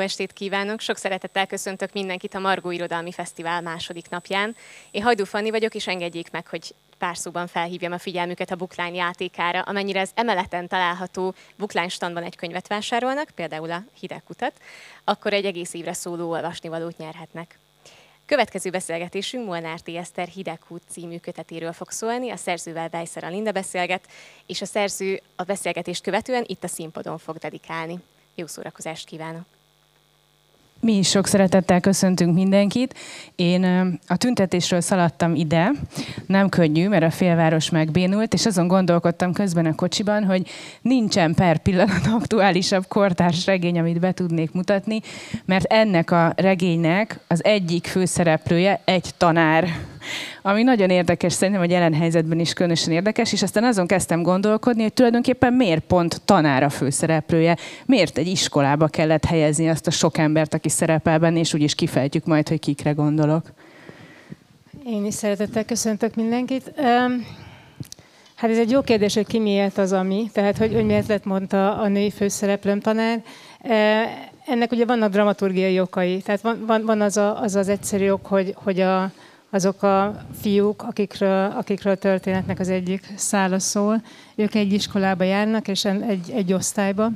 Estét 0.00 0.32
kívánok! 0.32 0.80
Sok 0.80 0.96
szeretettel 0.96 1.46
köszöntök 1.46 1.92
mindenkit 1.92 2.34
a 2.34 2.38
Margó 2.38 2.70
Irodalmi 2.70 3.12
Fesztivál 3.12 3.60
második 3.60 4.08
napján. 4.08 4.56
Én 4.90 5.02
Hajdú 5.02 5.24
Fanni 5.24 5.50
vagyok, 5.50 5.74
és 5.74 5.86
engedjék 5.86 6.30
meg, 6.30 6.46
hogy 6.46 6.74
pár 6.98 7.16
szóban 7.16 7.46
felhívjam 7.46 7.92
a 7.92 7.98
figyelmüket 7.98 8.50
a 8.50 8.56
Bookline 8.56 8.94
játékára, 8.94 9.60
amennyire 9.60 10.00
az 10.00 10.10
emeleten 10.14 10.68
található 10.68 11.34
Bookline 11.56 11.88
standban 11.88 12.22
egy 12.22 12.36
könyvet 12.36 12.68
vásárolnak, 12.68 13.30
például 13.34 13.70
a 13.70 13.84
Hideg 14.00 14.22
kutat, 14.22 14.52
akkor 15.04 15.32
egy 15.32 15.44
egész 15.44 15.74
évre 15.74 15.92
szóló 15.92 16.30
olvasnivalót 16.30 16.96
nyerhetnek. 16.96 17.58
Következő 18.26 18.70
beszélgetésünk 18.70 19.46
Molnár 19.46 19.80
T. 19.80 19.88
Eszter 19.88 20.28
Hidegkút 20.28 20.82
című 20.88 21.18
kötetéről 21.18 21.72
fog 21.72 21.90
szólni, 21.90 22.30
a 22.30 22.36
szerzővel 22.36 22.88
Bejszer 22.88 23.30
Linda 23.30 23.52
beszélget, 23.52 24.08
és 24.46 24.60
a 24.60 24.66
szerző 24.66 25.22
a 25.36 25.42
beszélgetést 25.42 26.02
követően 26.02 26.44
itt 26.46 26.64
a 26.64 26.68
színpadon 26.68 27.18
fog 27.18 27.36
dedikálni. 27.36 27.98
Jó 28.34 28.46
szórakozást 28.46 29.06
kívánok! 29.06 29.59
Mi 30.82 30.96
is 30.96 31.08
sok 31.08 31.26
szeretettel 31.26 31.80
köszöntünk 31.80 32.34
mindenkit. 32.34 32.98
Én 33.36 33.64
a 34.06 34.16
tüntetésről 34.16 34.80
szaladtam 34.80 35.34
ide, 35.34 35.70
nem 36.26 36.48
könnyű, 36.48 36.88
mert 36.88 37.02
a 37.04 37.10
félváros 37.10 37.70
megbénult, 37.70 38.34
és 38.34 38.46
azon 38.46 38.68
gondolkodtam 38.68 39.32
közben 39.32 39.66
a 39.66 39.74
kocsiban, 39.74 40.24
hogy 40.24 40.48
nincsen 40.82 41.34
per 41.34 41.58
pillanat 41.58 42.06
aktuálisabb 42.06 42.86
kortárs 42.88 43.46
regény, 43.46 43.78
amit 43.78 44.00
be 44.00 44.12
tudnék 44.12 44.52
mutatni, 44.52 45.00
mert 45.44 45.64
ennek 45.64 46.10
a 46.10 46.32
regénynek 46.36 47.18
az 47.26 47.44
egyik 47.44 47.86
főszereplője 47.86 48.80
egy 48.84 49.10
tanár 49.16 49.68
ami 50.42 50.62
nagyon 50.62 50.90
érdekes, 50.90 51.32
szerintem 51.32 51.62
a 51.62 51.70
jelen 51.70 51.94
helyzetben 51.94 52.38
is 52.38 52.52
különösen 52.52 52.92
érdekes, 52.92 53.32
és 53.32 53.42
aztán 53.42 53.64
azon 53.64 53.86
kezdtem 53.86 54.22
gondolkodni, 54.22 54.82
hogy 54.82 54.92
tulajdonképpen 54.92 55.52
miért 55.52 55.82
pont 55.82 56.22
tanára 56.24 56.68
főszereplője, 56.68 57.56
miért 57.86 58.18
egy 58.18 58.26
iskolába 58.26 58.86
kellett 58.86 59.24
helyezni 59.24 59.68
azt 59.68 59.86
a 59.86 59.90
sok 59.90 60.18
embert, 60.18 60.54
aki 60.54 60.68
szerepel 60.68 61.18
benne, 61.18 61.38
és 61.38 61.54
úgyis 61.54 61.74
kifejtjük 61.74 62.24
majd, 62.24 62.48
hogy 62.48 62.60
kikre 62.60 62.90
gondolok. 62.90 63.52
Én 64.86 65.04
is 65.04 65.14
szeretettel 65.14 65.64
köszöntök 65.64 66.14
mindenkit. 66.14 66.72
Hát 68.34 68.50
ez 68.50 68.58
egy 68.58 68.70
jó 68.70 68.80
kérdés, 68.80 69.14
hogy 69.14 69.26
ki 69.26 69.38
miért 69.38 69.78
az, 69.78 69.92
ami. 69.92 70.30
Tehát, 70.32 70.58
hogy, 70.58 70.72
hogy 70.74 70.84
miért 70.84 71.08
lett 71.08 71.24
mondta 71.24 71.78
a 71.78 71.88
női 71.88 72.10
főszereplőm 72.10 72.80
tanár. 72.80 73.22
Ennek 74.46 74.72
ugye 74.72 74.84
vannak 74.84 75.10
dramaturgiai 75.10 75.80
okai. 75.80 76.22
Tehát 76.22 76.40
van, 76.40 76.64
van, 76.66 76.84
van 76.84 77.00
az, 77.00 77.16
a, 77.16 77.40
az 77.40 77.54
az 77.54 77.68
egyszerű 77.68 78.10
ok, 78.10 78.26
hogy, 78.26 78.54
hogy 78.56 78.80
a, 78.80 79.02
azok 79.50 79.82
a 79.82 80.22
fiúk, 80.40 80.82
akikről, 80.82 81.50
akikről 81.50 81.96
történetnek 81.96 82.58
az 82.58 82.68
egyik 82.68 83.12
szála 83.16 83.58
szól, 83.58 84.02
ők 84.34 84.54
egy 84.54 84.72
iskolába 84.72 85.24
járnak, 85.24 85.68
és 85.68 85.84
egy, 85.84 86.30
egy 86.30 86.52
osztályba, 86.52 87.10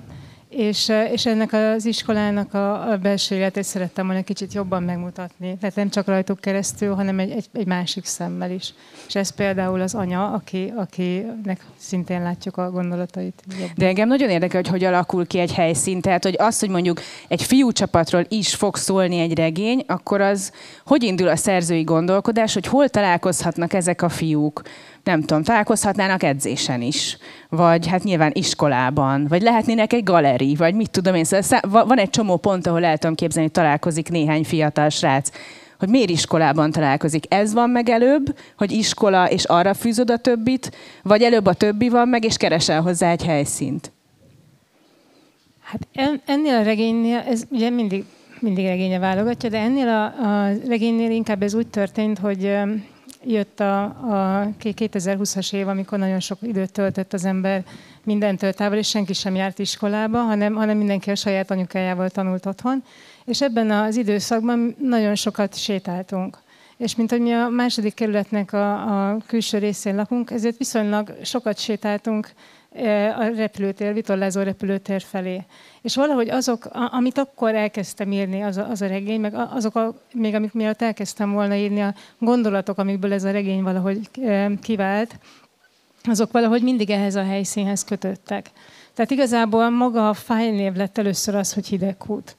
és, 0.57 0.93
és 1.13 1.27
ennek 1.27 1.53
az 1.53 1.87
iskolának 1.87 2.55
a, 2.55 2.91
a 2.91 2.97
belső 2.97 3.35
életét 3.35 3.65
szerettem 3.65 4.07
volna 4.07 4.23
kicsit 4.23 4.53
jobban 4.53 4.83
megmutatni. 4.83 5.57
Tehát 5.61 5.77
nem 5.77 5.89
csak 5.89 6.07
rajtuk 6.07 6.41
keresztül, 6.41 6.95
hanem 6.95 7.19
egy, 7.19 7.31
egy, 7.31 7.47
egy 7.53 7.67
másik 7.67 8.05
szemmel 8.05 8.51
is. 8.51 8.75
És 9.07 9.15
ez 9.15 9.31
például 9.31 9.81
az 9.81 9.95
anya, 9.95 10.33
aki, 10.33 10.73
akinek 10.77 11.65
szintén 11.77 12.23
látjuk 12.23 12.57
a 12.57 12.71
gondolatait. 12.71 13.43
Jobban. 13.51 13.75
De 13.77 13.87
engem 13.87 14.09
nagyon 14.09 14.31
érdekel, 14.31 14.61
hogy 14.61 14.71
hogy 14.71 14.85
alakul 14.85 15.27
ki 15.27 15.39
egy 15.39 15.53
helyszín. 15.53 16.01
Tehát, 16.01 16.23
hogy 16.25 16.37
az, 16.39 16.59
hogy 16.59 16.69
mondjuk 16.69 17.01
egy 17.29 17.43
fiú 17.43 17.73
csapatról 17.73 18.25
is 18.29 18.55
fog 18.55 18.77
szólni 18.77 19.19
egy 19.19 19.35
regény, 19.35 19.85
akkor 19.87 20.21
az 20.21 20.53
hogy 20.87 21.03
indul 21.03 21.29
a 21.29 21.37
szerzői 21.37 21.83
gondolkodás, 21.83 22.55
hogy 22.55 22.67
hol 22.67 22.89
találkozhatnak 22.89 23.73
ezek 23.73 24.03
a 24.03 24.09
fiúk? 24.09 24.63
Nem 25.05 25.21
tudom, 25.21 25.43
találkozhatnának 25.43 26.23
edzésen 26.23 26.83
is, 26.83 27.17
vagy 27.49 27.87
hát 27.87 28.05
nyilván 28.05 28.31
iskolában, 28.35 29.27
vagy 29.29 29.43
lehetnének 29.43 29.93
egy 29.93 30.05
galeri, 30.05 30.55
vagy 30.55 30.75
mit 30.75 30.91
tudom 30.91 31.15
én. 31.15 31.25
Szóval 31.25 31.87
van 31.87 31.99
egy 31.99 32.11
csomó 32.11 32.37
pont, 32.37 32.67
ahol 32.67 32.85
el 32.85 32.99
tudom 32.99 33.15
képzelni, 33.15 33.49
hogy 33.53 33.63
találkozik 33.63 34.09
néhány 34.09 34.45
fiatal 34.45 34.89
srác 34.89 35.31
hogy 35.79 35.89
miért 35.89 36.11
iskolában 36.11 36.71
találkozik. 36.71 37.25
Ez 37.29 37.53
van 37.53 37.71
meg 37.71 37.89
előbb, 37.89 38.39
hogy 38.57 38.73
iskola, 38.73 39.31
és 39.31 39.45
arra 39.45 39.75
fűzöd 39.75 40.11
a 40.11 40.17
többit, 40.17 40.71
vagy 41.03 41.23
előbb 41.23 41.47
a 41.47 41.55
többi 41.55 41.89
van 41.89 42.09
meg, 42.09 42.25
és 42.25 42.37
keresel 42.37 42.81
hozzá 42.81 43.11
egy 43.11 43.25
helyszínt? 43.25 43.93
Hát 45.63 45.89
ennél 46.27 46.55
a 46.55 46.63
regénynél, 46.63 47.25
ez 47.29 47.45
ugye 47.51 47.71
mindig, 47.71 48.05
mindig 48.41 48.65
regénye 48.65 48.99
válogatja, 48.99 49.49
de 49.49 49.59
ennél 49.59 49.89
a, 49.89 50.05
a 50.05 50.53
regénynél 50.69 51.11
inkább 51.11 51.43
ez 51.43 51.55
úgy 51.55 51.67
történt, 51.67 52.19
hogy 52.19 52.57
jött 53.27 53.61
a, 53.61 53.83
a 53.85 54.49
2020-as 54.63 55.53
év, 55.53 55.69
amikor 55.69 55.99
nagyon 55.99 56.21
sok 56.21 56.39
időt 56.43 56.73
töltött 56.73 57.13
az 57.13 57.25
ember 57.25 57.65
mindentől 58.03 58.53
távol, 58.53 58.77
és 58.77 58.89
senki 58.89 59.13
sem 59.13 59.35
járt 59.35 59.59
iskolába, 59.59 60.19
hanem, 60.19 60.55
hanem 60.55 60.77
mindenki 60.77 61.11
a 61.11 61.15
saját 61.15 61.51
anyukájával 61.51 62.11
tanult 62.11 62.47
otthon. 62.47 62.85
És 63.25 63.43
ebben 63.43 63.71
az 63.71 63.97
időszakban 63.97 64.77
nagyon 64.79 65.15
sokat 65.15 65.57
sétáltunk. 65.57 66.39
És 66.77 66.97
mint 66.97 67.11
hogy 67.11 67.21
mi 67.21 67.33
a 67.33 67.49
második 67.49 67.95
kerületnek 67.95 68.53
a, 68.53 69.11
a 69.11 69.17
külső 69.27 69.59
részén 69.59 69.97
lakunk, 69.97 70.31
ezért 70.31 70.57
viszonylag 70.59 71.17
sokat 71.23 71.59
sétáltunk 71.59 72.29
a 73.19 73.25
repülőtér, 73.37 73.93
vitorlázó 73.93 74.43
repülőtér 74.43 75.03
felé. 75.03 75.45
És 75.83 75.95
valahogy 75.95 76.29
azok, 76.29 76.69
amit 76.73 77.19
akkor 77.19 77.55
elkezdtem 77.55 78.13
írni, 78.13 78.43
az 78.43 78.57
a, 78.57 78.71
az 78.71 78.83
a 78.83 78.87
regény, 78.87 79.21
meg 79.21 79.35
azok, 79.35 79.77
a, 79.77 79.95
még 80.13 80.35
amik 80.35 80.53
miatt 80.53 80.83
elkezdtem 80.83 81.33
volna 81.33 81.55
írni, 81.55 81.83
a 81.83 81.95
gondolatok, 82.19 82.79
amikből 82.79 83.13
ez 83.13 83.25
a 83.25 83.31
regény 83.31 83.63
valahogy 83.63 84.11
kivált, 84.63 85.19
azok 86.03 86.33
valahogy 86.33 86.63
mindig 86.63 86.91
ehhez 86.91 87.15
a 87.15 87.25
helyszínhez 87.25 87.85
kötöttek. 87.85 88.51
Tehát 88.95 89.11
igazából 89.11 89.71
maga 89.71 90.09
a 90.09 90.15
fájlnév 90.15 90.75
lett 90.75 90.99
először 90.99 91.35
az, 91.35 91.53
hogy 91.53 91.67
hidegkút. 91.67 92.37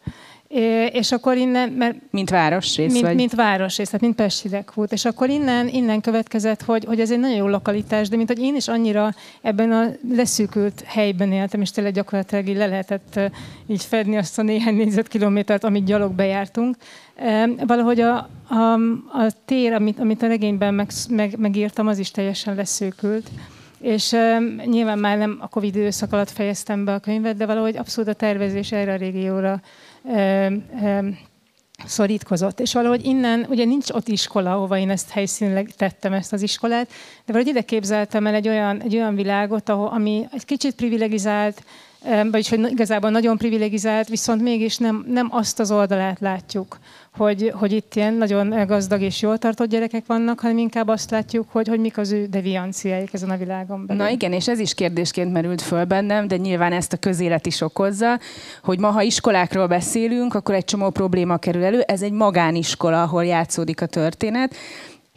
És 0.92 1.12
akkor 1.12 1.38
innen, 1.38 1.70
mert... 1.70 1.96
Mint 2.12 2.30
városrész, 2.30 2.92
mint, 2.92 3.06
vagy? 3.06 3.16
Mint 3.16 3.36
városrész, 3.36 3.86
tehát 3.86 4.02
mint 4.02 4.16
Pest 4.16 4.42
Hideghút. 4.42 4.92
És 4.92 5.06
akkor 5.06 5.30
innen, 5.30 5.68
innen 5.68 6.02
következett, 6.02 6.62
hogy, 6.62 6.86
hogy 6.86 7.00
ez 7.00 7.12
egy 7.12 7.20
nagyon 7.20 7.36
jó 7.36 7.48
lokalitás, 7.48 8.10
de 8.10 8.16
mint 8.16 8.28
hogy 8.28 8.40
én 8.40 8.56
is 8.56 8.68
annyira 8.68 9.14
ebben 9.42 9.72
a 9.72 9.86
leszűkült 10.16 10.84
helyben 10.86 11.32
éltem, 11.32 11.62
és 11.62 11.72
tényleg 11.72 11.94
gyakorlatilag 11.94 12.48
így 12.48 12.58
le 12.58 12.66
lehetett 12.66 13.20
így 13.68 13.84
fedni 13.84 14.18
azt 14.18 14.40
a 14.40 14.42
néhány 14.42 14.76
négyzetkilométert, 14.76 15.64
amit 15.64 15.86
gyalog 15.86 16.14
bejártunk. 16.14 16.76
Valahogy 17.68 18.00
a, 18.00 18.30
a, 18.50 18.74
a 19.14 19.32
tér, 19.46 19.74
amit, 19.74 20.00
amit 20.00 20.22
a 20.22 20.28
regényben 20.28 20.74
meg, 20.74 20.90
meg, 21.10 21.38
megírtam, 21.38 21.88
az 21.88 22.00
is 22.00 22.12
teljesen 22.12 22.56
leszűkült. 22.56 23.30
És 23.82 24.12
um, 24.12 24.56
nyilván 24.66 25.00
már 25.00 25.18
nem 25.18 25.38
a 25.40 25.48
Covid 25.48 25.76
időszak 25.76 26.14
alatt 26.14 26.30
fejeztem 26.30 26.86
be 26.86 26.94
a 26.94 27.00
könyvet, 27.00 27.38
de 27.38 27.46
valahogy 27.46 27.78
abszolút 27.78 28.10
a 28.10 28.14
tervezés 28.14 28.72
erre 28.72 28.94
a 28.94 28.98
régióra 28.98 29.62
szorítkozott. 31.86 32.60
És 32.60 32.74
valahogy 32.74 33.06
innen, 33.06 33.46
ugye 33.50 33.66
nincs 33.66 33.90
ott 33.90 34.08
iskola, 34.08 34.54
ahova 34.54 34.78
én 34.78 34.90
ezt 34.90 35.10
helyszínleg 35.10 35.72
tettem, 35.78 36.14
ezt 36.14 36.34
az 36.34 36.42
iskolát, 36.42 36.88
de 37.26 37.34
valahogy 37.34 37.48
ide 37.48 37.62
képzeltem 37.62 38.28
el 38.28 38.34
egy 38.34 38.48
olyan, 38.48 38.82
egy 38.82 38.96
olyan 38.96 39.16
világot, 39.16 39.70
ahol, 39.70 39.88
ami 39.88 40.28
egy 40.32 40.46
kicsit 40.46 40.76
privilegizált, 40.76 41.64
vagyis 42.32 42.50
hogy 42.50 42.72
igazából 42.72 43.10
nagyon 43.10 43.38
privilegizált, 43.38 44.08
viszont 44.08 44.42
mégis 44.42 44.78
nem, 44.78 45.06
nem 45.08 45.28
azt 45.32 45.60
az 45.60 45.72
oldalát 45.72 46.20
látjuk, 46.20 46.78
hogy, 47.18 47.52
hogy 47.56 47.72
itt 47.72 47.96
ilyen 47.96 48.14
nagyon 48.14 48.66
gazdag 48.68 49.02
és 49.02 49.22
jól 49.22 49.38
tartott 49.38 49.70
gyerekek 49.70 50.06
vannak, 50.06 50.40
hanem 50.40 50.58
inkább 50.58 50.88
azt 50.88 51.12
látjuk, 51.12 51.48
hogy, 51.52 51.68
hogy 51.68 51.80
mik 51.80 51.98
az 51.98 52.12
ő 52.12 52.26
devianciáik 52.26 53.14
ezen 53.14 53.30
a 53.30 53.38
világon 53.38 53.86
belül. 53.86 54.04
Na 54.04 54.10
igen, 54.10 54.34
és 54.34 54.48
ez 54.48 54.60
is 54.60 54.74
kérdésként 54.74 55.32
merült 55.32 55.62
föl 55.62 55.86
bennem, 55.86 56.28
de 56.28 56.38
nyilván 56.38 56.72
ezt 56.72 56.94
a 56.94 56.98
közélet 56.98 57.46
is 57.46 57.62
okozza, 57.62 58.20
hogy 58.64 58.80
ma, 58.80 58.90
ha 58.90 59.02
iskolákról 59.02 59.68
beszélünk, 59.68 60.34
akkor 60.34 60.56
egy 60.56 60.66
csomó 60.66 60.90
probléma 60.90 61.38
kerül 61.38 61.64
elő. 61.64 61.80
Ez 61.80 62.02
egy 62.02 62.12
magániskola, 62.12 63.02
ahol 63.02 63.26
játszódik 63.26 63.82
a 63.82 63.86
történet, 63.86 64.56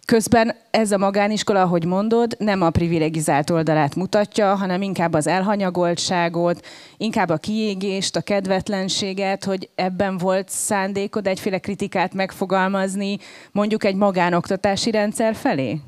Közben 0.08 0.54
ez 0.70 0.92
a 0.92 0.98
magániskola, 0.98 1.62
ahogy 1.62 1.84
mondod, 1.84 2.36
nem 2.38 2.62
a 2.62 2.70
privilegizált 2.70 3.50
oldalát 3.50 3.94
mutatja, 3.94 4.54
hanem 4.54 4.82
inkább 4.82 5.12
az 5.12 5.26
elhanyagoltságot, 5.26 6.66
inkább 6.96 7.28
a 7.28 7.36
kiégést, 7.36 8.16
a 8.16 8.20
kedvetlenséget, 8.20 9.44
hogy 9.44 9.68
ebben 9.74 10.18
volt 10.18 10.48
szándékod 10.48 11.26
egyféle 11.26 11.58
kritikát 11.58 12.14
megfogalmazni, 12.14 13.18
mondjuk 13.52 13.84
egy 13.84 13.94
magánoktatási 13.94 14.90
rendszer 14.90 15.34
felé? 15.34 15.80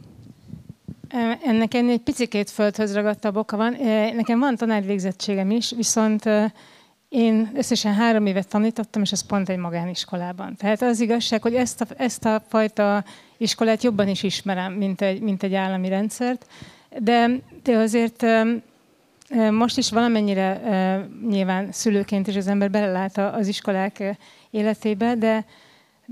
Ennek 1.44 1.74
egy 1.74 2.00
picikét 2.04 2.50
földhöz 2.50 2.94
ragadtabb 2.94 3.36
oka 3.36 3.56
van. 3.56 3.76
Nekem 4.14 4.38
van 4.38 4.56
tanárvégzettségem 4.56 5.50
is, 5.50 5.72
viszont 5.76 6.22
én 7.10 7.50
összesen 7.54 7.94
három 7.94 8.26
évet 8.26 8.48
tanítottam, 8.48 9.02
és 9.02 9.12
ez 9.12 9.26
pont 9.26 9.48
egy 9.48 9.58
magániskolában. 9.58 10.54
Tehát 10.56 10.82
az 10.82 11.00
igazság, 11.00 11.42
hogy 11.42 11.54
ezt 11.54 11.80
a, 11.80 11.86
ezt 11.96 12.24
a 12.24 12.42
fajta 12.48 13.04
iskolát 13.36 13.82
jobban 13.82 14.08
is 14.08 14.22
ismerem, 14.22 14.72
mint 14.72 15.00
egy, 15.00 15.20
mint 15.20 15.42
egy 15.42 15.54
állami 15.54 15.88
rendszert, 15.88 16.46
de, 16.98 17.30
de 17.62 17.76
azért 17.76 18.26
most 19.50 19.78
is 19.78 19.90
valamennyire 19.90 20.60
nyilván 21.28 21.72
szülőként 21.72 22.26
is 22.26 22.36
az 22.36 22.46
ember 22.46 22.70
belelát 22.70 23.18
az 23.18 23.46
iskolák 23.46 24.16
életébe, 24.50 25.14
de, 25.14 25.44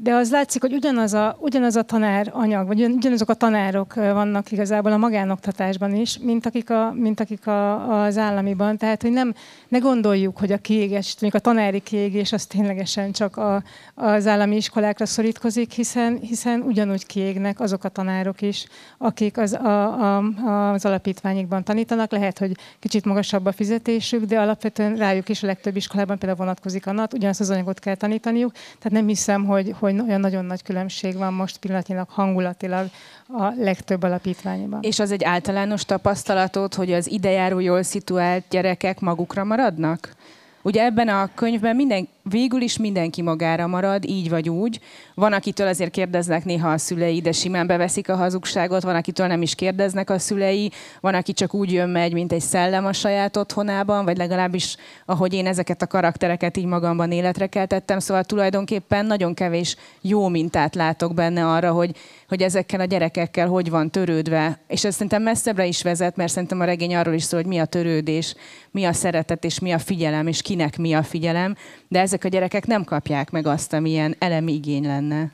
de 0.03 0.15
az 0.15 0.31
látszik, 0.31 0.61
hogy 0.61 0.73
ugyanaz 0.73 1.15
a, 1.15 1.37
ugyanaz 1.41 1.77
a 1.77 1.83
tanár 1.83 2.31
anyag, 2.33 2.67
vagy 2.67 2.83
ugyanazok 2.83 3.29
a 3.29 3.35
tanárok 3.35 3.95
vannak 3.95 4.53
igazából 4.53 4.93
a 4.93 4.97
magánoktatásban 4.97 5.95
is, 5.95 6.19
mint 6.19 6.47
akik, 6.47 6.71
a, 6.71 6.93
mint 6.95 7.21
akik 7.21 7.47
a, 7.47 8.03
az 8.03 8.19
államiban. 8.19 8.77
Tehát, 8.77 9.03
hogy 9.03 9.11
nem, 9.11 9.35
ne 9.69 9.79
gondoljuk, 9.79 10.39
hogy 10.39 10.53
a 10.53 10.59
kiégés, 10.59 11.17
mondjuk 11.21 11.45
a 11.45 11.49
tanári 11.49 11.81
kiégés 11.81 12.33
az 12.33 12.47
ténylegesen 12.47 13.13
csak 13.13 13.37
a, 13.37 13.63
az 13.95 14.27
állami 14.27 14.57
iskolákra 14.57 15.07
szorítkozik, 15.07 15.73
hiszen, 15.73 16.19
hiszen 16.21 16.61
ugyanúgy 16.61 17.07
kiégnek 17.07 17.61
azok 17.61 17.85
a 17.85 17.89
tanárok 17.89 18.43
is, 18.43 18.67
akik 18.99 19.39
az, 19.39 19.53
a, 19.53 20.17
a, 20.17 20.73
az 20.73 20.85
alapítványikban 20.85 21.65
tanítanak. 21.65 22.11
Lehet, 22.11 22.39
hogy 22.39 22.53
kicsit 22.79 23.05
magasabb 23.05 23.47
a 23.47 23.53
fizetésük, 23.53 24.25
de 24.25 24.41
alapvetően 24.41 24.97
rájuk 24.97 25.29
is 25.29 25.43
a 25.43 25.47
legtöbb 25.47 25.77
iskolában 25.77 26.19
például 26.19 26.41
vonatkozik 26.41 26.87
a 26.87 26.93
NAT, 26.93 27.15
ugyanazt 27.15 27.41
az 27.41 27.51
anyagot 27.51 27.79
kell 27.79 27.95
tanítaniuk. 27.95 28.53
Tehát 28.53 28.91
nem 28.91 29.07
hiszem, 29.07 29.45
hogy, 29.45 29.75
hogy 29.79 29.88
hogy 29.91 30.09
olyan 30.09 30.21
nagyon 30.21 30.45
nagy 30.45 30.63
különbség 30.63 31.17
van 31.17 31.33
most 31.33 31.59
pillanatnyilag 31.59 32.09
hangulatilag 32.09 32.91
a 33.29 33.53
legtöbb 33.57 34.03
alapítványban. 34.03 34.81
És 34.83 34.99
az 34.99 35.13
egy 35.13 35.25
általános 35.25 35.85
tapasztalatod, 35.85 36.75
hogy 36.75 36.93
az 36.93 37.11
idejáró 37.11 37.59
jól 37.59 37.83
szituált 37.83 38.45
gyerekek 38.51 39.01
magukra 39.01 39.45
maradnak? 39.45 40.17
Ugye 40.63 40.85
ebben 40.85 41.09
a 41.09 41.31
könyvben 41.35 41.77
minden, 41.77 42.09
végül 42.23 42.61
is 42.61 42.79
mindenki 42.79 43.23
magára 43.23 43.67
marad, 43.67 44.05
így 44.05 44.29
vagy 44.29 44.49
úgy. 44.49 44.81
Van, 45.15 45.33
akitől 45.33 45.67
azért 45.67 45.91
kérdeznek 45.91 46.45
néha 46.45 46.71
a 46.71 46.79
szülei, 46.79 47.21
de 47.21 47.33
simán 47.33 47.67
beveszik 47.67 48.09
a 48.09 48.17
hazugságot, 48.17 48.83
van, 48.83 48.95
akitől 48.95 49.27
nem 49.27 49.43
is 49.43 49.55
kérdeznek 49.55 50.11
a 50.11 50.19
szülei, 50.19 50.71
van, 51.01 51.15
aki 51.15 51.33
csak 51.33 51.55
úgy 51.55 51.73
jön 51.73 51.89
megy, 51.89 52.13
mint 52.13 52.33
egy 52.33 52.41
szellem 52.41 52.87
a 52.87 52.93
saját 52.93 53.37
otthonában, 53.37 54.05
vagy 54.05 54.17
legalábbis 54.17 54.77
ahogy 55.05 55.35
én 55.35 55.47
ezeket 55.47 55.83
a 55.83 55.87
karaktereket 55.87 56.57
így 56.57 56.65
magamban 56.65 57.13
életre 57.13 57.47
keltettem, 57.47 57.99
szóval 57.99 58.25
tulajdonképpen 58.25 59.07
nagyon 59.07 59.35
kevés 59.35 59.77
jó 60.01 60.29
mintát 60.29 60.75
látok 60.75 61.15
benne 61.15 61.47
arra, 61.47 61.73
hogy, 61.73 61.97
hogy 62.29 62.43
ezekkel 62.43 62.81
a 62.81 62.85
gyerekekkel 62.85 63.49
hogy 63.49 63.71
van 63.71 63.91
törődve. 63.91 64.59
És 64.67 64.85
ez 64.85 64.93
szerintem 64.93 65.23
messzebbre 65.23 65.67
is 65.67 65.83
vezet, 65.83 66.17
mert 66.17 66.33
szerintem 66.33 66.61
a 66.61 66.65
regény 66.65 66.97
arról 66.97 67.15
is 67.15 67.23
szól, 67.23 67.41
hogy 67.41 67.49
mi 67.49 67.59
a 67.59 67.65
törődés, 67.65 68.35
mi 68.71 68.85
a 68.85 68.93
szeretet 68.93 69.45
és 69.45 69.59
mi 69.59 69.73
a 69.73 69.79
figyelem, 69.79 70.27
és 70.27 70.43
kinek 70.43 70.79
mi 70.79 70.95
a 70.95 71.03
figyelem, 71.03 71.57
de 71.89 72.01
ezek 72.01 72.25
a 72.25 72.29
gyerekek 72.29 72.67
nem 72.67 72.85
kapják 72.85 73.31
meg 73.31 73.47
azt, 73.47 73.73
amilyen 73.73 74.15
elemi 74.19 74.53
igény 74.53 74.87
lenne. 74.87 75.31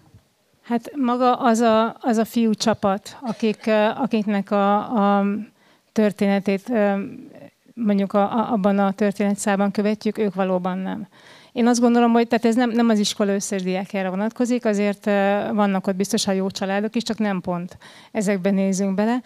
Hát 0.63 0.91
maga 0.97 1.35
az 1.35 1.61
a, 1.61 1.97
az 2.01 2.17
a 2.17 2.25
fiú 2.25 2.55
csapat, 2.55 3.17
akik, 3.21 3.71
akiknek 3.97 4.51
a, 4.51 4.77
a 5.19 5.27
történetét 5.93 6.73
mondjuk 7.75 8.13
a, 8.13 8.33
a, 8.33 8.53
abban 8.53 8.79
a 8.79 8.93
történetszában 8.93 9.71
követjük, 9.71 10.19
ők 10.19 10.35
valóban 10.35 10.79
nem. 10.79 11.09
Én 11.55 11.67
azt 11.67 11.81
gondolom, 11.81 12.13
hogy 12.13 12.29
tehát 12.29 12.45
ez 12.45 12.55
nem, 12.55 12.71
nem 12.71 12.89
az 12.89 12.99
iskola 12.99 13.35
összes 13.35 13.63
diákjára 13.63 14.11
vonatkozik, 14.11 14.65
azért 14.65 15.05
vannak 15.53 15.87
ott 15.87 15.97
biztosan 15.97 16.35
jó 16.35 16.51
családok 16.51 16.97
is, 16.97 17.03
csak 17.03 17.19
nem 17.19 17.41
pont 17.41 17.77
ezekben 18.13 18.55
nézünk 18.55 18.95
bele. 18.95 19.23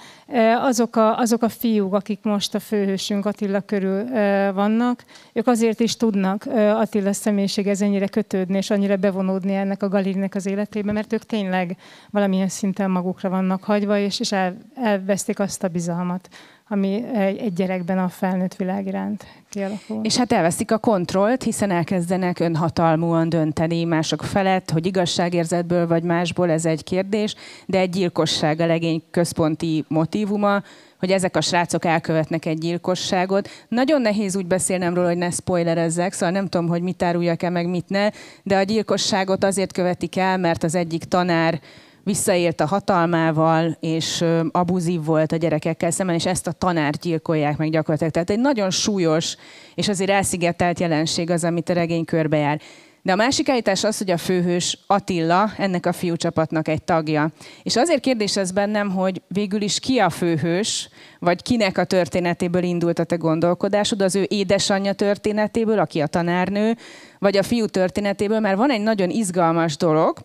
Azok 0.61 0.97
a, 0.97 1.19
azok 1.19 1.43
a 1.43 1.49
fiúk, 1.49 1.95
akik 1.95 2.19
most 2.23 2.55
a 2.55 2.61
főhősünk 2.61 3.27
Attila 3.27 3.61
körül 3.61 4.05
vannak, 4.53 5.05
ők 5.33 5.47
azért 5.47 5.81
is 5.81 5.97
tudnak 5.97 6.47
Attila 6.55 7.13
személyiséghez 7.13 7.83
ennyire 7.83 8.07
kötődni, 8.07 8.57
és 8.57 8.71
annyira 8.71 8.97
bevonódni 8.97 9.55
ennek 9.55 9.83
a 9.83 9.89
galérinek 9.89 10.35
az 10.35 10.47
életébe, 10.47 10.93
mert 10.93 11.13
ők 11.13 11.23
tényleg 11.23 11.77
valamilyen 12.11 12.49
szinten 12.49 12.91
magukra 12.91 13.29
vannak 13.29 13.65
hagyva, 13.65 13.99
és, 13.99 14.21
és 14.21 14.33
el, 14.33 14.57
elvesztik 14.75 15.39
azt 15.39 15.65
a 15.65 15.69
bizalmat, 15.69 16.29
ami 16.69 17.05
egy, 17.15 17.53
gyerekben 17.53 17.99
a 17.99 18.09
felnőtt 18.09 18.55
világ 18.55 18.87
iránt 18.87 19.27
kialakul. 19.59 20.05
És 20.05 20.17
hát 20.17 20.33
elveszik 20.33 20.71
a 20.73 20.79
kontrollt, 20.79 21.43
hiszen 21.43 21.71
elkezdenek 21.71 22.41
önhatalmúan 22.41 23.29
dönteni 23.29 23.85
mások 23.85 24.23
felett, 24.23 24.71
hogy 24.71 24.87
igazságérzetből 24.87 25.87
vagy 25.87 26.03
másból, 26.03 26.51
ez 26.51 26.65
egy 26.65 26.85
kérdés, 26.85 27.35
de 27.67 27.79
egy 27.79 27.91
gyilkosság 27.91 28.61
a 28.61 28.67
legény 28.67 29.03
központi 29.11 29.85
motivuma, 29.89 30.63
hogy 30.99 31.11
ezek 31.11 31.37
a 31.37 31.41
srácok 31.41 31.85
elkövetnek 31.85 32.45
egy 32.45 32.59
gyilkosságot. 32.59 33.49
Nagyon 33.69 34.01
nehéz 34.01 34.37
úgy 34.37 34.47
beszélnem 34.47 34.95
róla, 34.95 35.07
hogy 35.07 35.17
ne 35.17 35.31
spoilerezzek, 35.31 36.13
szóval 36.13 36.31
nem 36.31 36.49
tudom, 36.49 36.69
hogy 36.69 36.83
mit 36.83 37.03
áruljak-e, 37.03 37.51
meg 37.51 37.69
mit 37.69 37.89
ne, 37.89 38.09
de 38.43 38.57
a 38.57 38.63
gyilkosságot 38.63 39.45
azért 39.45 39.73
követik 39.73 40.17
el, 40.17 40.39
mert 40.39 40.63
az 40.63 40.75
egyik 40.75 41.05
tanár 41.05 41.61
visszaélt 42.05 42.61
a 42.61 42.67
hatalmával, 42.67 43.77
és 43.81 44.25
abuzív 44.51 45.05
volt 45.05 45.33
a 45.33 45.37
gyerekekkel 45.37 45.91
szemben, 45.91 46.15
és 46.15 46.27
ezt 46.27 46.47
a 46.47 46.53
tanárt 46.53 47.01
gyilkolják 47.01 47.57
meg 47.57 47.71
gyakorlatilag. 47.71 48.13
Tehát 48.13 48.31
egy 48.31 48.39
nagyon 48.39 48.71
súlyos 48.71 49.37
és 49.75 49.89
azért 49.89 50.11
elszigetelt 50.11 50.81
jelenség 50.81 51.31
az, 51.31 51.45
amit 51.45 51.69
a 51.69 51.73
regény 51.73 52.05
körbejár. 52.05 52.61
De 53.03 53.13
a 53.13 53.17
másik 53.17 53.49
állítás 53.49 53.85
az, 53.85 53.99
hogy 53.99 54.11
a 54.11 54.17
főhős 54.17 54.79
Attila 54.87 55.51
ennek 55.57 55.87
a 55.87 55.93
fiúcsapatnak 55.93 56.69
egy 56.69 56.83
tagja. 56.83 57.31
És 57.63 57.77
azért 57.77 58.01
kérdés 58.01 58.37
ez 58.37 58.51
bennem, 58.51 58.91
hogy 58.91 59.23
végül 59.29 59.63
is 59.63 59.81
ki 59.81 59.99
a 59.99 60.11
főhős, 60.11 60.89
vagy 61.19 61.43
kinek 61.43 61.79
a 61.79 61.85
történetéből 61.85 62.63
indult 62.63 62.99
a 62.99 63.05
te 63.05 63.17
gondolkodásod, 63.17 64.03
az 64.03 64.17
ő 64.17 64.27
édesanyja 64.29 64.93
történetéből, 64.93 65.79
aki 65.79 66.01
a 66.01 66.07
tanárnő, 66.07 66.77
vagy 67.19 67.37
a 67.37 67.43
fiú 67.43 67.67
történetéből, 67.67 68.41
mert 68.41 68.57
van 68.57 68.71
egy 68.71 68.83
nagyon 68.83 69.11
izgalmas 69.11 69.77
dolog, 69.77 70.19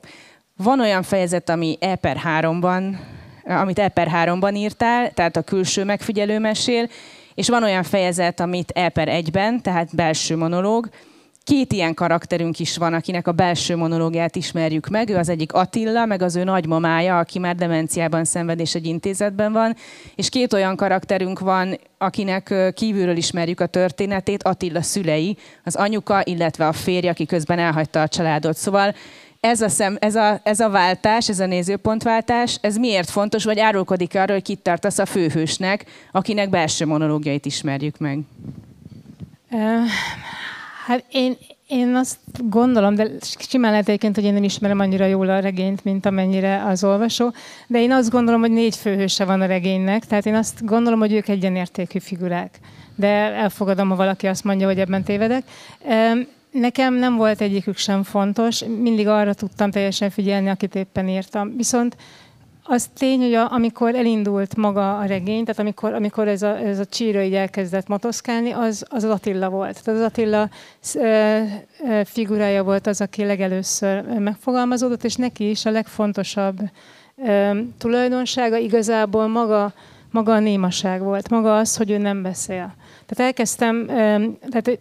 van 0.58 0.80
olyan 0.80 1.04
fejezet, 1.04 1.50
ami 1.50 1.78
E 1.80 1.96
per 1.96 2.18
3-ban, 2.40 2.96
amit 3.44 3.80
E 3.80 3.88
per 3.88 4.08
3-ban 4.14 4.56
írtál, 4.56 5.12
tehát 5.12 5.38
a 5.38 5.42
külső 5.42 5.84
megfigyelő 5.84 6.40
mesél, 6.40 6.90
és 7.36 7.50
van 7.50 7.64
olyan 7.64 7.84
fejezet, 7.84 8.40
amit 8.40 8.72
E 8.72 8.90
per 8.90 9.08
1-ben, 9.12 9.62
tehát 9.62 9.96
belső 9.96 10.38
monológ. 10.38 10.90
Két 11.44 11.74
ilyen 11.74 11.94
karakterünk 11.94 12.60
is 12.60 12.78
van, 12.78 12.94
akinek 12.94 13.28
a 13.28 13.32
belső 13.32 13.76
monológiát 13.76 14.36
ismerjük 14.36 14.88
meg. 14.88 15.10
Ő 15.10 15.16
az 15.16 15.30
egyik 15.30 15.54
Attila, 15.54 16.06
meg 16.06 16.22
az 16.22 16.36
ő 16.36 16.44
nagymamája, 16.44 17.18
aki 17.18 17.40
már 17.40 17.56
demenciában 17.56 18.26
szenved 18.26 18.60
és 18.60 18.76
egy 18.76 18.86
intézetben 18.86 19.52
van. 19.52 19.76
És 20.16 20.30
két 20.30 20.54
olyan 20.54 20.76
karakterünk 20.76 21.40
van, 21.40 21.80
akinek 21.98 22.54
kívülről 22.74 23.18
ismerjük 23.18 23.60
a 23.60 23.66
történetét, 23.66 24.44
Attila 24.44 24.82
szülei, 24.82 25.38
az 25.64 25.76
anyuka, 25.76 26.22
illetve 26.24 26.68
a 26.68 26.74
férje, 26.74 27.10
aki 27.10 27.26
közben 27.26 27.60
elhagyta 27.60 28.02
a 28.02 28.08
családot. 28.08 28.58
Szóval 28.58 28.96
ez 29.44 29.62
a, 29.62 29.70
szem, 29.70 29.98
ez, 30.00 30.16
a, 30.16 30.40
ez 30.44 30.60
a 30.60 30.70
váltás, 30.70 31.30
ez 31.30 31.40
a 31.40 31.46
nézőpontváltás, 31.46 32.58
ez 32.62 32.78
miért 32.78 33.10
fontos, 33.10 33.44
vagy 33.44 33.60
árulkodik 33.60 34.16
arra, 34.16 34.34
hogy 34.34 34.42
kit 34.42 34.60
tartasz 34.60 34.98
a 35.00 35.06
főhősnek, 35.06 35.86
akinek 36.12 36.50
belső 36.50 36.86
monológiait 36.86 37.46
ismerjük 37.46 37.98
meg? 37.98 38.20
Hát 40.86 41.06
én, 41.12 41.38
én 41.68 41.96
azt 41.96 42.18
gondolom, 42.50 42.96
de 42.96 43.08
simán 43.50 43.72
lehet 43.72 43.88
egyébként, 43.88 44.16
hogy 44.16 44.24
én 44.24 44.34
nem 44.34 44.44
ismerem 44.44 44.80
annyira 44.80 45.06
jól 45.06 45.30
a 45.30 45.40
regényt, 45.40 45.84
mint 45.84 46.06
amennyire 46.06 46.64
az 46.66 46.84
olvasó, 46.84 47.34
de 47.68 47.82
én 47.82 47.92
azt 47.92 48.10
gondolom, 48.10 48.40
hogy 48.40 48.52
négy 48.52 48.76
főhőse 48.76 49.26
van 49.26 49.42
a 49.42 49.46
regénynek, 49.46 50.06
tehát 50.06 50.26
én 50.26 50.36
azt 50.36 50.66
gondolom, 50.66 51.00
hogy 51.00 51.14
ők 51.14 51.28
egyenértékű 51.28 52.00
figurák. 52.00 52.60
De 52.96 53.08
elfogadom, 53.34 53.90
ha 53.90 53.96
valaki 53.96 54.28
azt 54.28 54.44
mondja, 54.44 54.68
hogy 54.68 54.80
ebben 54.80 55.04
tévedek. 55.04 55.44
Nekem 56.54 56.94
nem 56.94 57.16
volt 57.16 57.42
egyikük 57.42 57.78
sem 57.78 58.04
fontos, 58.04 58.64
mindig 58.82 59.08
arra 59.08 59.34
tudtam 59.34 59.72
teljesen 59.72 60.10
figyelni, 60.10 60.50
akit 60.50 60.76
éppen 60.76 61.08
írtam. 61.08 61.56
Viszont 61.56 61.98
az 62.64 62.90
tény, 62.98 63.20
hogy 63.20 63.34
a, 63.34 63.52
amikor 63.52 63.96
elindult 63.96 64.56
maga 64.56 64.98
a 64.98 65.06
regény, 65.06 65.44
tehát 65.44 65.60
amikor, 65.60 65.94
amikor 65.94 66.28
ez, 66.28 66.42
a, 66.42 66.58
ez 66.58 66.80
a 66.80 66.86
csíra 66.86 67.22
így 67.22 67.34
elkezdett 67.34 67.88
motoszkálni, 67.88 68.52
az, 68.52 68.86
az 68.90 69.04
Attila 69.04 69.50
volt. 69.50 69.84
Tehát 69.84 70.02
az 70.02 70.06
Attila 70.06 70.50
figurája 72.06 72.64
volt 72.64 72.88
az, 72.88 73.02
aki 73.02 73.24
legelőször 73.24 74.04
megfogalmazódott, 74.20 75.04
és 75.04 75.16
neki 75.16 75.50
is 75.50 75.66
a 75.66 75.72
legfontosabb 75.72 76.60
tulajdonsága 77.78 78.58
igazából 78.58 79.28
maga, 79.28 79.74
maga 80.12 80.34
a 80.34 80.40
némaság 80.40 81.02
volt, 81.02 81.30
maga 81.30 81.58
az, 81.58 81.78
hogy 81.78 81.92
ő 81.92 81.98
nem 81.98 82.22
beszél. 82.22 82.76
Tehát 83.06 83.32
elkezdtem, 83.32 83.86
tehát 84.50 84.78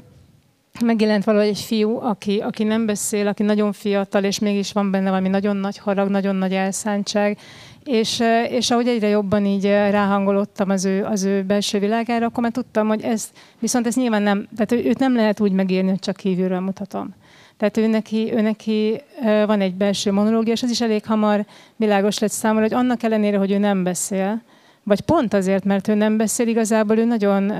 megjelent 0.80 1.24
valahogy 1.24 1.48
egy 1.48 1.60
fiú, 1.60 1.98
aki, 2.00 2.38
aki 2.38 2.64
nem 2.64 2.86
beszél, 2.86 3.26
aki 3.26 3.42
nagyon 3.42 3.72
fiatal, 3.72 4.24
és 4.24 4.38
mégis 4.38 4.72
van 4.72 4.90
benne 4.90 5.08
valami 5.08 5.28
nagyon 5.28 5.56
nagy 5.56 5.78
harag, 5.78 6.08
nagyon 6.08 6.36
nagy 6.36 6.52
elszántság, 6.52 7.38
és, 7.84 8.22
és 8.48 8.70
ahogy 8.70 8.88
egyre 8.88 9.08
jobban 9.08 9.46
így 9.46 9.64
ráhangolódtam 9.64 10.70
az 10.70 10.84
ő, 10.84 11.04
az 11.04 11.24
ő 11.24 11.42
belső 11.42 11.78
világára, 11.78 12.26
akkor 12.26 12.42
már 12.42 12.52
tudtam, 12.52 12.88
hogy 12.88 13.02
ez, 13.02 13.30
viszont 13.58 13.86
ez 13.86 13.96
nyilván 13.96 14.22
nem, 14.22 14.48
tehát 14.56 14.86
őt 14.86 14.98
nem 14.98 15.14
lehet 15.14 15.40
úgy 15.40 15.52
megírni, 15.52 15.88
hogy 15.88 15.98
csak 15.98 16.16
kívülről 16.16 16.60
mutatom. 16.60 17.14
Tehát 17.56 17.76
ő 17.76 17.86
neki, 17.86 18.32
ő 18.34 18.40
neki 18.40 19.00
van 19.22 19.60
egy 19.60 19.74
belső 19.74 20.12
monológia, 20.12 20.52
és 20.52 20.62
az 20.62 20.70
is 20.70 20.80
elég 20.80 21.04
hamar 21.04 21.46
világos 21.76 22.18
lett 22.18 22.30
számomra, 22.30 22.62
hogy 22.62 22.74
annak 22.74 23.02
ellenére, 23.02 23.36
hogy 23.36 23.50
ő 23.50 23.58
nem 23.58 23.82
beszél, 23.82 24.42
vagy 24.82 25.00
pont 25.00 25.34
azért, 25.34 25.64
mert 25.64 25.88
ő 25.88 25.94
nem 25.94 26.16
beszél, 26.16 26.48
igazából 26.48 26.98
ő 26.98 27.04
nagyon 27.04 27.52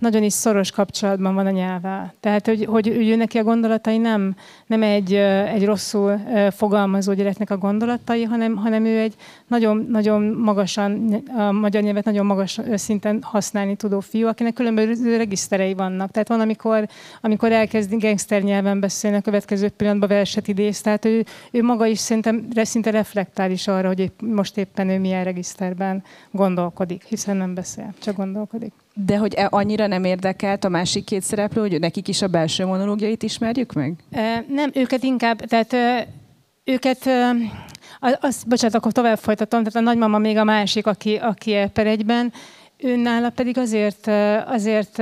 nagyon 0.00 0.22
is 0.22 0.32
szoros 0.32 0.70
kapcsolatban 0.70 1.34
van 1.34 1.46
a 1.46 1.50
nyelvvel. 1.50 2.14
Tehát, 2.20 2.46
hogy, 2.46 2.64
hogy 2.64 2.88
ő 2.88 3.16
neki 3.16 3.38
a 3.38 3.42
gondolatai 3.42 3.98
nem, 3.98 4.34
nem 4.66 4.82
egy, 4.82 5.14
egy 5.54 5.64
rosszul 5.64 6.20
fogalmazó 6.50 7.12
gyereknek 7.12 7.50
a 7.50 7.56
gondolatai, 7.56 8.24
hanem, 8.24 8.56
hanem 8.56 8.84
ő 8.84 8.98
egy 8.98 9.14
nagyon, 9.46 9.86
nagyon 9.88 10.22
magasan, 10.22 11.22
a 11.36 11.52
magyar 11.52 11.82
nyelvet 11.82 12.04
nagyon 12.04 12.26
magas 12.26 12.60
szinten 12.74 13.18
használni 13.22 13.76
tudó 13.76 14.00
fiú, 14.00 14.26
akinek 14.26 14.52
különböző 14.52 15.16
regiszterei 15.16 15.74
vannak. 15.74 16.10
Tehát 16.10 16.28
van, 16.28 16.40
amikor, 16.40 16.88
amikor 17.20 17.52
elkezd 17.52 17.94
gangster 18.00 18.42
nyelven 18.42 18.80
beszélni, 18.80 19.16
a 19.16 19.20
következő 19.20 19.68
pillanatban 19.68 20.08
verset 20.08 20.48
idéz. 20.48 20.80
Tehát 20.80 21.04
ő, 21.04 21.24
ő 21.50 21.62
maga 21.62 21.86
is 21.86 21.98
szerintem 21.98 22.48
szinte 22.54 22.90
reflektál 22.90 23.50
is 23.50 23.68
arra, 23.68 23.86
hogy 23.86 24.12
most 24.22 24.56
éppen 24.56 24.88
ő 24.88 24.98
milyen 24.98 25.24
regiszterben 25.24 26.02
gondolkodik, 26.30 27.04
hiszen 27.04 27.36
nem 27.36 27.54
beszél, 27.54 27.94
csak 28.02 28.16
gondolkodik. 28.16 28.72
De 29.04 29.16
hogy 29.16 29.34
e 29.34 29.46
annyira 29.50 29.86
nem 29.86 30.04
érdekelt 30.04 30.64
a 30.64 30.68
másik 30.68 31.04
két 31.04 31.22
szereplő, 31.22 31.60
hogy 31.60 31.80
nekik 31.80 32.08
is 32.08 32.22
a 32.22 32.26
belső 32.26 32.66
monológiait 32.66 33.22
ismerjük 33.22 33.72
meg? 33.72 33.94
Nem, 34.48 34.70
őket 34.74 35.02
inkább, 35.02 35.40
tehát 35.40 35.76
őket, 36.64 37.08
azt, 38.20 38.48
bocsánat, 38.48 38.76
akkor 38.76 38.92
tovább 38.92 39.18
folytatom, 39.18 39.62
tehát 39.62 39.80
a 39.80 39.90
nagymama 39.90 40.18
még 40.18 40.36
a 40.36 40.44
másik, 40.44 40.86
aki, 40.86 41.16
aki 41.16 41.56
per 41.72 41.86
egyben, 41.86 42.32
Őnála 42.82 43.30
pedig 43.30 43.58
azért, 43.58 44.10
azért 44.46 44.98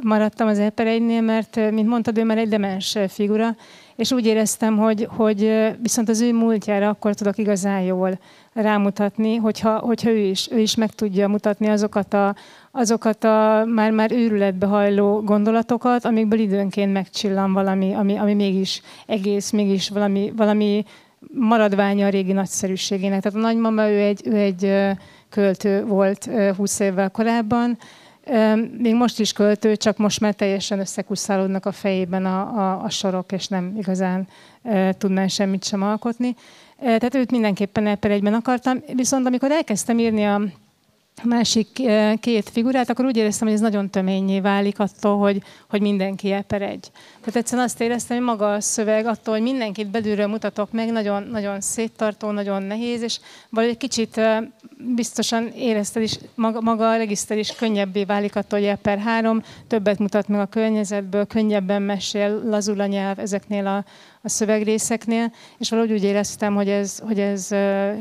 maradtam 0.00 0.48
az 0.48 0.58
Eper 0.58 1.00
mert, 1.00 1.56
mint 1.70 1.88
mondtad, 1.88 2.18
ő 2.18 2.24
már 2.24 2.38
egy 2.38 2.48
demens 2.48 2.98
figura, 3.08 3.56
és 3.96 4.12
úgy 4.12 4.26
éreztem, 4.26 4.76
hogy, 4.76 5.08
hogy 5.10 5.68
viszont 5.82 6.08
az 6.08 6.20
ő 6.20 6.32
múltjára 6.32 6.88
akkor 6.88 7.14
tudok 7.14 7.38
igazán 7.38 7.80
jól 7.80 8.18
rámutatni, 8.52 9.36
hogyha, 9.36 9.78
hogyha 9.78 10.10
ő, 10.10 10.16
is, 10.16 10.48
ő 10.50 10.58
is 10.58 10.74
meg 10.74 10.90
tudja 10.90 11.28
mutatni 11.28 11.68
azokat 11.68 12.14
a, 12.14 12.36
azokat 12.78 13.24
a 13.24 13.64
már, 13.66 13.90
már 13.90 14.12
őrületbe 14.12 14.66
hajló 14.66 15.22
gondolatokat, 15.22 16.04
amikből 16.04 16.38
időnként 16.38 16.92
megcsillan 16.92 17.52
valami, 17.52 17.94
ami, 17.94 18.16
ami 18.16 18.34
mégis 18.34 18.82
egész, 19.06 19.50
mégis 19.50 19.88
valami, 19.88 20.32
valami 20.36 20.84
maradványa 21.32 22.06
a 22.06 22.10
régi 22.10 22.32
nagyszerűségének. 22.32 23.22
Tehát 23.22 23.38
a 23.38 23.42
nagymama, 23.42 23.88
ő 23.88 24.00
egy, 24.00 24.20
ő 24.24 24.36
egy 24.36 24.72
költő 25.28 25.84
volt 25.84 26.30
20 26.56 26.80
évvel 26.80 27.10
korábban, 27.10 27.78
még 28.78 28.94
most 28.94 29.20
is 29.20 29.32
költő, 29.32 29.76
csak 29.76 29.96
most 29.96 30.20
már 30.20 30.34
teljesen 30.34 30.78
összekuszálódnak 30.78 31.66
a 31.66 31.72
fejében 31.72 32.26
a, 32.26 32.40
a, 32.40 32.82
a 32.82 32.90
sorok, 32.90 33.32
és 33.32 33.46
nem 33.48 33.72
igazán 33.76 34.28
tudná 34.98 35.26
semmit 35.26 35.64
sem 35.64 35.82
alkotni. 35.82 36.34
Tehát 36.78 37.14
őt 37.14 37.30
mindenképpen 37.30 37.86
elper 37.86 38.10
egyben 38.10 38.34
akartam. 38.34 38.82
Viszont 38.94 39.26
amikor 39.26 39.50
elkezdtem 39.50 39.98
írni 39.98 40.24
a 40.24 40.40
másik 41.24 41.84
eh, 41.84 42.16
két 42.20 42.48
figurát, 42.48 42.90
akkor 42.90 43.04
úgy 43.04 43.16
éreztem, 43.16 43.46
hogy 43.46 43.56
ez 43.56 43.62
nagyon 43.62 43.90
töményé 43.90 44.40
válik 44.40 44.78
attól, 44.78 45.18
hogy, 45.18 45.42
hogy 45.68 45.80
mindenki 45.80 46.32
eper 46.32 46.62
egy. 46.62 46.90
Tehát 47.20 47.36
egyszerűen 47.36 47.66
azt 47.66 47.80
éreztem, 47.80 48.16
hogy 48.16 48.26
maga 48.26 48.52
a 48.52 48.60
szöveg 48.60 49.06
attól, 49.06 49.34
hogy 49.34 49.42
mindenkit 49.42 49.90
belülről 49.90 50.26
mutatok 50.26 50.72
meg, 50.72 50.92
nagyon, 50.92 51.22
nagyon 51.22 51.60
széttartó, 51.60 52.30
nagyon 52.30 52.62
nehéz, 52.62 53.02
és 53.02 53.18
valahogy 53.48 53.74
egy 53.74 53.88
kicsit 53.88 54.16
eh, 54.16 54.38
biztosan 54.94 55.46
érezted 55.46 56.02
is, 56.02 56.18
maga, 56.34 56.60
maga 56.60 56.90
a 56.90 56.96
regiszter 56.96 57.38
is 57.38 57.54
könnyebbé 57.54 58.04
válik 58.04 58.36
attól, 58.36 58.58
hogy 58.58 58.68
eper 58.68 58.98
három, 58.98 59.42
többet 59.66 59.98
mutat 59.98 60.28
meg 60.28 60.40
a 60.40 60.46
környezetből, 60.46 61.26
könnyebben 61.26 61.82
mesél, 61.82 62.42
lazul 62.44 62.80
a 62.80 62.86
nyelv 62.86 63.18
ezeknél 63.18 63.66
a, 63.66 63.84
a 64.22 64.28
szövegrészeknél, 64.28 65.32
és 65.58 65.70
valahogy 65.70 65.92
úgy 65.92 66.04
éreztem, 66.04 66.54
hogy 66.54 66.68
ez, 66.68 66.98
hogy 66.98 67.20
ez 67.20 67.48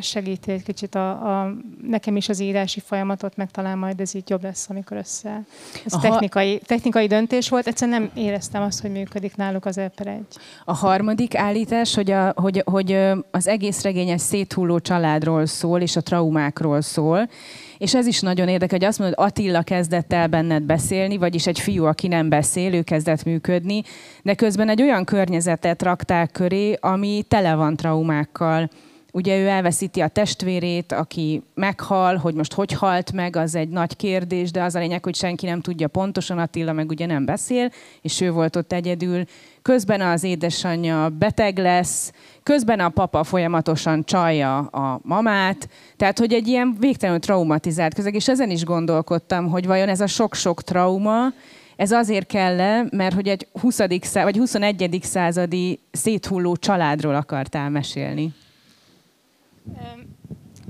segíti 0.01 0.51
egy 0.51 0.63
kicsit 0.63 0.95
a, 0.95 1.09
a, 1.09 1.53
nekem 1.81 2.15
is 2.15 2.29
az 2.29 2.39
írási 2.39 2.79
folyamatot, 2.79 3.35
meg 3.35 3.51
talán 3.51 3.77
majd 3.77 3.99
ez 3.99 4.15
így 4.15 4.29
jobb 4.29 4.43
lesz, 4.43 4.69
amikor 4.69 4.97
össze. 4.97 5.41
Ez 5.85 5.93
technikai, 6.01 6.61
technikai 6.65 7.07
döntés 7.07 7.49
volt, 7.49 7.67
egyszerűen 7.67 8.01
nem 8.01 8.23
éreztem 8.23 8.61
azt, 8.61 8.81
hogy 8.81 8.91
működik 8.91 9.35
náluk 9.35 9.65
az 9.65 9.77
Eper 9.77 10.07
egy. 10.07 10.37
A 10.65 10.73
harmadik 10.73 11.35
állítás, 11.35 11.95
hogy, 11.95 12.11
a, 12.11 12.33
hogy, 12.35 12.61
hogy 12.65 12.91
az 13.31 13.47
egész 13.47 13.81
regényes 13.81 14.21
széthulló 14.21 14.79
családról 14.79 15.45
szól, 15.45 15.81
és 15.81 15.95
a 15.95 16.01
traumákról 16.01 16.81
szól, 16.81 17.29
és 17.77 17.95
ez 17.95 18.07
is 18.07 18.19
nagyon 18.19 18.47
érdekes, 18.47 18.77
hogy 18.77 18.87
azt 18.87 18.99
mondod, 18.99 19.19
Attila 19.19 19.61
kezdett 19.61 20.13
el 20.13 20.27
benned 20.27 20.63
beszélni, 20.63 21.17
vagyis 21.17 21.47
egy 21.47 21.59
fiú, 21.59 21.85
aki 21.85 22.07
nem 22.07 22.29
beszél, 22.29 22.73
ő 22.73 22.81
kezdett 22.81 23.23
működni, 23.23 23.83
de 24.23 24.33
közben 24.33 24.69
egy 24.69 24.81
olyan 24.81 25.05
környezetet 25.05 25.81
raktál 25.81 26.27
köré, 26.27 26.77
ami 26.79 27.23
tele 27.27 27.55
van 27.55 27.75
traumákkal. 27.75 28.69
Ugye 29.11 29.37
ő 29.39 29.47
elveszíti 29.47 29.99
a 29.99 30.07
testvérét, 30.07 30.91
aki 30.91 31.43
meghal, 31.53 32.15
hogy 32.15 32.33
most 32.33 32.53
hogy 32.53 32.71
halt 32.71 33.11
meg, 33.11 33.35
az 33.35 33.55
egy 33.55 33.69
nagy 33.69 33.95
kérdés, 33.95 34.51
de 34.51 34.63
az 34.63 34.75
a 34.75 34.79
lényeg, 34.79 35.03
hogy 35.03 35.15
senki 35.15 35.45
nem 35.45 35.61
tudja 35.61 35.87
pontosan, 35.87 36.37
Attila 36.37 36.73
meg 36.73 36.89
ugye 36.89 37.05
nem 37.05 37.25
beszél, 37.25 37.71
és 38.01 38.21
ő 38.21 38.31
volt 38.31 38.55
ott 38.55 38.73
egyedül. 38.73 39.23
Közben 39.61 40.01
az 40.01 40.23
édesanyja 40.23 41.09
beteg 41.09 41.57
lesz, 41.57 42.11
közben 42.47 42.79
a 42.79 42.89
papa 42.89 43.23
folyamatosan 43.23 44.03
csalja 44.03 44.57
a 44.57 44.99
mamát, 45.03 45.69
tehát 45.97 46.19
hogy 46.19 46.33
egy 46.33 46.47
ilyen 46.47 46.75
végtelenül 46.79 47.21
traumatizált 47.21 47.93
közeg, 47.93 48.15
és 48.15 48.27
ezen 48.27 48.49
is 48.49 48.63
gondolkodtam, 48.63 49.49
hogy 49.49 49.65
vajon 49.65 49.89
ez 49.89 50.01
a 50.01 50.07
sok-sok 50.07 50.61
trauma, 50.61 51.27
ez 51.75 51.91
azért 51.91 52.27
kell 52.27 52.59
-e, 52.59 52.85
mert 52.91 53.15
hogy 53.15 53.27
egy 53.27 53.47
20. 53.61 53.81
Szá- 54.01 54.23
vagy 54.23 54.37
21. 54.37 54.99
századi 55.03 55.79
széthulló 55.91 56.55
családról 56.55 57.15
akartál 57.15 57.69
mesélni. 57.69 58.33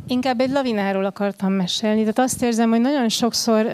Inkább 0.07 0.39
egy 0.39 0.51
lavináról 0.51 1.05
akartam 1.05 1.53
mesélni. 1.53 1.99
Tehát 1.99 2.19
azt 2.19 2.43
érzem, 2.43 2.69
hogy 2.69 2.81
nagyon 2.81 3.09
sokszor 3.09 3.65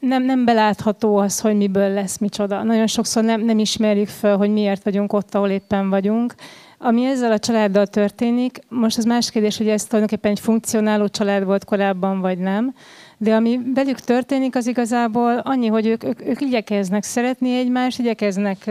nem, 0.00 0.22
nem 0.22 0.44
belátható 0.44 1.16
az, 1.16 1.40
hogy 1.40 1.56
miből 1.56 1.92
lesz 1.92 2.18
micsoda. 2.18 2.62
Nagyon 2.62 2.86
sokszor 2.86 3.24
nem, 3.24 3.40
nem 3.40 3.58
ismerjük 3.58 4.08
fel, 4.08 4.36
hogy 4.36 4.50
miért 4.50 4.84
vagyunk 4.84 5.12
ott, 5.12 5.34
ahol 5.34 5.48
éppen 5.48 5.90
vagyunk. 5.90 6.34
Ami 6.78 7.04
ezzel 7.04 7.32
a 7.32 7.38
családdal 7.38 7.86
történik, 7.86 8.58
most 8.68 8.98
az 8.98 9.04
más 9.04 9.30
kérdés, 9.30 9.56
hogy 9.56 9.68
ez 9.68 9.84
tulajdonképpen 9.84 10.30
egy 10.30 10.40
funkcionáló 10.40 11.08
család 11.08 11.44
volt 11.44 11.64
korábban, 11.64 12.20
vagy 12.20 12.38
nem. 12.38 12.74
De 13.18 13.34
ami 13.34 13.60
velük 13.74 14.00
történik, 14.00 14.56
az 14.56 14.66
igazából 14.66 15.38
annyi, 15.38 15.66
hogy 15.66 15.86
ők, 15.86 16.04
ők, 16.04 16.26
ők 16.26 16.40
igyekeznek 16.40 17.02
szeretni 17.02 17.56
egymást, 17.56 17.98
igyekeznek 17.98 18.70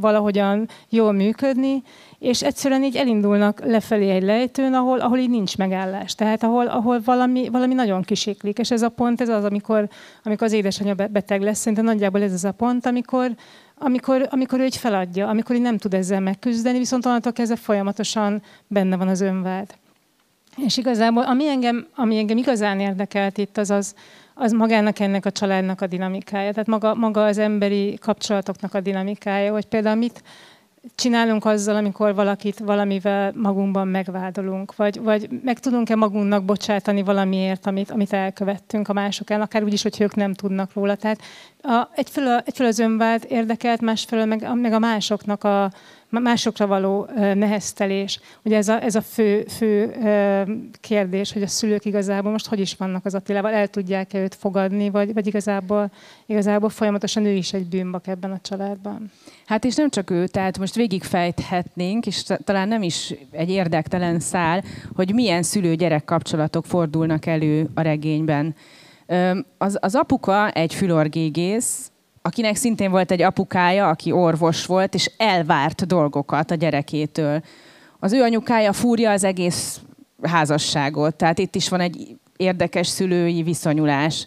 valahogyan 0.00 0.68
jól 0.88 1.12
működni, 1.12 1.82
és 2.24 2.42
egyszerűen 2.42 2.84
így 2.84 2.96
elindulnak 2.96 3.64
lefelé 3.64 4.10
egy 4.10 4.22
lejtőn, 4.22 4.74
ahol, 4.74 5.00
ahol 5.00 5.18
így 5.18 5.30
nincs 5.30 5.56
megállás. 5.56 6.14
Tehát 6.14 6.42
ahol, 6.42 6.66
ahol 6.66 7.00
valami, 7.04 7.48
valami 7.48 7.74
nagyon 7.74 8.02
kisiklik. 8.02 8.58
És 8.58 8.70
ez 8.70 8.82
a 8.82 8.88
pont, 8.88 9.20
ez 9.20 9.28
az, 9.28 9.44
amikor, 9.44 9.88
amikor 10.22 10.46
az 10.46 10.52
édesanyja 10.52 10.94
beteg 10.94 11.42
lesz. 11.42 11.58
Szerintem 11.58 11.84
nagyjából 11.84 12.22
ez 12.22 12.32
az 12.32 12.44
a 12.44 12.52
pont, 12.52 12.86
amikor, 12.86 13.30
amikor, 13.78 14.28
amikor 14.30 14.60
ő 14.60 14.64
így 14.64 14.76
feladja, 14.76 15.28
amikor 15.28 15.56
így 15.56 15.62
nem 15.62 15.78
tud 15.78 15.94
ezzel 15.94 16.20
megküzdeni, 16.20 16.78
viszont 16.78 17.06
onnantól 17.06 17.32
kezdve 17.32 17.56
folyamatosan 17.56 18.42
benne 18.66 18.96
van 18.96 19.08
az 19.08 19.20
önvád. 19.20 19.74
És 20.56 20.76
igazából, 20.76 21.22
ami 21.22 21.48
engem, 21.48 21.86
ami 21.94 22.18
engem 22.18 22.36
igazán 22.36 22.80
érdekelt 22.80 23.38
itt, 23.38 23.58
az, 23.58 23.70
az, 23.70 23.94
az 24.34 24.52
magának 24.52 24.98
ennek 24.98 25.26
a 25.26 25.30
családnak 25.30 25.80
a 25.80 25.86
dinamikája, 25.86 26.50
tehát 26.50 26.66
maga, 26.66 26.94
maga 26.94 27.24
az 27.24 27.38
emberi 27.38 27.98
kapcsolatoknak 28.00 28.74
a 28.74 28.80
dinamikája, 28.80 29.52
hogy 29.52 29.66
például 29.66 29.96
mit, 29.96 30.22
csinálunk 30.94 31.44
azzal, 31.44 31.76
amikor 31.76 32.14
valakit 32.14 32.58
valamivel 32.58 33.32
magunkban 33.36 33.88
megvádolunk, 33.88 34.76
vagy, 34.76 35.00
vagy 35.00 35.28
meg 35.42 35.58
tudunk-e 35.58 35.96
magunknak 35.96 36.44
bocsátani 36.44 37.02
valamiért, 37.02 37.66
amit, 37.66 37.90
amit 37.90 38.12
elkövettünk 38.12 38.88
a 38.88 38.92
mások 38.92 39.30
el, 39.30 39.40
akár 39.40 39.62
úgy 39.62 39.72
is, 39.72 39.82
hogy 39.82 40.00
ők 40.00 40.14
nem 40.14 40.34
tudnak 40.34 40.72
róla. 40.72 40.94
Tehát 40.94 41.20
a, 41.62 41.88
egyfelől, 41.94 42.42
egyfelől 42.44 42.70
az 42.70 42.78
önvált 42.78 43.24
érdekelt, 43.24 43.80
másfelől 43.80 44.24
meg, 44.24 44.48
meg 44.54 44.72
a 44.72 44.78
másoknak 44.78 45.44
a, 45.44 45.70
másokra 46.20 46.66
való 46.66 47.08
neheztelés. 47.14 48.20
Ugye 48.42 48.56
ez 48.56 48.68
a, 48.68 48.82
ez 48.82 48.94
a 48.94 49.00
fő, 49.00 49.44
fő 49.48 49.94
kérdés, 50.80 51.32
hogy 51.32 51.42
a 51.42 51.46
szülők 51.46 51.84
igazából 51.84 52.30
most 52.30 52.46
hogy 52.46 52.60
is 52.60 52.74
vannak 52.74 53.04
az 53.04 53.14
Attilával, 53.14 53.52
el 53.52 53.68
tudják-e 53.68 54.18
őt 54.18 54.34
fogadni, 54.34 54.90
vagy, 54.90 55.12
vagy 55.12 55.26
igazából, 55.26 55.90
igazából 56.26 56.68
folyamatosan 56.68 57.24
ő 57.24 57.32
is 57.32 57.52
egy 57.52 57.66
bűnbak 57.66 58.06
ebben 58.06 58.30
a 58.30 58.38
családban. 58.42 59.10
Hát 59.46 59.64
és 59.64 59.74
nem 59.74 59.90
csak 59.90 60.10
ő, 60.10 60.26
tehát 60.26 60.58
most 60.58 60.74
végigfejthetnénk, 60.74 62.06
és 62.06 62.22
talán 62.44 62.68
nem 62.68 62.82
is 62.82 63.14
egy 63.30 63.50
érdektelen 63.50 64.20
szál, 64.20 64.64
hogy 64.96 65.14
milyen 65.14 65.42
szülő-gyerek 65.42 66.04
kapcsolatok 66.04 66.64
fordulnak 66.66 67.26
elő 67.26 67.68
a 67.74 67.80
regényben. 67.80 68.54
Az, 69.58 69.78
az 69.80 69.94
apuka 69.94 70.50
egy 70.50 70.74
fülorgégész, 70.74 71.92
akinek 72.26 72.56
szintén 72.56 72.90
volt 72.90 73.10
egy 73.10 73.22
apukája, 73.22 73.88
aki 73.88 74.12
orvos 74.12 74.66
volt, 74.66 74.94
és 74.94 75.10
elvárt 75.16 75.86
dolgokat 75.86 76.50
a 76.50 76.54
gyerekétől. 76.54 77.42
Az 77.98 78.12
ő 78.12 78.22
anyukája 78.22 78.72
fúrja 78.72 79.10
az 79.10 79.24
egész 79.24 79.80
házasságot, 80.22 81.14
tehát 81.14 81.38
itt 81.38 81.54
is 81.54 81.68
van 81.68 81.80
egy 81.80 82.16
érdekes 82.36 82.86
szülői 82.86 83.42
viszonyulás. 83.42 84.26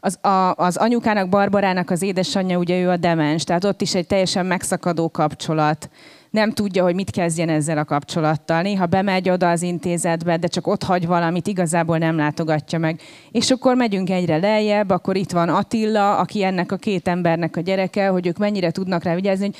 Az, 0.00 0.24
a, 0.24 0.54
az 0.56 0.76
anyukának, 0.76 1.28
Barbarának 1.28 1.90
az 1.90 2.02
édesanyja, 2.02 2.58
ugye 2.58 2.80
ő 2.80 2.88
a 2.88 2.96
demens, 2.96 3.44
tehát 3.44 3.64
ott 3.64 3.80
is 3.80 3.94
egy 3.94 4.06
teljesen 4.06 4.46
megszakadó 4.46 5.10
kapcsolat. 5.10 5.90
Nem 6.32 6.52
tudja, 6.52 6.82
hogy 6.82 6.94
mit 6.94 7.10
kezdjen 7.10 7.48
ezzel 7.48 7.78
a 7.78 7.84
kapcsolattal. 7.84 8.62
Néha 8.62 8.86
bemegy 8.86 9.30
oda 9.30 9.50
az 9.50 9.62
intézetbe, 9.62 10.36
de 10.36 10.46
csak 10.46 10.66
ott 10.66 10.82
hagy 10.82 11.06
valamit, 11.06 11.46
igazából 11.46 11.98
nem 11.98 12.16
látogatja 12.16 12.78
meg. 12.78 13.00
És 13.30 13.50
akkor 13.50 13.76
megyünk 13.76 14.10
egyre 14.10 14.36
lejjebb, 14.36 14.90
akkor 14.90 15.16
itt 15.16 15.30
van 15.30 15.48
Attila, 15.48 16.16
aki 16.18 16.42
ennek 16.44 16.72
a 16.72 16.76
két 16.76 17.08
embernek 17.08 17.56
a 17.56 17.60
gyereke, 17.60 18.08
hogy 18.08 18.26
ők 18.26 18.38
mennyire 18.38 18.70
tudnak 18.70 19.02
rá 19.02 19.14
vigyázni, 19.14 19.44
hogy 19.44 19.56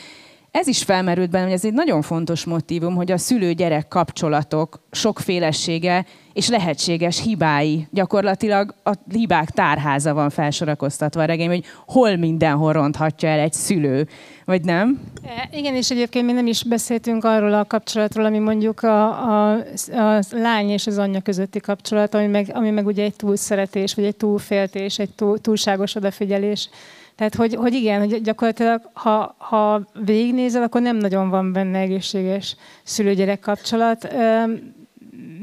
ez 0.53 0.67
is 0.67 0.83
felmerült 0.83 1.31
bennem, 1.31 1.47
hogy 1.47 1.57
ez 1.57 1.65
egy 1.65 1.73
nagyon 1.73 2.03
fontos 2.03 2.45
motivum, 2.45 2.95
hogy 2.95 3.13
a 3.13 3.19
szülő-gyerek 3.19 3.89
kapcsolatok 3.89 4.81
sokfélesége 4.91 6.05
és 6.33 6.49
lehetséges 6.49 7.23
hibái. 7.23 7.87
Gyakorlatilag 7.91 8.75
a 8.83 8.93
hibák 9.13 9.51
tárháza 9.51 10.15
van 10.15 10.31
felsorakoztatva 10.31 11.23
a 11.23 11.25
regény, 11.25 11.49
hogy 11.49 11.65
hol 11.87 12.17
mindenhol 12.17 12.73
ronthatja 12.73 13.29
el 13.29 13.39
egy 13.39 13.53
szülő, 13.53 14.09
vagy 14.45 14.65
nem? 14.65 15.01
E, 15.27 15.49
igen, 15.57 15.75
és 15.75 15.91
egyébként 15.91 16.27
mi 16.27 16.33
nem 16.33 16.47
is 16.47 16.65
beszéltünk 16.65 17.25
arról 17.25 17.55
a 17.55 17.65
kapcsolatról, 17.65 18.25
ami 18.25 18.39
mondjuk 18.39 18.83
a, 18.83 19.09
a, 19.09 19.53
a 19.93 20.23
lány 20.31 20.71
és 20.71 20.87
az 20.87 20.99
anyja 20.99 21.21
közötti 21.21 21.61
kapcsolat, 21.61 22.15
ami 22.15 22.27
meg, 22.27 22.51
ami 22.55 22.71
meg 22.71 22.87
ugye 22.87 23.03
egy 23.03 23.17
túlszeretés, 23.17 23.95
vagy 23.95 24.05
egy 24.05 24.17
túlféltés, 24.17 24.99
egy 24.99 25.11
túl, 25.11 25.39
túlságos 25.39 25.95
odafigyelés. 25.95 26.69
Tehát, 27.17 27.35
hogy, 27.35 27.55
hogy 27.55 27.75
igen, 27.75 28.01
hogy 28.01 28.23
gyakorlatilag, 28.23 28.81
ha, 28.93 29.35
ha 29.39 29.83
végignézel, 30.05 30.63
akkor 30.63 30.81
nem 30.81 30.97
nagyon 30.97 31.31
van 31.31 31.53
benne 31.53 31.79
egészséges 31.79 32.57
szülőgyerek 32.83 33.41
kapcsolat. 33.41 34.09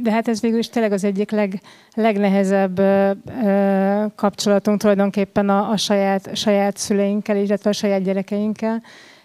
De 0.01 0.11
hát 0.11 0.27
ez 0.27 0.41
végül 0.41 0.59
is 0.59 0.69
tényleg 0.69 0.91
az 0.91 1.03
egyik 1.03 1.31
leg, 1.31 1.61
legnehezebb 1.93 2.81
kapcsolatunk 4.15 4.79
tulajdonképpen 4.79 5.49
a, 5.49 5.69
a 5.69 5.77
saját, 5.77 6.35
saját 6.35 6.77
szüleinkkel, 6.77 7.38
illetve 7.38 7.69
a 7.69 7.73
saját 7.73 8.03
gyerekeinkkel. 8.03 8.81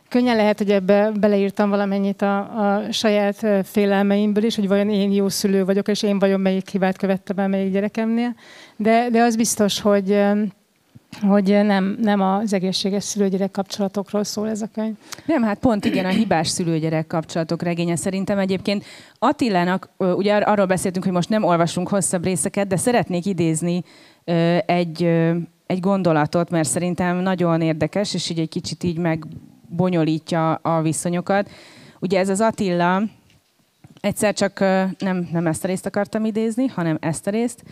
Könnyen 0.09 0.37
lehet, 0.37 0.59
hogy 0.59 0.71
ebbe 0.71 1.11
beleírtam 1.21 1.71
valamennyit 1.71 2.23
a, 2.23 2.39
a 2.39 2.93
saját 2.93 3.47
félelmeimből 3.65 4.45
is, 4.45 4.55
hogy 4.55 4.69
vajon 4.69 4.91
én 4.91 5.13
jó 5.13 5.29
szülő 5.29 5.65
vagyok, 5.65 5.89
és 5.89 6.03
én 6.03 6.19
vajon 6.19 6.41
melyik 6.41 6.69
hibát 6.69 6.97
követtem 6.97 7.39
el 7.39 7.49
melyik 7.49 7.73
gyerekemnél. 7.73 8.35
De, 8.77 9.09
de 9.11 9.23
az 9.23 9.37
biztos, 9.37 9.81
hogy 9.81 10.19
hogy 11.21 11.49
nem, 11.49 11.97
nem 12.01 12.21
az 12.21 12.53
egészséges 12.53 13.05
szülőgyerek 13.05 13.51
kapcsolatokról 13.51 14.25
szól 14.25 14.49
ez 14.49 14.63
a 14.63 14.69
könyv. 14.75 14.95
Nem, 15.27 15.43
hát 15.43 15.59
pont 15.59 15.85
igen, 15.85 16.05
a 16.05 16.09
hibás 16.09 16.49
szülőgyerek 16.49 17.07
kapcsolatok 17.07 17.63
regénye 17.63 17.97
szerintem 17.97 18.39
egyébként 18.39 18.85
Attilának, 19.19 19.89
ugye 19.97 20.37
arról 20.37 20.67
beszéltünk, 20.67 21.05
hogy 21.05 21.15
most 21.15 21.29
nem 21.29 21.45
olvasunk 21.45 21.89
hosszabb 21.89 22.25
részeket, 22.25 22.67
de 22.67 22.77
szeretnék 22.77 23.27
idézni 23.27 23.83
egy, 24.67 25.03
egy 25.67 25.81
gondolatot, 25.81 26.51
mert 26.51 26.69
szerintem 26.69 27.17
nagyon 27.17 27.61
érdekes, 27.61 28.15
és 28.15 28.31
így 28.31 28.39
egy 28.39 28.49
kicsit 28.49 28.83
így 28.83 28.99
megbonyolítja 28.99 30.55
a 30.55 30.83
viszonyokat. 30.83 31.51
Ugye 32.01 32.19
ez 32.19 32.29
az 32.29 32.41
Attila, 32.41 33.03
egyszer 34.01 34.35
csak 34.35 34.59
nem, 34.99 35.29
nem 35.33 35.47
ezt 35.47 35.65
a 35.65 35.67
részt 35.67 35.87
akartam 35.87 36.25
idézni, 36.25 36.67
hanem 36.67 36.99
ezt 37.01 37.27
a 37.27 37.31
részt. 37.31 37.63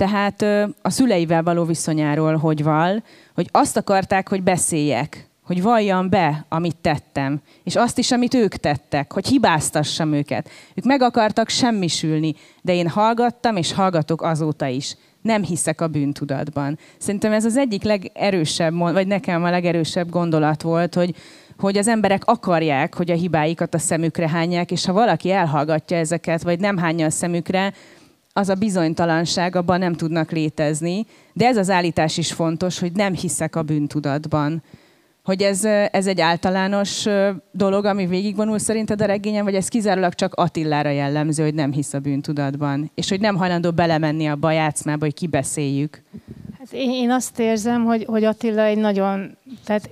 Tehát 0.00 0.42
a 0.82 0.90
szüleivel 0.90 1.42
való 1.42 1.64
viszonyáról, 1.64 2.36
hogy 2.36 2.62
val, 2.62 3.02
hogy 3.34 3.48
azt 3.50 3.76
akarták, 3.76 4.28
hogy 4.28 4.42
beszéljek, 4.42 5.28
hogy 5.42 5.62
valljam 5.62 6.08
be, 6.08 6.46
amit 6.48 6.76
tettem, 6.76 7.40
és 7.64 7.76
azt 7.76 7.98
is, 7.98 8.10
amit 8.10 8.34
ők 8.34 8.54
tettek, 8.54 9.12
hogy 9.12 9.26
hibáztassam 9.26 10.12
őket. 10.12 10.48
Ők 10.74 10.84
meg 10.84 11.02
akartak 11.02 11.48
semmisülni, 11.48 12.34
de 12.62 12.74
én 12.74 12.88
hallgattam, 12.88 13.56
és 13.56 13.72
hallgatok 13.72 14.22
azóta 14.22 14.66
is. 14.66 14.96
Nem 15.22 15.44
hiszek 15.44 15.80
a 15.80 15.88
bűntudatban. 15.88 16.78
Szerintem 16.98 17.32
ez 17.32 17.44
az 17.44 17.56
egyik 17.56 17.82
legerősebb, 17.82 18.78
vagy 18.78 19.06
nekem 19.06 19.44
a 19.44 19.50
legerősebb 19.50 20.10
gondolat 20.10 20.62
volt, 20.62 20.94
hogy, 20.94 21.14
hogy 21.58 21.78
az 21.78 21.88
emberek 21.88 22.24
akarják, 22.24 22.94
hogy 22.94 23.10
a 23.10 23.14
hibáikat 23.14 23.74
a 23.74 23.78
szemükre 23.78 24.28
hányják, 24.28 24.70
és 24.70 24.84
ha 24.84 24.92
valaki 24.92 25.30
elhallgatja 25.30 25.96
ezeket, 25.96 26.42
vagy 26.42 26.60
nem 26.60 26.76
hányja 26.76 27.06
a 27.06 27.10
szemükre, 27.10 27.72
az 28.32 28.48
a 28.48 28.54
bizonytalanság, 28.54 29.56
abban 29.56 29.78
nem 29.78 29.92
tudnak 29.92 30.30
létezni. 30.30 31.06
De 31.32 31.46
ez 31.46 31.56
az 31.56 31.70
állítás 31.70 32.16
is 32.16 32.32
fontos, 32.32 32.78
hogy 32.78 32.92
nem 32.92 33.14
hiszek 33.14 33.56
a 33.56 33.62
bűntudatban. 33.62 34.62
Hogy 35.24 35.42
ez, 35.42 35.64
ez 35.90 36.06
egy 36.06 36.20
általános 36.20 37.06
dolog, 37.52 37.84
ami 37.84 38.06
végigvonul 38.06 38.58
szerinted 38.58 39.02
a 39.02 39.04
regényen, 39.04 39.44
vagy 39.44 39.54
ez 39.54 39.68
kizárólag 39.68 40.14
csak 40.14 40.34
Attilára 40.34 40.90
jellemző, 40.90 41.42
hogy 41.44 41.54
nem 41.54 41.72
hisz 41.72 41.92
a 41.92 41.98
bűntudatban? 41.98 42.90
És 42.94 43.08
hogy 43.08 43.20
nem 43.20 43.36
hajlandó 43.36 43.70
belemenni 43.70 44.26
a 44.26 44.36
bajátszmába, 44.36 45.04
hogy 45.04 45.14
kibeszéljük? 45.14 46.02
Hát 46.58 46.72
én, 46.72 46.90
én 46.90 47.10
azt 47.10 47.38
érzem, 47.38 47.84
hogy, 47.84 48.04
hogy 48.04 48.24
Attila 48.24 48.62
egy 48.62 48.78
nagyon, 48.78 49.36
tehát 49.64 49.90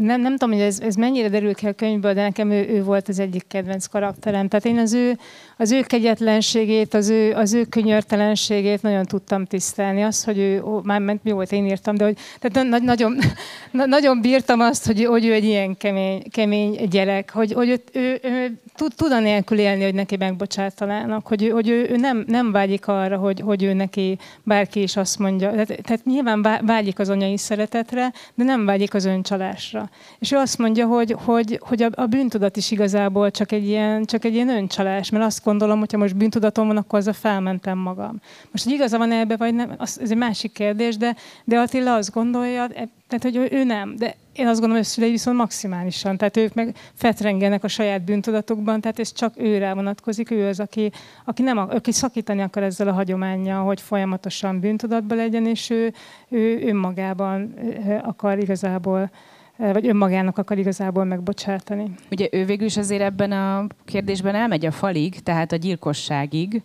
nem, 0.00 0.20
nem 0.20 0.36
tudom, 0.36 0.54
hogy 0.54 0.62
ez, 0.62 0.80
ez 0.80 0.94
mennyire 0.94 1.28
derül 1.28 1.54
ki 1.54 1.66
a 1.66 1.72
könyvből, 1.72 2.14
de 2.14 2.22
nekem 2.22 2.50
ő, 2.50 2.68
ő 2.68 2.82
volt 2.82 3.08
az 3.08 3.18
egyik 3.18 3.44
kedvenc 3.48 3.86
karakterem. 3.86 4.48
Tehát 4.48 4.64
én 4.64 4.78
az 4.78 4.92
ő, 4.92 5.18
az 5.56 5.72
ő 5.72 5.80
kegyetlenségét, 5.80 6.94
az 6.94 7.08
ő, 7.08 7.32
az 7.32 7.52
ő 7.52 7.64
könyörtelenségét 7.64 8.82
nagyon 8.82 9.04
tudtam 9.04 9.44
tisztelni. 9.44 10.02
Az, 10.02 10.24
hogy 10.24 10.38
ő, 10.38 10.62
ó, 10.62 10.80
már 10.82 11.00
ment, 11.00 11.20
jó 11.24 11.34
volt, 11.34 11.52
én 11.52 11.66
írtam, 11.66 11.96
de 11.96 12.04
hogy, 12.04 12.18
tehát 12.40 12.68
na, 12.68 12.78
nagyon, 12.78 13.18
na, 13.70 13.86
nagyon 13.86 14.20
bírtam 14.20 14.60
azt, 14.60 14.86
hogy, 14.86 15.04
hogy 15.04 15.26
ő 15.26 15.32
egy 15.32 15.44
ilyen 15.44 15.76
kemény, 15.76 16.22
kemény 16.30 16.88
gyerek, 16.88 17.30
hogy, 17.30 17.52
hogy 17.52 17.68
ő, 17.68 17.82
ő, 17.92 18.18
ő 18.22 18.58
tud, 18.74 18.94
tud 18.94 19.12
anélkül 19.12 19.58
élni, 19.58 19.84
hogy 19.84 19.94
neki 19.94 20.16
megbocsátanának, 20.16 21.26
hogy, 21.26 21.50
hogy 21.50 21.68
ő, 21.68 21.88
ő 21.90 21.96
nem, 21.96 22.24
nem 22.26 22.52
vágyik 22.52 22.86
arra, 22.86 23.16
hogy, 23.16 23.40
hogy 23.40 23.62
ő 23.62 23.72
neki 23.72 24.18
bárki 24.42 24.82
is 24.82 24.96
azt 24.96 25.18
mondja. 25.18 25.50
Tehát, 25.50 25.82
tehát 25.82 26.04
nyilván 26.04 26.60
vágyik 26.66 26.98
az 26.98 27.08
anyai 27.08 27.36
szeretetre, 27.36 28.12
de 28.34 28.44
nem 28.44 28.64
vágyik 28.64 28.94
az 28.94 29.04
öncsalásra. 29.04 29.83
És 30.18 30.32
ő 30.32 30.36
azt 30.36 30.58
mondja, 30.58 30.86
hogy, 30.86 31.16
hogy, 31.24 31.60
hogy 31.62 31.82
a, 31.82 32.06
bűntudat 32.06 32.56
is 32.56 32.70
igazából 32.70 33.30
csak 33.30 33.52
egy, 33.52 33.66
ilyen, 33.66 34.04
csak 34.04 34.24
egy 34.24 34.34
ilyen 34.34 34.48
öncsalás, 34.48 35.10
mert 35.10 35.24
azt 35.24 35.44
gondolom, 35.44 35.78
hogy 35.78 35.92
ha 35.92 35.98
most 35.98 36.16
bűntudatom 36.16 36.66
van, 36.66 36.76
akkor 36.76 36.98
az 36.98 37.06
a 37.06 37.12
felmentem 37.12 37.78
magam. 37.78 38.20
Most, 38.50 38.64
hogy 38.64 38.72
igaza 38.72 38.98
van 38.98 39.12
ebbe, 39.12 39.36
vagy 39.36 39.54
nem, 39.54 39.74
az, 39.78 40.00
ez 40.00 40.10
egy 40.10 40.16
másik 40.16 40.52
kérdés, 40.52 40.96
de, 40.96 41.16
de 41.44 41.58
Attila 41.58 41.94
azt 41.94 42.12
gondolja, 42.12 42.62
e, 42.62 42.88
tehát, 43.08 43.22
hogy 43.22 43.36
ő, 43.36 43.58
ő 43.58 43.64
nem, 43.64 43.96
de 43.96 44.14
én 44.34 44.46
azt 44.46 44.60
gondolom, 44.60 44.76
hogy 44.76 44.84
a 44.84 44.88
szülei 44.88 45.10
viszont 45.10 45.36
maximálisan, 45.36 46.16
tehát 46.16 46.36
ők 46.36 46.54
meg 46.54 46.76
fetrengenek 46.94 47.64
a 47.64 47.68
saját 47.68 48.02
bűntudatukban, 48.02 48.80
tehát 48.80 48.98
ez 48.98 49.12
csak 49.12 49.34
őre 49.36 49.74
vonatkozik, 49.74 50.30
ő 50.30 50.48
az, 50.48 50.60
aki, 50.60 50.92
aki, 51.24 51.42
nem, 51.42 51.58
aki 51.58 51.92
szakítani 51.92 52.42
akar 52.42 52.62
ezzel 52.62 52.88
a 52.88 52.92
hagyományjal, 52.92 53.64
hogy 53.64 53.80
folyamatosan 53.80 54.60
bűntudatban 54.60 55.16
legyen, 55.16 55.46
és 55.46 55.70
ő, 55.70 55.92
ő 56.28 56.66
önmagában 56.66 57.54
akar 58.02 58.38
igazából 58.38 59.10
vagy 59.56 59.86
önmagának 59.86 60.38
akar 60.38 60.58
igazából 60.58 61.04
megbocsátani. 61.04 61.94
Ugye 62.10 62.28
ő 62.32 62.44
végül 62.44 62.66
is 62.66 62.76
azért 62.76 63.02
ebben 63.02 63.32
a 63.32 63.66
kérdésben 63.84 64.34
elmegy 64.34 64.66
a 64.66 64.70
falig, 64.70 65.20
tehát 65.20 65.52
a 65.52 65.56
gyilkosságig. 65.56 66.62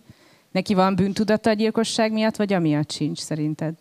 Neki 0.50 0.74
van 0.74 0.94
bűntudata 0.94 1.50
a 1.50 1.52
gyilkosság 1.52 2.12
miatt, 2.12 2.36
vagy 2.36 2.52
amiatt 2.52 2.90
sincs 2.90 3.18
szerinted? 3.18 3.74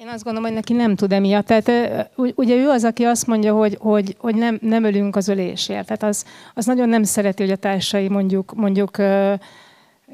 Én 0.00 0.08
azt 0.08 0.24
gondolom, 0.24 0.48
hogy 0.48 0.58
neki 0.58 0.72
nem 0.72 0.94
tud 0.94 1.12
emiatt. 1.12 1.46
Tehát 1.46 2.10
ugye 2.16 2.56
ő 2.56 2.68
az, 2.68 2.84
aki 2.84 3.04
azt 3.04 3.26
mondja, 3.26 3.54
hogy, 3.54 3.76
hogy, 3.80 4.16
hogy 4.18 4.34
nem, 4.34 4.58
nem 4.62 4.84
ölünk 4.84 5.16
az 5.16 5.28
ölésért. 5.28 5.86
Tehát 5.86 6.02
az, 6.02 6.24
az 6.54 6.66
nagyon 6.66 6.88
nem 6.88 7.02
szereti, 7.02 7.42
hogy 7.42 7.52
a 7.52 7.56
társai 7.56 8.08
mondjuk, 8.08 8.54
mondjuk 8.54 8.96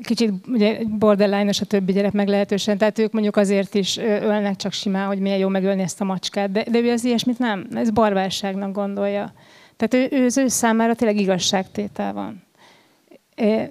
kicsit 0.03 0.33
ugye 0.49 0.79
borderline 0.99 1.51
a 1.61 1.65
többi 1.65 1.93
gyerek 1.93 2.13
meglehetősen, 2.13 2.79
tehát 2.79 2.99
ők 2.99 3.13
mondjuk 3.13 3.37
azért 3.37 3.75
is 3.75 3.97
ölnek 3.97 4.57
csak 4.57 4.73
simán, 4.73 5.07
hogy 5.07 5.19
milyen 5.19 5.39
jó 5.39 5.49
megölni 5.49 5.83
ezt 5.83 6.01
a 6.01 6.05
macskát, 6.05 6.51
de, 6.51 6.65
de 6.71 6.79
ő 6.79 6.91
az 6.91 7.05
ilyesmit 7.05 7.39
nem, 7.39 7.67
ez 7.75 7.91
barbárságnak 7.91 8.73
gondolja. 8.73 9.33
Tehát 9.77 10.13
ő, 10.13 10.19
ő, 10.19 10.25
az 10.25 10.37
ő 10.37 10.49
számára 10.49 10.95
tényleg 10.95 11.21
igazságtétel 11.21 12.13
van. 12.13 12.45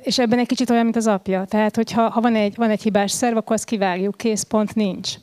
És 0.03 0.19
ebben 0.19 0.39
egy 0.39 0.47
kicsit 0.47 0.69
olyan, 0.69 0.83
mint 0.83 0.95
az 0.95 1.07
apja. 1.07 1.45
Tehát, 1.45 1.75
hogyha 1.75 2.09
ha 2.09 2.21
van 2.21 2.35
egy, 2.35 2.55
van 2.55 2.69
egy 2.69 2.81
hibás 2.81 3.11
szerv, 3.11 3.37
akkor 3.37 3.55
azt 3.55 3.65
kivágjuk, 3.65 4.17
kész, 4.17 4.43
pont 4.43 4.75
nincs. 4.75 5.13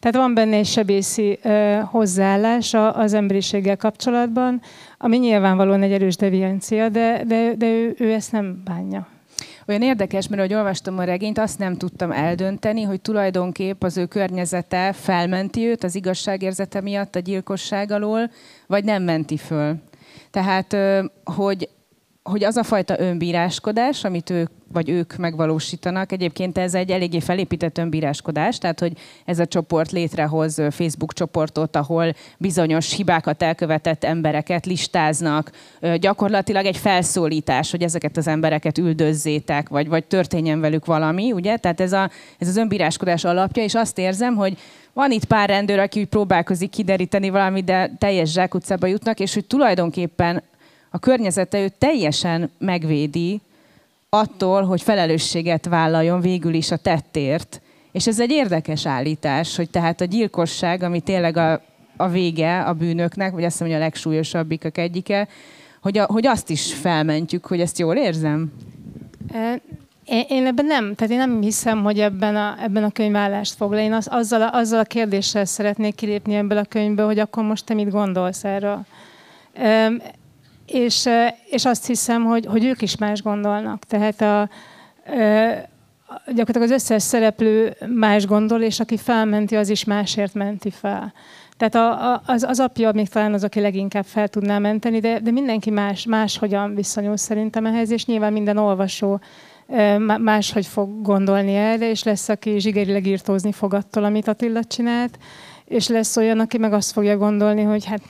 Tehát 0.00 0.16
van 0.16 0.34
benne 0.34 0.56
egy 0.56 0.66
sebészi 0.66 1.38
uh, 1.44 1.80
hozzáállás 1.80 2.74
az 2.74 3.12
emberiséggel 3.12 3.76
kapcsolatban, 3.76 4.60
ami 4.98 5.18
nyilvánvalóan 5.18 5.82
egy 5.82 5.92
erős 5.92 6.16
deviancia, 6.16 6.88
de, 6.88 7.24
de, 7.26 7.54
de 7.54 7.66
ő, 7.66 7.94
ő 7.98 8.12
ezt 8.12 8.32
nem 8.32 8.62
bánja. 8.64 9.11
Olyan 9.66 9.82
érdekes, 9.82 10.28
mert 10.28 10.40
ahogy 10.40 10.54
olvastam 10.54 10.98
a 10.98 11.04
regényt, 11.04 11.38
azt 11.38 11.58
nem 11.58 11.76
tudtam 11.76 12.12
eldönteni, 12.12 12.82
hogy 12.82 13.00
tulajdonképp 13.00 13.82
az 13.82 13.96
ő 13.96 14.06
környezete 14.06 14.92
felmenti 14.92 15.66
őt 15.66 15.84
az 15.84 15.94
igazságérzete 15.94 16.80
miatt 16.80 17.16
a 17.16 17.20
gyilkosság 17.20 17.90
alól, 17.90 18.30
vagy 18.66 18.84
nem 18.84 19.02
menti 19.02 19.36
föl. 19.36 19.76
Tehát, 20.30 20.76
hogy 21.24 21.68
hogy 22.22 22.44
az 22.44 22.56
a 22.56 22.62
fajta 22.62 23.00
önbíráskodás, 23.00 24.04
amit 24.04 24.30
ők 24.30 24.50
vagy 24.72 24.88
ők 24.88 25.16
megvalósítanak. 25.16 26.12
Egyébként 26.12 26.58
ez 26.58 26.74
egy 26.74 26.90
eléggé 26.90 27.20
felépített 27.20 27.78
önbíráskodás, 27.78 28.58
tehát 28.58 28.80
hogy 28.80 28.92
ez 29.24 29.38
a 29.38 29.46
csoport 29.46 29.90
létrehoz 29.90 30.54
Facebook 30.70 31.12
csoportot, 31.12 31.76
ahol 31.76 32.14
bizonyos 32.38 32.94
hibákat 32.94 33.42
elkövetett 33.42 34.04
embereket 34.04 34.66
listáznak. 34.66 35.50
Gyakorlatilag 35.96 36.64
egy 36.64 36.76
felszólítás, 36.76 37.70
hogy 37.70 37.82
ezeket 37.82 38.16
az 38.16 38.26
embereket 38.26 38.78
üldözzétek, 38.78 39.68
vagy, 39.68 39.88
vagy 39.88 40.04
történjen 40.04 40.60
velük 40.60 40.84
valami, 40.84 41.32
ugye? 41.32 41.56
Tehát 41.56 41.80
ez, 41.80 41.92
a, 41.92 42.10
ez 42.38 42.48
az 42.48 42.56
önbíráskodás 42.56 43.24
alapja, 43.24 43.62
és 43.62 43.74
azt 43.74 43.98
érzem, 43.98 44.34
hogy 44.34 44.58
van 44.92 45.10
itt 45.10 45.24
pár 45.24 45.48
rendőr, 45.48 45.78
aki 45.78 46.04
próbálkozik 46.04 46.70
kideríteni 46.70 47.30
valamit, 47.30 47.64
de 47.64 47.90
teljes 47.98 48.32
zsákutcába 48.32 48.86
jutnak, 48.86 49.20
és 49.20 49.34
hogy 49.34 49.44
tulajdonképpen 49.44 50.42
a 50.90 50.98
környezete 50.98 51.62
őt 51.62 51.74
teljesen 51.78 52.50
megvédi 52.58 53.40
attól, 54.16 54.62
hogy 54.62 54.82
felelősséget 54.82 55.66
vállaljon 55.66 56.20
végül 56.20 56.54
is 56.54 56.70
a 56.70 56.76
tettért. 56.76 57.60
És 57.92 58.06
ez 58.06 58.20
egy 58.20 58.30
érdekes 58.30 58.86
állítás, 58.86 59.56
hogy 59.56 59.70
tehát 59.70 60.00
a 60.00 60.04
gyilkosság, 60.04 60.82
ami 60.82 61.00
tényleg 61.00 61.36
a, 61.36 61.60
a 61.96 62.08
vége 62.08 62.60
a 62.60 62.72
bűnöknek, 62.72 63.32
vagy 63.32 63.44
azt 63.44 63.60
mondja 63.60 63.78
a 63.78 63.80
legsúlyosabbikak 63.80 64.78
egyike, 64.78 65.28
hogy, 65.82 65.98
a, 65.98 66.04
hogy 66.04 66.26
azt 66.26 66.50
is 66.50 66.74
felmentjük, 66.74 67.46
hogy 67.46 67.60
ezt 67.60 67.78
jól 67.78 67.96
érzem? 67.96 68.52
Én, 70.04 70.24
én 70.28 70.46
ebben 70.46 70.66
nem, 70.66 70.94
tehát 70.94 71.12
én 71.12 71.18
nem 71.18 71.40
hiszem, 71.40 71.82
hogy 71.82 72.00
ebben 72.00 72.36
a, 72.36 72.56
ebben 72.62 72.84
a 72.84 72.90
könyv 72.90 73.16
állást 73.16 73.54
foglal. 73.54 73.80
Én 73.80 73.92
az, 73.92 74.08
azzal, 74.10 74.42
a, 74.42 74.52
azzal 74.52 74.80
a 74.80 74.84
kérdéssel 74.84 75.44
szeretnék 75.44 75.94
kilépni 75.94 76.34
ebből 76.34 76.58
a 76.58 76.64
könyvből, 76.64 77.06
hogy 77.06 77.18
akkor 77.18 77.44
most 77.44 77.64
te 77.64 77.74
mit 77.74 77.90
gondolsz 77.90 78.44
erről. 78.44 78.86
És, 80.72 81.08
és 81.50 81.64
azt 81.64 81.86
hiszem, 81.86 82.24
hogy, 82.24 82.46
hogy 82.46 82.64
ők 82.64 82.82
is 82.82 82.96
más 82.96 83.22
gondolnak. 83.22 83.84
Tehát 83.84 84.20
a, 84.20 84.48
gyakorlatilag 86.26 86.62
az 86.62 86.70
összes 86.70 87.02
szereplő 87.02 87.76
más 87.86 88.26
gondol, 88.26 88.60
és 88.60 88.80
aki 88.80 88.96
felmenti, 88.96 89.56
az 89.56 89.68
is 89.68 89.84
másért 89.84 90.34
menti 90.34 90.70
fel. 90.70 91.12
Tehát 91.56 91.74
a, 91.74 92.22
az, 92.26 92.42
az 92.42 92.60
apja 92.60 92.92
még 92.92 93.08
talán 93.08 93.32
az, 93.32 93.44
aki 93.44 93.60
leginkább 93.60 94.04
fel 94.04 94.28
tudná 94.28 94.58
menteni, 94.58 95.00
de, 95.00 95.20
de 95.20 95.30
mindenki 95.30 95.70
más, 95.70 96.04
máshogyan 96.04 96.74
viszonyul 96.74 97.16
szerintem 97.16 97.66
ehhez, 97.66 97.90
és 97.90 98.06
nyilván 98.06 98.32
minden 98.32 98.56
olvasó 98.56 99.20
máshogy 100.18 100.66
fog 100.66 101.02
gondolni 101.02 101.54
erre, 101.54 101.90
és 101.90 102.02
lesz, 102.02 102.28
aki 102.28 102.60
zsigerileg 102.60 103.06
írtózni 103.06 103.52
fog 103.52 103.74
attól, 103.74 104.04
amit 104.04 104.28
Attila 104.28 104.64
csinált, 104.64 105.18
és 105.64 105.88
lesz 105.88 106.16
olyan, 106.16 106.40
aki 106.40 106.58
meg 106.58 106.72
azt 106.72 106.92
fogja 106.92 107.16
gondolni, 107.16 107.62
hogy 107.62 107.84
hát 107.84 108.02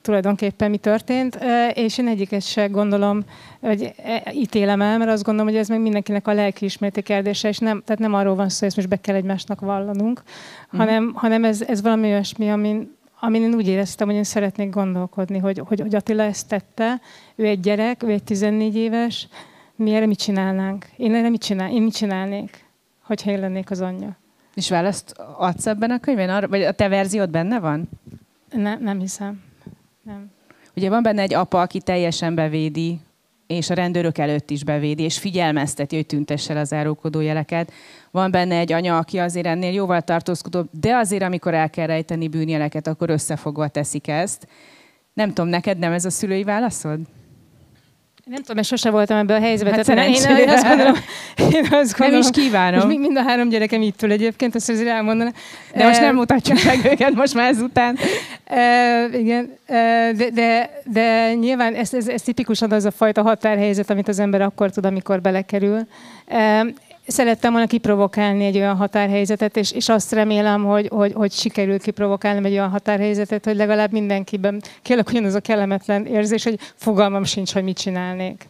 tulajdonképpen 0.00 0.70
mi 0.70 0.76
történt, 0.76 1.38
és 1.72 1.98
én 1.98 2.08
egyiket 2.08 2.42
se 2.42 2.66
gondolom, 2.66 3.24
hogy 3.60 3.94
ítélem 4.32 4.80
el, 4.80 4.98
mert 4.98 5.10
azt 5.10 5.24
gondolom, 5.24 5.50
hogy 5.50 5.60
ez 5.60 5.68
meg 5.68 5.80
mindenkinek 5.80 6.28
a 6.28 6.32
lelkiismereti 6.32 7.02
kérdése, 7.02 7.48
és 7.48 7.58
nem, 7.58 7.82
tehát 7.84 8.00
nem 8.00 8.14
arról 8.14 8.34
van 8.34 8.48
szó, 8.48 8.58
hogy 8.58 8.68
ezt 8.68 8.76
most 8.76 8.88
be 8.88 8.96
kell 8.96 9.14
egymásnak 9.14 9.60
vallanunk, 9.60 10.22
mm. 10.22 10.78
hanem, 10.78 11.12
hanem 11.14 11.44
ez, 11.44 11.62
ez 11.62 11.82
valami 11.82 12.06
olyasmi, 12.06 12.50
amin, 12.50 12.96
amin 13.20 13.42
én 13.42 13.54
úgy 13.54 13.68
éreztem, 13.68 14.06
hogy 14.06 14.16
én 14.16 14.24
szeretnék 14.24 14.70
gondolkodni, 14.70 15.38
hogy, 15.38 15.62
hogy, 15.66 15.80
hogy 15.80 15.94
Attila 15.94 16.22
ezt 16.22 16.48
tette, 16.48 17.00
ő 17.34 17.44
egy 17.46 17.60
gyerek, 17.60 18.02
ő 18.02 18.10
egy 18.10 18.24
14 18.24 18.76
éves, 18.76 19.28
mi 19.76 19.94
erre 19.94 20.06
mit 20.06 20.18
csinálnánk? 20.18 20.86
Én 20.96 21.14
erre 21.14 21.28
mit, 21.28 21.42
csinál, 21.42 21.72
én 21.72 21.82
mit 21.82 21.94
csinálnék, 21.94 22.64
hogyha 23.02 23.30
én 23.30 23.40
lennék 23.40 23.70
az 23.70 23.80
anyja? 23.80 24.16
És 24.54 24.70
választ 24.70 25.14
adsz 25.36 25.66
ebben 25.66 25.90
a 25.90 25.98
könyvben? 25.98 26.30
Arra, 26.30 26.48
vagy 26.48 26.62
a 26.62 26.72
te 26.72 26.88
verziód 26.88 27.30
benne 27.30 27.60
van? 27.60 27.88
Ne, 28.50 28.76
nem 28.76 28.98
hiszem. 28.98 29.42
Nem. 30.08 30.30
Ugye 30.76 30.88
van 30.88 31.02
benne 31.02 31.22
egy 31.22 31.34
apa, 31.34 31.60
aki 31.60 31.80
teljesen 31.80 32.34
bevédi, 32.34 33.00
és 33.46 33.70
a 33.70 33.74
rendőrök 33.74 34.18
előtt 34.18 34.50
is 34.50 34.64
bevédi, 34.64 35.02
és 35.02 35.18
figyelmezteti, 35.18 35.96
hogy 35.96 36.06
tüntesse 36.06 36.52
el 36.52 36.60
az 36.60 36.72
árulkodó 36.72 37.20
jeleket. 37.20 37.72
Van 38.10 38.30
benne 38.30 38.58
egy 38.58 38.72
anya, 38.72 38.98
aki 38.98 39.18
azért 39.18 39.46
ennél 39.46 39.72
jóval 39.72 40.02
tartózkodó, 40.02 40.64
de 40.70 40.96
azért, 40.96 41.22
amikor 41.22 41.54
el 41.54 41.70
kell 41.70 41.86
rejteni 41.86 42.28
bűnjeleket, 42.28 42.86
akkor 42.86 43.10
összefogva 43.10 43.68
teszik 43.68 44.08
ezt. 44.08 44.46
Nem 45.12 45.28
tudom, 45.28 45.50
neked 45.50 45.78
nem 45.78 45.92
ez 45.92 46.04
a 46.04 46.10
szülői 46.10 46.44
válaszod? 46.44 47.00
Nem 48.28 48.40
tudom, 48.40 48.56
mert 48.56 48.68
sose 48.68 48.90
voltam 48.90 49.16
ebben 49.16 49.36
a 49.36 49.44
helyzetben. 49.44 49.74
Hát 49.74 49.84
tehát 49.86 50.06
én, 50.06 50.36
én, 50.36 50.48
azt 50.48 50.66
gondolom, 50.66 50.94
én 51.36 51.68
azt 51.70 51.98
gondolom, 51.98 52.20
nem 52.20 52.20
is 52.20 52.30
kívánom. 52.30 52.90
És 52.90 52.96
mind 52.98 53.16
a 53.16 53.22
három 53.22 53.48
gyerekem 53.48 53.82
így 53.82 53.94
től 53.94 54.10
egyébként, 54.10 54.54
azt 54.54 54.68
azért 54.68 54.88
elmondaná. 54.88 55.30
De 55.74 55.86
most 55.86 56.00
nem 56.00 56.14
mutatjuk 56.14 56.64
meg 56.64 56.84
őket 56.92 57.14
most 57.14 57.34
már 57.34 57.50
ezután. 57.50 57.98
Uh, 58.50 59.20
igen, 59.20 59.52
de, 60.16 60.30
de, 60.32 60.70
de 60.84 61.34
nyilván 61.34 61.74
ez, 61.74 61.94
ez, 61.94 62.08
ez 62.08 62.22
tipikusan 62.22 62.72
az 62.72 62.84
a 62.84 62.90
fajta 62.90 63.22
határhelyzet, 63.22 63.90
amit 63.90 64.08
az 64.08 64.18
ember 64.18 64.40
akkor 64.40 64.70
tud, 64.70 64.84
amikor 64.84 65.20
belekerül. 65.20 65.86
Szerettem 67.08 67.52
volna 67.52 67.66
kiprovokálni 67.66 68.44
egy 68.44 68.56
olyan 68.56 68.76
határhelyzetet, 68.76 69.56
és, 69.56 69.72
és 69.72 69.88
azt 69.88 70.12
remélem, 70.12 70.64
hogy, 70.64 70.88
hogy, 70.88 71.12
hogy 71.12 71.32
sikerül 71.32 71.78
kiprovokálni 71.78 72.46
egy 72.46 72.52
olyan 72.52 72.68
határhelyzetet, 72.68 73.44
hogy 73.44 73.56
legalább 73.56 73.92
mindenkiben 73.92 74.62
kialakuljon 74.82 75.24
az 75.24 75.34
a 75.34 75.40
kellemetlen 75.40 76.06
érzés, 76.06 76.44
hogy 76.44 76.58
fogalmam 76.74 77.24
sincs, 77.24 77.52
hogy 77.52 77.62
mit 77.62 77.78
csinálnék. 77.78 78.48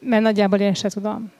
Mert 0.00 0.22
nagyjából 0.22 0.58
én 0.58 0.74
sem 0.74 0.90
tudom. 0.90 1.32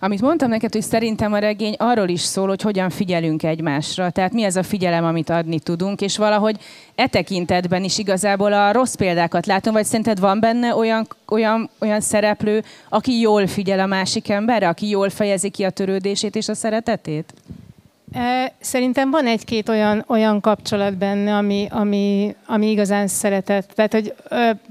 Amit 0.00 0.20
mondtam 0.20 0.48
neked, 0.48 0.72
hogy 0.72 0.82
szerintem 0.82 1.32
a 1.32 1.38
regény 1.38 1.74
arról 1.78 2.08
is 2.08 2.20
szól, 2.20 2.48
hogy 2.48 2.62
hogyan 2.62 2.90
figyelünk 2.90 3.42
egymásra. 3.42 4.10
Tehát 4.10 4.32
mi 4.32 4.42
ez 4.42 4.56
a 4.56 4.62
figyelem, 4.62 5.04
amit 5.04 5.30
adni 5.30 5.60
tudunk, 5.60 6.00
és 6.00 6.16
valahogy 6.16 6.56
e 6.94 7.06
tekintetben 7.06 7.84
is 7.84 7.98
igazából 7.98 8.52
a 8.52 8.72
rossz 8.72 8.94
példákat 8.94 9.46
látom, 9.46 9.72
vagy 9.72 9.84
szerinted 9.84 10.20
van 10.20 10.40
benne 10.40 10.74
olyan, 10.74 11.06
olyan, 11.28 11.70
olyan 11.78 12.00
szereplő, 12.00 12.64
aki 12.88 13.20
jól 13.20 13.46
figyel 13.46 13.80
a 13.80 13.86
másik 13.86 14.28
emberre, 14.28 14.68
aki 14.68 14.88
jól 14.88 15.10
fejezi 15.10 15.48
ki 15.48 15.64
a 15.64 15.70
törődését 15.70 16.36
és 16.36 16.48
a 16.48 16.54
szeretetét? 16.54 17.34
Szerintem 18.60 19.10
van 19.10 19.26
egy-két 19.26 19.68
olyan, 19.68 20.04
olyan 20.08 20.40
kapcsolat 20.40 20.96
benne, 20.96 21.36
ami, 21.36 21.66
ami, 21.70 22.36
ami 22.46 22.70
igazán 22.70 23.06
szeretett. 23.06 23.70
Tehát, 23.74 23.92
hogy 23.92 24.14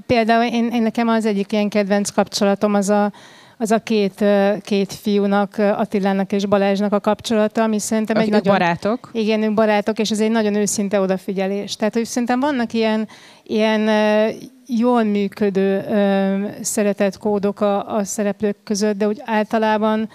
például 0.06 0.52
én, 0.52 0.68
én 0.68 0.82
nekem 0.82 1.08
az 1.08 1.24
egyik 1.24 1.52
ilyen 1.52 1.68
kedvenc 1.68 2.10
kapcsolatom 2.10 2.74
az 2.74 2.88
a, 2.88 3.12
az 3.58 3.70
a 3.70 3.78
két, 3.78 4.24
két 4.60 4.92
fiúnak, 4.92 5.58
Attilának 5.58 6.32
és 6.32 6.46
Balázsnak 6.46 6.92
a 6.92 7.00
kapcsolata, 7.00 7.62
ami 7.62 7.78
szerintem 7.78 8.16
egy 8.16 8.30
nagyon... 8.30 8.52
barátok. 8.52 9.10
Igen, 9.12 9.42
ők 9.42 9.54
barátok, 9.54 9.98
és 9.98 10.10
ez 10.10 10.20
egy 10.20 10.30
nagyon 10.30 10.54
őszinte 10.54 11.00
odafigyelés. 11.00 11.76
Tehát, 11.76 11.94
hogy 11.94 12.04
szerintem 12.04 12.40
vannak 12.40 12.72
ilyen, 12.72 13.08
ilyen 13.42 13.90
jól 14.66 15.02
működő 15.02 15.84
szeretetkódok 16.60 17.60
a, 17.60 17.96
a 17.96 18.04
szereplők 18.04 18.56
között, 18.64 18.96
de 18.96 19.06
úgy 19.06 19.22
általában 19.24 20.08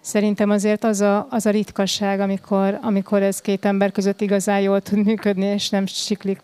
szerintem 0.00 0.50
azért 0.50 0.84
az 0.84 1.00
a, 1.00 1.26
az 1.30 1.46
a 1.46 1.50
ritkasság, 1.50 2.20
amikor, 2.20 2.78
amikor 2.82 3.22
ez 3.22 3.40
két 3.40 3.64
ember 3.64 3.92
között 3.92 4.20
igazán 4.20 4.60
jól 4.60 4.80
tud 4.80 5.04
működni, 5.04 5.46
és 5.46 5.68
nem 5.68 5.86
siklik 5.86 6.40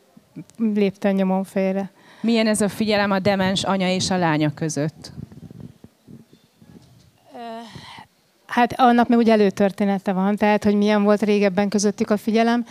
lépten 0.58 1.14
nyomon 1.14 1.44
félre. 1.44 1.90
Milyen 2.20 2.46
ez 2.46 2.60
a 2.60 2.68
figyelem 2.68 3.10
a 3.10 3.18
demens 3.18 3.64
anya 3.64 3.88
és 3.88 4.10
a 4.10 4.16
lánya 4.16 4.54
között? 4.54 5.12
Hát 8.54 8.80
annak 8.80 9.08
még 9.08 9.18
ugye 9.18 9.32
előtörténete 9.32 10.12
van, 10.12 10.36
tehát 10.36 10.64
hogy 10.64 10.74
milyen 10.74 11.02
volt 11.02 11.22
régebben 11.22 11.68
közöttük 11.68 12.10
a 12.10 12.16
figyelem. 12.16 12.66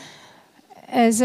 Ez, 0.91 1.21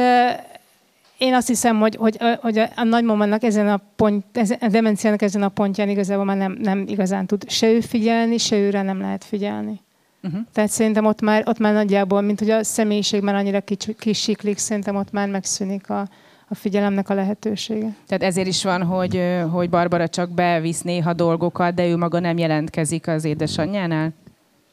én 1.19 1.35
azt 1.35 1.47
hiszem, 1.47 1.79
hogy, 1.79 1.97
hogy, 1.97 2.19
hogy 2.41 2.59
a 2.59 2.85
nagymamának 2.85 3.43
ezen 3.43 3.69
a 3.69 3.81
pont, 3.97 4.25
ezen, 4.33 4.59
a 4.61 4.69
demenciának 4.69 5.23
ezen 5.23 5.43
a 5.43 5.49
pontján 5.49 5.89
igazából 5.89 6.25
már 6.25 6.37
nem, 6.37 6.59
nem 6.63 6.85
igazán 6.89 7.27
tud 7.27 7.51
se 7.51 7.71
ő 7.71 7.81
figyelni, 7.81 8.39
se 8.39 8.57
őre 8.57 8.83
nem 8.83 9.01
lehet 9.01 9.25
figyelni. 9.25 9.81
Uh-huh. 10.23 10.41
Tehát 10.53 10.71
szerintem 10.71 11.05
ott 11.05 11.21
már, 11.21 11.43
ott 11.47 11.59
már 11.59 11.73
nagyjából, 11.73 12.21
mint 12.21 12.39
hogy 12.39 12.51
a 12.51 12.65
személyiség 12.65 13.23
már 13.23 13.35
annyira 13.35 13.61
kis, 13.61 13.89
kisiklik, 13.99 14.59
szerintem 14.59 14.97
ott 14.97 15.13
már 15.13 15.29
megszűnik 15.29 15.91
a, 15.91 16.09
a 16.49 16.55
figyelemnek 16.55 17.09
a 17.09 17.15
lehetősége. 17.15 17.95
Tehát 18.07 18.23
ezért 18.23 18.49
is 18.49 18.65
van, 18.65 18.83
hogy, 18.83 19.23
hogy 19.51 19.71
Barbara 19.71 20.09
csak 20.09 20.31
bevisz 20.31 20.83
néha 20.83 21.13
dolgokat, 21.13 21.75
de 21.75 21.87
ő 21.87 21.97
maga 21.97 22.19
nem 22.19 22.39
jelentkezik 22.39 23.09
az 23.09 23.25
édesanyjánál? 23.25 24.13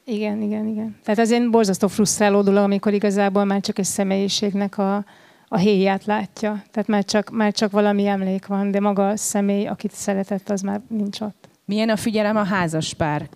Igen, 0.05 0.41
igen, 0.41 0.67
igen. 0.67 0.95
Tehát 1.03 1.19
ez 1.19 1.31
egy 1.31 1.49
borzasztó 1.49 1.87
frusztráló 1.87 2.41
dolog, 2.41 2.63
amikor 2.63 2.93
igazából 2.93 3.45
már 3.45 3.61
csak 3.61 3.79
egy 3.79 3.85
személyiségnek 3.85 4.77
a, 4.77 5.05
a 5.47 5.57
héját 5.57 6.05
látja. 6.05 6.63
Tehát 6.71 6.89
már 6.89 7.05
csak, 7.05 7.29
már 7.29 7.53
csak 7.53 7.71
valami 7.71 8.07
emlék 8.07 8.45
van, 8.45 8.71
de 8.71 8.79
maga 8.79 9.07
a 9.07 9.17
személy, 9.17 9.67
akit 9.67 9.91
szeretett, 9.91 10.49
az 10.49 10.61
már 10.61 10.81
nincs 10.87 11.21
ott. 11.21 11.49
Milyen 11.65 11.89
a 11.89 11.95
figyelem 11.95 12.35
a 12.35 12.43
házas 12.43 12.93
pár 12.93 13.29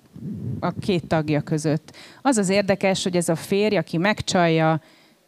a 0.59 0.71
két 0.71 1.07
tagja 1.07 1.41
között? 1.41 1.95
Az 2.21 2.37
az 2.37 2.49
érdekes, 2.49 3.03
hogy 3.03 3.15
ez 3.15 3.29
a 3.29 3.35
férj, 3.35 3.77
aki 3.77 3.97
megcsalja, 3.97 4.81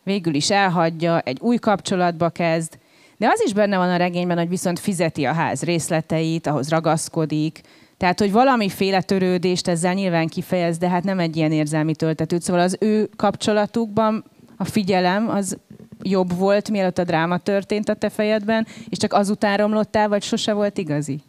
végül 0.04 0.34
is 0.34 0.52
elhagyja, 0.52 1.20
egy 1.20 1.38
új 1.40 1.58
kapcsolatba 1.58 2.30
kezd, 2.30 2.78
de 3.18 3.28
az 3.28 3.42
is 3.46 3.54
benne 3.54 3.78
van 3.78 3.90
a 3.90 3.98
regényben, 3.98 4.38
hogy 4.38 4.50
viszont 4.50 4.80
fizeti 4.80 5.26
a 5.26 5.34
ház 5.34 5.64
részleteit, 5.64 6.48
ahhoz 6.48 6.70
ragaszkodik, 6.70 7.62
tehát, 8.02 8.20
hogy 8.20 8.32
valamiféle 8.32 9.02
törődést 9.02 9.68
ezzel 9.68 9.94
nyilván 9.94 10.28
kifejez, 10.28 10.78
de 10.78 10.90
hát 10.90 11.04
nem 11.04 11.20
egy 11.20 11.36
ilyen 11.38 11.52
érzelmi 11.52 11.96
töltetőt. 11.96 12.42
Szóval 12.42 12.62
az 12.62 12.78
ő 12.80 13.10
kapcsolatukban 13.16 14.24
a 14.58 14.64
figyelem 14.64 15.30
az 15.30 15.58
jobb 16.02 16.38
volt, 16.38 16.70
mielőtt 16.70 16.98
a 16.98 17.04
dráma 17.04 17.38
történt 17.38 17.90
a 17.90 17.94
te 17.94 18.10
fejedben, 18.10 18.68
és 18.90 18.98
csak 18.98 19.14
azután 19.14 19.58
romlottál, 19.58 20.10
vagy 20.10 20.24
sose 20.24 20.54
volt 20.54 20.78
igazi? 20.78 21.20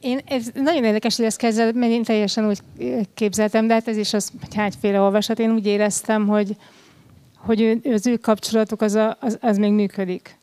Én, 0.00 0.20
ez 0.24 0.50
nagyon 0.54 0.84
érdekes, 0.84 1.16
hogy 1.16 1.24
ezt 1.24 1.38
kezded, 1.38 1.74
mert 1.74 1.92
én 1.92 2.02
teljesen 2.02 2.48
úgy 2.48 2.60
képzeltem, 3.14 3.66
de 3.66 3.74
hát 3.74 3.88
ez 3.88 3.96
is 3.96 4.12
az, 4.12 4.32
hogy 4.40 4.54
hányféle 4.54 5.00
olvasat. 5.00 5.38
Én 5.38 5.50
úgy 5.50 5.66
éreztem, 5.66 6.26
hogy, 6.26 6.56
hogy 7.36 7.80
az 7.84 8.06
ő 8.06 8.16
kapcsolatuk 8.16 8.82
az, 8.82 8.94
a, 8.94 9.16
az, 9.20 9.38
az 9.40 9.58
még 9.58 9.72
működik. 9.72 10.37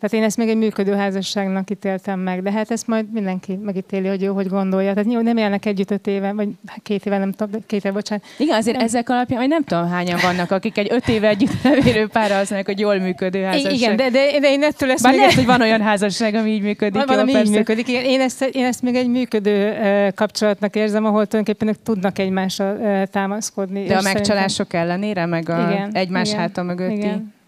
Tehát 0.00 0.16
én 0.16 0.22
ezt 0.22 0.36
még 0.36 0.48
egy 0.48 0.56
működő 0.56 0.92
házasságnak 0.94 1.70
ítéltem 1.70 2.20
meg, 2.20 2.42
de 2.42 2.52
hát 2.52 2.70
ezt 2.70 2.86
majd 2.86 3.12
mindenki 3.12 3.58
megítéli, 3.62 4.08
hogy 4.08 4.22
ő 4.22 4.26
hogy 4.26 4.48
gondolja. 4.48 4.90
Tehát 4.90 5.04
nyilván 5.04 5.24
nem 5.24 5.36
élnek 5.36 5.66
együtt 5.66 5.90
öt 5.90 6.06
éve, 6.06 6.32
vagy 6.32 6.48
két 6.82 7.06
éve, 7.06 7.18
nem 7.18 7.32
tudom, 7.32 7.60
két 7.66 7.84
éve, 7.84 7.94
bocsánat. 7.94 8.24
Igen, 8.38 8.56
azért 8.56 8.76
nem. 8.76 8.84
ezek 8.84 9.08
alapján, 9.08 9.38
vagy 9.38 9.48
nem 9.48 9.64
tudom 9.64 9.88
hányan 9.88 10.18
vannak, 10.22 10.50
akik 10.50 10.78
egy 10.78 10.88
öt 10.90 11.08
éve 11.08 11.28
együtt 11.28 11.62
levérő 11.62 12.06
párra 12.06 12.38
azt 12.38 12.50
mondják, 12.50 12.66
hogy 12.66 12.78
jól 12.78 12.98
működő 12.98 13.42
házasság. 13.42 13.72
Igen, 13.72 13.96
de, 13.96 14.10
de, 14.10 14.38
de 14.40 14.50
én 14.50 14.62
ettől 14.62 14.90
ezt 14.90 15.02
Bár 15.02 15.14
lehet, 15.14 15.30
egy... 15.30 15.36
hogy 15.36 15.46
van 15.46 15.60
olyan 15.60 15.80
házasság, 15.80 16.34
ami 16.34 16.50
így 16.50 16.62
működik. 16.62 17.04
Van, 17.04 17.18
ami 17.18 17.36
így 17.36 17.50
működik. 17.50 17.88
Igen, 17.88 18.04
én, 18.04 18.20
ezt, 18.20 18.42
én 18.52 18.64
ezt 18.64 18.82
még 18.82 18.94
egy 18.94 19.08
működő 19.08 19.74
kapcsolatnak 20.14 20.76
érzem, 20.76 21.04
ahol 21.04 21.26
tulajdonképpen 21.26 21.76
tudnak 21.84 22.18
egymásra 22.18 22.76
támaszkodni. 23.10 23.84
De 23.84 23.96
a 23.96 24.02
megcsalások 24.02 24.70
szerintem... 24.70 24.80
ellenére, 24.80 25.26
meg 25.26 25.48
a 25.48 25.70
igen, 25.70 25.90
egymás 25.92 26.28
igen, 26.28 26.40
háta 26.40 26.62
mögötti. 26.62 26.94
Igen. 26.94 27.38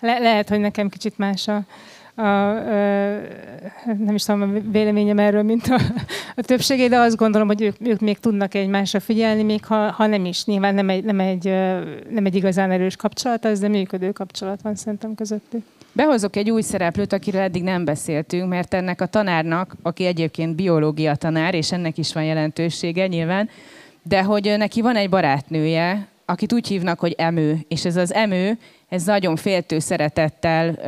Le- 0.00 0.18
lehet, 0.18 0.48
hogy 0.48 0.60
nekem 0.60 0.88
kicsit 0.88 1.18
más 1.18 1.48
a, 1.48 1.64
a, 2.14 2.22
a, 2.22 2.62
nem 3.98 4.14
is 4.14 4.24
tudom 4.24 4.42
a 4.42 4.70
véleményem 4.70 5.18
erről, 5.18 5.42
mint 5.42 5.66
a, 5.66 5.80
a 6.36 6.42
többségé, 6.42 6.88
de 6.88 6.98
azt 6.98 7.16
gondolom, 7.16 7.46
hogy 7.46 7.62
ők, 7.62 7.76
ők 7.80 8.00
még 8.00 8.18
tudnak 8.18 8.54
egymásra 8.54 9.00
figyelni, 9.00 9.42
még 9.42 9.64
ha, 9.64 9.90
ha 9.90 10.06
nem 10.06 10.24
is. 10.24 10.44
Nyilván 10.44 10.74
nem 10.74 10.88
egy, 10.88 11.04
nem, 11.04 11.20
egy, 11.20 11.44
nem 12.10 12.24
egy 12.24 12.34
igazán 12.34 12.70
erős 12.70 12.96
kapcsolat, 12.96 13.44
az 13.44 13.60
de 13.60 13.68
működő 13.68 14.12
kapcsolat 14.12 14.62
van 14.62 14.74
szerintem 14.74 15.14
közöttük. 15.14 15.62
Behozok 15.92 16.36
egy 16.36 16.50
új 16.50 16.62
szereplőt, 16.62 17.12
akiről 17.12 17.40
eddig 17.40 17.62
nem 17.62 17.84
beszéltünk, 17.84 18.48
mert 18.48 18.74
ennek 18.74 19.00
a 19.00 19.06
tanárnak, 19.06 19.74
aki 19.82 20.04
egyébként 20.04 20.56
biológia 20.56 21.14
tanár, 21.14 21.54
és 21.54 21.72
ennek 21.72 21.98
is 21.98 22.12
van 22.12 22.24
jelentősége 22.24 23.06
nyilván, 23.06 23.48
de 24.02 24.22
hogy 24.22 24.54
neki 24.56 24.80
van 24.80 24.96
egy 24.96 25.08
barátnője, 25.08 26.08
akit 26.24 26.52
úgy 26.52 26.68
hívnak, 26.68 26.98
hogy 26.98 27.14
emő, 27.18 27.58
és 27.68 27.84
ez 27.84 27.96
az 27.96 28.14
emő, 28.14 28.58
ez 28.88 29.04
nagyon 29.04 29.36
féltő 29.36 29.78
szeretettel, 29.78 30.78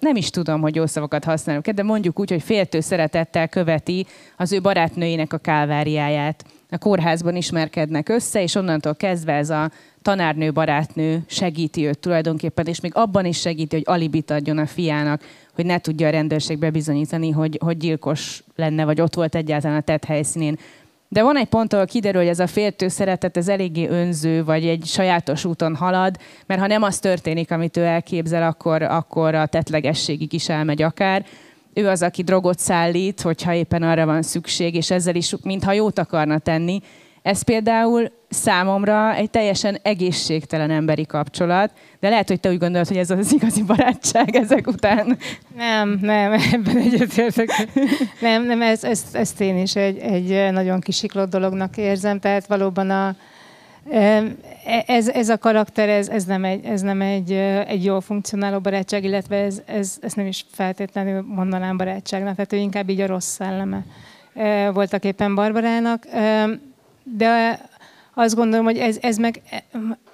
nem 0.00 0.16
is 0.16 0.30
tudom, 0.30 0.60
hogy 0.60 0.74
jó 0.74 0.86
szavakat 0.86 1.24
használok, 1.24 1.68
de 1.68 1.82
mondjuk 1.82 2.20
úgy, 2.20 2.30
hogy 2.30 2.42
féltő 2.42 2.80
szeretettel 2.80 3.48
követi 3.48 4.06
az 4.36 4.52
ő 4.52 4.60
barátnőinek 4.60 5.32
a 5.32 5.38
káváriáját. 5.38 6.44
A 6.70 6.78
kórházban 6.78 7.36
ismerkednek 7.36 8.08
össze, 8.08 8.42
és 8.42 8.54
onnantól 8.54 8.94
kezdve 8.94 9.32
ez 9.32 9.50
a 9.50 9.70
tanárnő, 10.02 10.52
barátnő 10.52 11.24
segíti 11.26 11.86
őt 11.86 11.98
tulajdonképpen, 11.98 12.66
és 12.66 12.80
még 12.80 12.92
abban 12.94 13.24
is 13.24 13.40
segíti, 13.40 13.76
hogy 13.76 13.84
alibit 13.86 14.30
adjon 14.30 14.58
a 14.58 14.66
fiának, 14.66 15.22
hogy 15.54 15.66
ne 15.66 15.78
tudja 15.78 16.06
a 16.06 16.10
rendőrségbe 16.10 16.70
bizonyítani, 16.70 17.30
hogy, 17.30 17.58
hogy 17.64 17.76
gyilkos 17.76 18.44
lenne, 18.56 18.84
vagy 18.84 19.00
ott 19.00 19.14
volt 19.14 19.34
egyáltalán 19.34 19.76
a 19.76 19.80
tett 19.80 20.04
helyszínén. 20.04 20.58
De 21.12 21.22
van 21.22 21.36
egy 21.36 21.48
pont, 21.48 21.72
ahol 21.72 21.86
kiderül, 21.86 22.20
hogy 22.20 22.30
ez 22.30 22.38
a 22.38 22.46
féltő 22.46 22.88
szeretet 22.88 23.36
ez 23.36 23.48
eléggé 23.48 23.88
önző, 23.88 24.44
vagy 24.44 24.66
egy 24.66 24.84
sajátos 24.84 25.44
úton 25.44 25.76
halad, 25.76 26.16
mert 26.46 26.60
ha 26.60 26.66
nem 26.66 26.82
az 26.82 26.98
történik, 26.98 27.50
amit 27.50 27.76
ő 27.76 27.84
elképzel, 27.84 28.42
akkor, 28.42 28.82
akkor 28.82 29.34
a 29.34 29.46
tetlegességig 29.46 30.32
is 30.32 30.48
elmegy 30.48 30.82
akár. 30.82 31.24
Ő 31.74 31.88
az, 31.88 32.02
aki 32.02 32.22
drogot 32.22 32.58
szállít, 32.58 33.20
hogyha 33.20 33.54
éppen 33.54 33.82
arra 33.82 34.06
van 34.06 34.22
szükség, 34.22 34.74
és 34.74 34.90
ezzel 34.90 35.14
is 35.14 35.34
mintha 35.42 35.72
jót 35.72 35.98
akarna 35.98 36.38
tenni, 36.38 36.80
ez 37.22 37.42
például 37.42 38.12
számomra 38.28 39.14
egy 39.14 39.30
teljesen 39.30 39.78
egészségtelen 39.82 40.70
emberi 40.70 41.06
kapcsolat, 41.06 41.72
de 42.00 42.08
lehet, 42.08 42.28
hogy 42.28 42.40
te 42.40 42.48
úgy 42.48 42.58
gondolod, 42.58 42.88
hogy 42.88 42.96
ez 42.96 43.10
az 43.10 43.32
igazi 43.32 43.62
barátság 43.62 44.36
ezek 44.36 44.66
után. 44.66 45.18
Nem, 45.56 45.98
nem, 46.00 46.32
ebben 46.52 46.76
egyetértek. 46.76 47.68
Nem, 48.20 48.46
nem, 48.46 48.62
ez, 48.62 48.84
ezt, 48.84 49.16
ezt 49.16 49.40
én 49.40 49.58
is 49.58 49.76
egy, 49.76 49.98
egy 49.98 50.52
nagyon 50.52 50.80
kisiklott 50.80 51.30
dolognak 51.30 51.76
érzem, 51.76 52.18
tehát 52.18 52.46
valóban 52.46 52.90
a, 52.90 53.16
ez, 54.86 55.08
ez 55.08 55.28
a 55.28 55.38
karakter, 55.38 55.88
ez, 55.88 56.08
ez 56.08 56.24
nem, 56.24 56.44
egy, 56.44 56.64
ez 56.64 56.80
nem 56.80 57.00
egy, 57.00 57.32
egy 57.66 57.84
jól 57.84 58.00
funkcionáló 58.00 58.58
barátság, 58.58 59.04
illetve 59.04 59.36
ez, 59.36 59.62
ez, 59.66 59.96
ez 60.00 60.12
nem 60.12 60.26
is 60.26 60.46
feltétlenül 60.50 61.24
mondanám 61.26 61.76
barátságnak, 61.76 62.34
tehát 62.34 62.52
ő 62.52 62.56
inkább 62.56 62.88
így 62.88 63.00
a 63.00 63.06
rossz 63.06 63.34
szelleme 63.34 63.84
voltak 64.72 65.04
éppen 65.04 65.34
Barbarának 65.34 66.06
de 67.02 67.60
azt 68.14 68.34
gondolom, 68.34 68.64
hogy 68.64 68.78
ez, 68.78 68.98
ez 69.00 69.16
meg, 69.16 69.42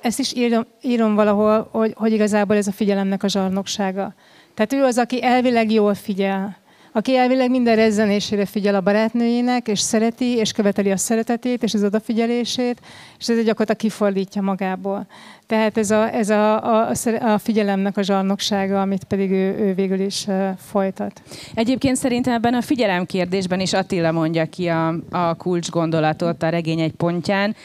ezt 0.00 0.18
is 0.18 0.34
írom, 0.34 0.66
írom 0.82 1.14
valahol, 1.14 1.68
hogy, 1.70 1.92
hogy 1.96 2.12
igazából 2.12 2.56
ez 2.56 2.66
a 2.66 2.72
figyelemnek 2.72 3.22
a 3.22 3.28
zsarnoksága. 3.28 4.14
Tehát 4.54 4.72
ő 4.72 4.84
az, 4.84 4.98
aki 4.98 5.22
elvileg 5.22 5.72
jól 5.72 5.94
figyel, 5.94 6.56
aki 6.98 7.16
elvileg 7.16 7.50
minden 7.50 7.76
rezzenésére 7.76 8.46
figyel 8.46 8.74
a 8.74 8.80
barátnőjének, 8.80 9.68
és 9.68 9.80
szereti, 9.80 10.36
és 10.36 10.52
követeli 10.52 10.90
a 10.90 10.96
szeretetét, 10.96 11.62
és 11.62 11.74
az 11.74 11.84
odafigyelését, 11.84 12.80
és 13.18 13.28
ez 13.28 13.36
gyakorlatilag 13.36 13.76
kifordítja 13.76 14.42
magából. 14.42 15.06
Tehát 15.46 15.78
ez 15.78 15.90
a, 15.90 16.14
ez 16.14 16.30
a, 16.30 16.64
a, 16.88 16.92
a 17.20 17.38
figyelemnek 17.38 17.96
a 17.96 18.02
zsarnoksága, 18.02 18.80
amit 18.80 19.04
pedig 19.04 19.30
ő, 19.30 19.58
ő 19.58 19.74
végül 19.74 20.00
is 20.00 20.26
folytat. 20.56 21.22
Egyébként 21.54 21.96
szerintem 21.96 22.34
ebben 22.34 22.54
a 22.54 22.62
figyelem 22.62 23.06
kérdésben 23.06 23.60
is 23.60 23.72
Attila 23.72 24.12
mondja 24.12 24.44
ki 24.44 24.66
a, 24.66 24.94
a 25.10 25.34
kulcs 25.34 25.70
gondolatot 25.70 26.42
a 26.42 26.48
regény 26.48 26.80
egy 26.80 26.92
pontján, 26.92 27.56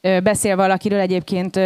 beszél 0.00 0.56
valakiről 0.56 0.98
egyébként 0.98 1.60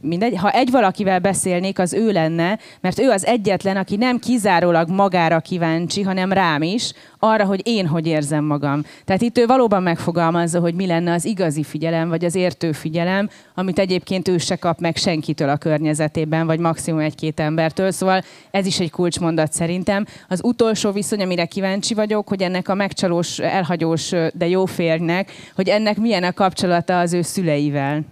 mindegy. 0.00 0.36
Ha 0.36 0.50
egy 0.50 0.70
valakivel 0.70 1.18
beszélnék, 1.18 1.78
az 1.78 1.92
ő 1.92 2.10
lenne, 2.10 2.58
mert 2.80 3.00
ő 3.00 3.10
az 3.10 3.26
egyetlen, 3.26 3.76
aki 3.76 3.96
nem 3.96 4.18
kizárólag 4.18 4.88
magára 4.88 5.40
kíváncsi, 5.40 6.02
hanem 6.02 6.32
rám 6.32 6.62
is, 6.62 6.92
arra, 7.18 7.44
hogy 7.44 7.60
én 7.64 7.86
hogy 7.86 8.06
érzem 8.06 8.44
magam. 8.44 8.82
Tehát 9.04 9.22
itt 9.22 9.38
ő 9.38 9.46
valóban 9.46 9.82
megfogalmazza, 9.82 10.60
hogy 10.60 10.74
mi 10.74 10.86
lenne 10.86 11.12
az 11.12 11.24
igazi 11.24 11.62
figyelem, 11.62 12.08
vagy 12.08 12.24
az 12.24 12.34
értő 12.34 12.72
figyelem, 12.72 13.28
amit 13.54 13.78
egyébként 13.78 14.28
ő 14.28 14.38
se 14.38 14.56
kap 14.56 14.80
meg 14.80 14.96
senkitől 14.96 15.48
a 15.48 15.56
környezetében, 15.56 16.46
vagy 16.46 16.58
maximum 16.58 17.00
egy-két 17.00 17.40
embertől. 17.40 17.90
Szóval 17.90 18.22
ez 18.50 18.66
is 18.66 18.80
egy 18.80 18.90
kulcsmondat 18.90 19.52
szerintem. 19.52 20.06
Az 20.28 20.40
utolsó 20.44 20.90
viszony, 20.90 21.22
amire 21.22 21.44
kíváncsi 21.44 21.94
vagyok, 21.94 22.28
hogy 22.28 22.42
ennek 22.42 22.68
a 22.68 22.74
megcsalós, 22.74 23.38
elhagyós, 23.38 24.12
de 24.32 24.48
jó 24.48 24.64
férjnek, 24.64 25.32
hogy 25.54 25.68
ennek 25.68 25.96
milyen 25.96 26.22
a 26.22 26.32
kapcsolata 26.32 26.55
az 26.86 27.12
ő 27.12 27.22
szüleivel. 27.22 28.04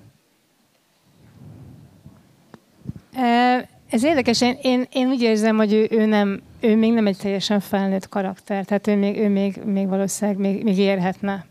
Ez 3.90 4.04
érdekes, 4.04 4.40
én, 4.40 4.58
én, 4.62 4.86
én 4.92 5.06
úgy 5.06 5.22
érzem, 5.22 5.56
hogy 5.56 5.72
ő, 5.72 5.86
ő, 5.90 6.04
nem, 6.04 6.42
ő 6.60 6.76
még 6.76 6.92
nem 6.92 7.06
egy 7.06 7.16
teljesen 7.16 7.60
felnőtt 7.60 8.08
karakter, 8.08 8.64
tehát 8.64 8.86
ő 8.86 8.96
még, 8.96 9.16
ő 9.16 9.28
még, 9.28 9.60
még 9.64 9.88
valószínűleg 9.88 10.40
még, 10.40 10.62
még 10.62 10.78
érhetne. 10.78 11.44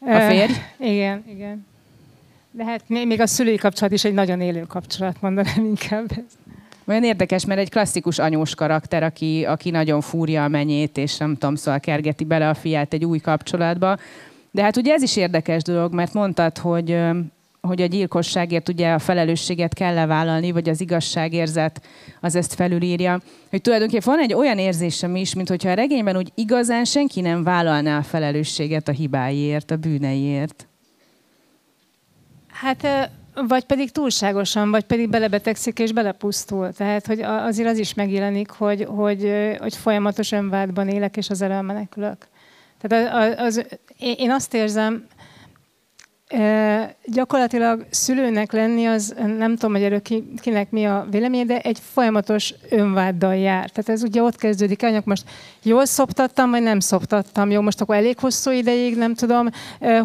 A 0.00 0.18
férj? 0.18 0.52
Uh, 0.78 0.90
igen, 0.90 1.24
igen. 1.28 1.66
De 2.50 2.64
hát 2.64 2.88
még 2.88 3.20
a 3.20 3.26
szülői 3.26 3.56
kapcsolat 3.56 3.92
is 3.92 4.04
egy 4.04 4.14
nagyon 4.14 4.40
élő 4.40 4.60
kapcsolat, 4.60 5.20
mondanám 5.20 5.64
inkább. 5.64 6.10
Olyan 6.84 7.04
érdekes, 7.04 7.44
mert 7.44 7.60
egy 7.60 7.70
klasszikus 7.70 8.18
anyós 8.18 8.54
karakter, 8.54 9.02
aki, 9.02 9.44
aki 9.44 9.70
nagyon 9.70 10.00
fúrja 10.00 10.44
a 10.44 10.48
menyét, 10.48 10.98
és 10.98 11.16
nem 11.16 11.32
tudom, 11.32 11.54
szóval 11.54 11.80
kergeti 11.80 12.24
bele 12.24 12.48
a 12.48 12.54
fiát 12.54 12.92
egy 12.92 13.04
új 13.04 13.18
kapcsolatba. 13.18 13.98
De 14.54 14.62
hát 14.62 14.76
ugye 14.76 14.92
ez 14.92 15.02
is 15.02 15.16
érdekes 15.16 15.62
dolog, 15.62 15.94
mert 15.94 16.12
mondtad, 16.12 16.58
hogy 16.58 16.98
hogy 17.68 17.82
a 17.82 17.86
gyilkosságért 17.86 18.68
ugye 18.68 18.92
a 18.92 18.98
felelősséget 18.98 19.74
kell 19.74 19.94
levállalni, 19.94 20.50
vagy 20.50 20.68
az 20.68 20.80
igazságérzet 20.80 21.82
az 22.20 22.34
ezt 22.34 22.54
felülírja. 22.54 23.20
Hogy 23.50 23.60
tulajdonképpen 23.60 24.14
van 24.14 24.22
egy 24.22 24.34
olyan 24.34 24.58
érzésem 24.58 25.16
is, 25.16 25.34
mint 25.34 25.48
hogyha 25.48 25.70
a 25.70 25.74
regényben 25.74 26.16
úgy 26.16 26.32
igazán 26.34 26.84
senki 26.84 27.20
nem 27.20 27.42
vállalná 27.42 27.98
a 27.98 28.02
felelősséget 28.02 28.88
a 28.88 28.92
hibáiért, 28.92 29.70
a 29.70 29.76
bűneiért. 29.76 30.66
Hát 32.48 33.10
vagy 33.34 33.64
pedig 33.64 33.90
túlságosan, 33.90 34.70
vagy 34.70 34.84
pedig 34.84 35.08
belebetegszik 35.08 35.78
és 35.78 35.92
belepusztul. 35.92 36.72
Tehát, 36.72 37.06
hogy 37.06 37.20
azért 37.20 37.68
az 37.68 37.78
is 37.78 37.94
megjelenik, 37.94 38.50
hogy, 38.50 38.84
hogy, 38.84 39.32
hogy 39.58 39.76
folyamatos 39.76 40.32
önvádban 40.32 40.88
élek, 40.88 41.16
és 41.16 41.30
az 41.30 41.42
elől 41.42 41.60
menekülök. 41.60 42.26
Tehát 42.82 43.38
az, 43.38 43.46
az, 43.46 43.66
én 43.98 44.30
azt 44.30 44.54
érzem, 44.54 45.06
gyakorlatilag 47.04 47.86
szülőnek 47.90 48.52
lenni, 48.52 48.86
az 48.86 49.14
nem 49.38 49.56
tudom, 49.56 49.72
hogy 49.72 49.82
erről 49.82 50.02
kinek 50.40 50.70
mi 50.70 50.84
a 50.84 51.06
véleménye, 51.10 51.44
de 51.44 51.58
egy 51.58 51.78
folyamatos 51.92 52.54
önváddal 52.70 53.36
jár. 53.36 53.70
Tehát 53.70 53.88
ez 53.88 54.02
ugye 54.02 54.22
ott 54.22 54.36
kezdődik, 54.36 54.80
hogy 54.80 55.00
most 55.04 55.24
jól 55.62 55.84
szoptattam, 55.84 56.50
vagy 56.50 56.62
nem 56.62 56.80
szoptattam. 56.80 57.50
Jó, 57.50 57.60
most 57.60 57.80
akkor 57.80 57.94
elég 57.94 58.18
hosszú 58.18 58.50
ideig, 58.50 58.96
nem 58.96 59.14
tudom, 59.14 59.48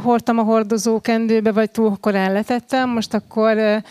hordtam 0.03 0.39
a 0.39 0.43
hordozó 0.43 1.01
kendőbe, 1.01 1.51
vagy 1.51 1.71
túl 1.71 1.97
korán 1.99 2.33
letettem, 2.33 2.89
most 2.89 3.13
akkor 3.13 3.81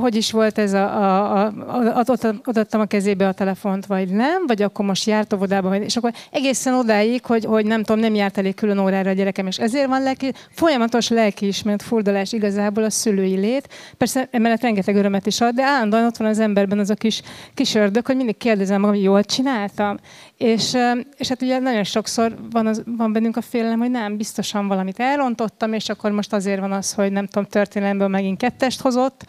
hogy 0.00 0.14
is 0.14 0.32
volt 0.32 0.58
ez 0.58 0.72
a, 0.72 0.84
a, 0.84 1.46
a, 1.46 1.96
a 1.96 2.04
adottam 2.44 2.80
a 2.80 2.84
kezébe 2.84 3.28
a 3.28 3.32
telefont, 3.32 3.86
vagy 3.86 4.08
nem, 4.08 4.46
vagy 4.46 4.62
akkor 4.62 4.84
most 4.84 5.06
járt 5.06 5.32
óvodába, 5.32 5.68
vagy, 5.68 5.82
és 5.82 5.96
akkor 5.96 6.12
egészen 6.30 6.74
odáig, 6.74 7.24
hogy, 7.26 7.44
hogy 7.44 7.66
nem 7.66 7.82
tudom, 7.82 8.00
nem 8.00 8.14
járt 8.14 8.38
elég 8.38 8.54
külön 8.54 8.78
órára 8.78 9.10
a 9.10 9.12
gyerekem, 9.12 9.46
és 9.46 9.58
ezért 9.58 9.86
van 9.86 10.02
lelki, 10.02 10.32
folyamatos 10.50 11.08
lelkiismeret 11.08 11.61
fordulás 11.82 12.32
igazából 12.32 12.84
a 12.84 12.90
szülői 12.90 13.36
lét. 13.36 13.68
Persze 13.96 14.28
emellett 14.30 14.60
rengeteg 14.60 14.96
örömet 14.96 15.26
is 15.26 15.40
ad, 15.40 15.54
de 15.54 15.64
állandóan 15.64 16.04
ott 16.04 16.16
van 16.16 16.28
az 16.28 16.38
emberben 16.38 16.78
az 16.78 16.90
a 16.90 16.94
kis, 16.94 17.22
kis 17.54 17.74
ördög, 17.74 18.06
hogy 18.06 18.16
mindig 18.16 18.36
kérdezem 18.36 18.80
magam, 18.80 18.94
hogy 18.94 19.04
jól 19.04 19.24
csináltam. 19.24 19.96
És, 20.36 20.76
és 21.16 21.28
hát 21.28 21.42
ugye 21.42 21.58
nagyon 21.58 21.84
sokszor 21.84 22.36
van, 22.50 22.66
az, 22.66 22.82
van 22.86 23.12
bennünk 23.12 23.36
a 23.36 23.40
félelem, 23.40 23.78
hogy 23.78 23.90
nem, 23.90 24.16
biztosan 24.16 24.68
valamit 24.68 24.98
elrontottam, 24.98 25.72
és 25.72 25.88
akkor 25.88 26.10
most 26.10 26.32
azért 26.32 26.60
van 26.60 26.72
az, 26.72 26.92
hogy 26.92 27.12
nem 27.12 27.26
tudom, 27.26 27.48
történelemből 27.48 28.08
megint 28.08 28.38
kettest 28.38 28.80
hozott. 28.80 29.24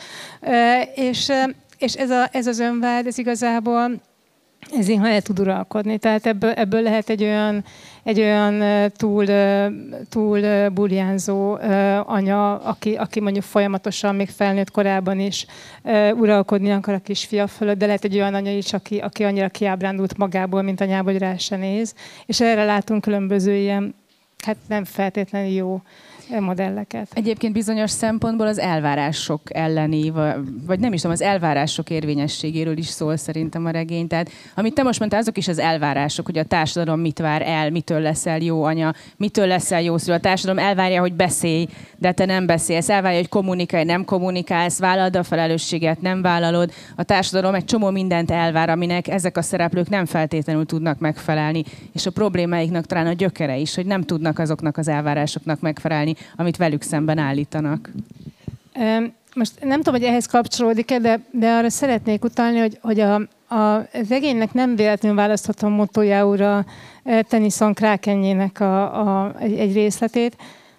És, 0.95 1.31
és 1.77 1.93
ez, 1.93 2.09
a, 2.09 2.27
ez 2.31 2.47
az 2.47 2.59
önvád, 2.59 3.07
ez 3.07 3.17
igazából 3.17 4.01
ez 4.71 4.87
néha 4.87 5.07
el 5.07 5.21
tud 5.21 5.39
uralkodni. 5.39 5.97
Tehát 5.97 6.25
ebből, 6.25 6.51
ebből 6.51 6.81
lehet 6.81 7.09
egy 7.09 7.23
olyan, 7.23 7.63
egy 8.03 8.19
olyan 8.19 8.89
túl, 8.91 9.25
túl 10.09 10.69
burjánzó 10.69 11.57
anya, 12.05 12.57
aki, 12.57 12.95
aki 12.95 13.19
mondjuk 13.19 13.43
folyamatosan, 13.43 14.15
még 14.15 14.29
felnőtt 14.29 14.71
korában 14.71 15.19
is 15.19 15.45
uralkodni 16.15 16.71
akar 16.71 16.93
a 16.93 16.99
kisfia 16.99 17.47
fölött, 17.47 17.77
de 17.77 17.85
lehet 17.85 18.03
egy 18.03 18.15
olyan 18.15 18.33
anya 18.33 18.51
is, 18.51 18.73
aki, 18.73 18.97
aki 18.97 19.23
annyira 19.23 19.49
kiábrándult 19.49 20.17
magából, 20.17 20.61
mint 20.61 20.81
anyába, 20.81 21.11
hogy 21.11 21.19
rá 21.19 21.37
se 21.37 21.55
néz. 21.55 21.95
És 22.25 22.41
erre 22.41 22.63
látunk 22.63 23.01
különböző 23.01 23.55
ilyen, 23.55 23.95
hát 24.45 24.57
nem 24.67 24.83
feltétlenül 24.83 25.53
jó 25.53 25.81
modelleket. 26.39 27.07
Egyébként 27.13 27.53
bizonyos 27.53 27.91
szempontból 27.91 28.47
az 28.47 28.59
elvárások 28.59 29.41
elleni, 29.43 30.11
vagy 30.67 30.79
nem 30.79 30.93
is 30.93 31.01
tudom, 31.01 31.15
az 31.15 31.21
elvárások 31.21 31.89
érvényességéről 31.89 32.77
is 32.77 32.87
szól 32.87 33.17
szerintem 33.17 33.65
a 33.65 33.69
regény. 33.69 34.07
Tehát 34.07 34.29
amit 34.55 34.73
te 34.73 34.83
most 34.83 34.99
mondtál, 34.99 35.19
azok 35.19 35.37
is 35.37 35.47
az 35.47 35.59
elvárások, 35.59 36.25
hogy 36.25 36.37
a 36.37 36.43
társadalom 36.43 36.99
mit 36.99 37.19
vár 37.19 37.41
el, 37.41 37.69
mitől 37.69 37.99
leszel 37.99 38.39
jó 38.39 38.63
anya, 38.63 38.93
mitől 39.17 39.47
leszel 39.47 39.81
jó 39.81 39.97
szülő. 39.97 40.15
A 40.15 40.19
társadalom 40.19 40.63
elvárja, 40.63 40.99
hogy 40.99 41.13
beszélj, 41.13 41.67
de 41.97 42.11
te 42.11 42.25
nem 42.25 42.45
beszélsz. 42.45 42.89
Elvárja, 42.89 43.17
hogy 43.17 43.29
kommunikálj, 43.29 43.83
nem 43.83 44.05
kommunikálsz, 44.05 44.79
vállalod 44.79 45.15
a 45.15 45.23
felelősséget, 45.23 46.01
nem 46.01 46.21
vállalod. 46.21 46.71
A 46.95 47.03
társadalom 47.03 47.55
egy 47.55 47.65
csomó 47.65 47.89
mindent 47.89 48.31
elvár, 48.31 48.69
aminek 48.69 49.07
ezek 49.07 49.37
a 49.37 49.41
szereplők 49.41 49.89
nem 49.89 50.05
feltétlenül 50.05 50.65
tudnak 50.65 50.99
megfelelni. 50.99 51.63
És 51.93 52.05
a 52.05 52.11
problémáiknak 52.11 52.85
talán 52.85 53.07
a 53.07 53.13
gyökere 53.13 53.57
is, 53.57 53.75
hogy 53.75 53.85
nem 53.85 54.01
tudnak 54.01 54.39
azoknak 54.39 54.77
az 54.77 54.87
elvárásoknak 54.87 55.59
megfelelni, 55.59 56.13
amit 56.35 56.57
velük 56.57 56.81
szemben 56.81 57.17
állítanak. 57.17 57.91
Most 59.33 59.63
nem 59.63 59.77
tudom, 59.77 59.99
hogy 59.99 60.09
ehhez 60.09 60.25
kapcsolódik-e, 60.25 60.99
de, 60.99 61.19
de 61.31 61.51
arra 61.51 61.69
szeretnék 61.69 62.23
utalni, 62.23 62.59
hogy, 62.59 62.77
hogy 62.81 62.99
a, 62.99 63.15
a 63.55 63.87
regénynek 64.09 64.53
nem 64.53 64.75
véletlenül 64.75 65.17
választhatom 65.17 65.71
motójául 65.71 66.41
a 66.43 66.65
Tennyson 67.03 67.73
Krakenjének 67.73 68.59
a, 68.59 69.01
a, 69.01 69.35
egy, 69.39 69.57
egy 69.57 69.73
részletét. 69.73 70.35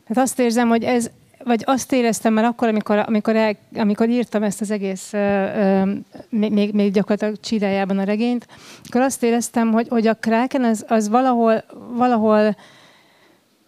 Tehát 0.06 0.24
azt 0.24 0.38
érzem, 0.38 0.68
hogy 0.68 0.84
ez, 0.84 1.10
vagy 1.44 1.62
azt 1.66 1.92
éreztem 1.92 2.32
már 2.32 2.44
akkor, 2.44 2.68
amikor, 2.68 2.98
amikor, 3.06 3.36
el, 3.36 3.56
amikor 3.76 4.08
írtam 4.08 4.42
ezt 4.42 4.60
az 4.60 4.70
egész, 4.70 5.10
uh, 5.12 5.88
még, 6.28 6.72
még 6.72 6.92
gyakorlatilag 6.92 7.40
csirájában 7.40 7.98
a 7.98 8.04
regényt, 8.04 8.46
akkor 8.88 9.00
azt 9.00 9.22
éreztem, 9.22 9.72
hogy, 9.72 9.88
hogy 9.88 10.06
a 10.06 10.14
Kraken 10.14 10.64
az, 10.64 10.84
az 10.88 11.08
valahol, 11.08 11.64
valahol 11.90 12.56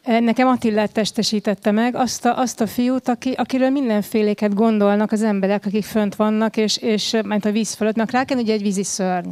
Nekem 0.06 0.48
Attillát 0.48 0.92
testesítette 0.92 1.70
meg, 1.70 1.94
azt 1.94 2.24
a, 2.24 2.38
azt 2.38 2.60
a 2.60 2.66
fiút, 2.66 3.08
aki, 3.08 3.32
akiről 3.32 3.70
mindenféléket 3.70 4.54
gondolnak 4.54 5.12
az 5.12 5.22
emberek, 5.22 5.66
akik 5.66 5.84
fönt 5.84 6.14
vannak, 6.14 6.56
és, 6.56 6.76
és 6.76 7.16
ment 7.24 7.44
a 7.44 7.50
víz 7.50 7.74
fölött, 7.74 7.96
mert 7.96 8.08
Kraken 8.08 8.38
ugye 8.38 8.52
egy 8.52 8.62
vízi 8.62 8.84
szörny. 8.84 9.30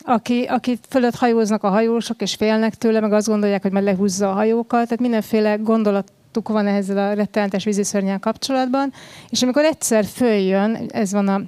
Aki, 0.00 0.42
aki 0.42 0.78
fölött 0.88 1.14
hajóznak 1.14 1.62
a 1.62 1.68
hajósok, 1.68 2.20
és 2.20 2.34
félnek 2.34 2.74
tőle, 2.74 3.00
meg 3.00 3.12
azt 3.12 3.26
gondolják, 3.26 3.62
hogy 3.62 3.72
majd 3.72 3.84
lehúzza 3.84 4.30
a 4.30 4.34
hajókat, 4.34 4.84
tehát 4.84 5.00
mindenféle 5.00 5.54
gondolatuk 5.54 6.48
van 6.48 6.66
ezzel 6.66 7.10
a 7.10 7.12
rettenetes 7.12 7.64
víziszörnyel 7.64 8.18
kapcsolatban, 8.18 8.92
és 9.28 9.42
amikor 9.42 9.64
egyszer 9.64 10.04
följön, 10.04 10.88
ez 10.92 11.12
van 11.12 11.28
a 11.28 11.40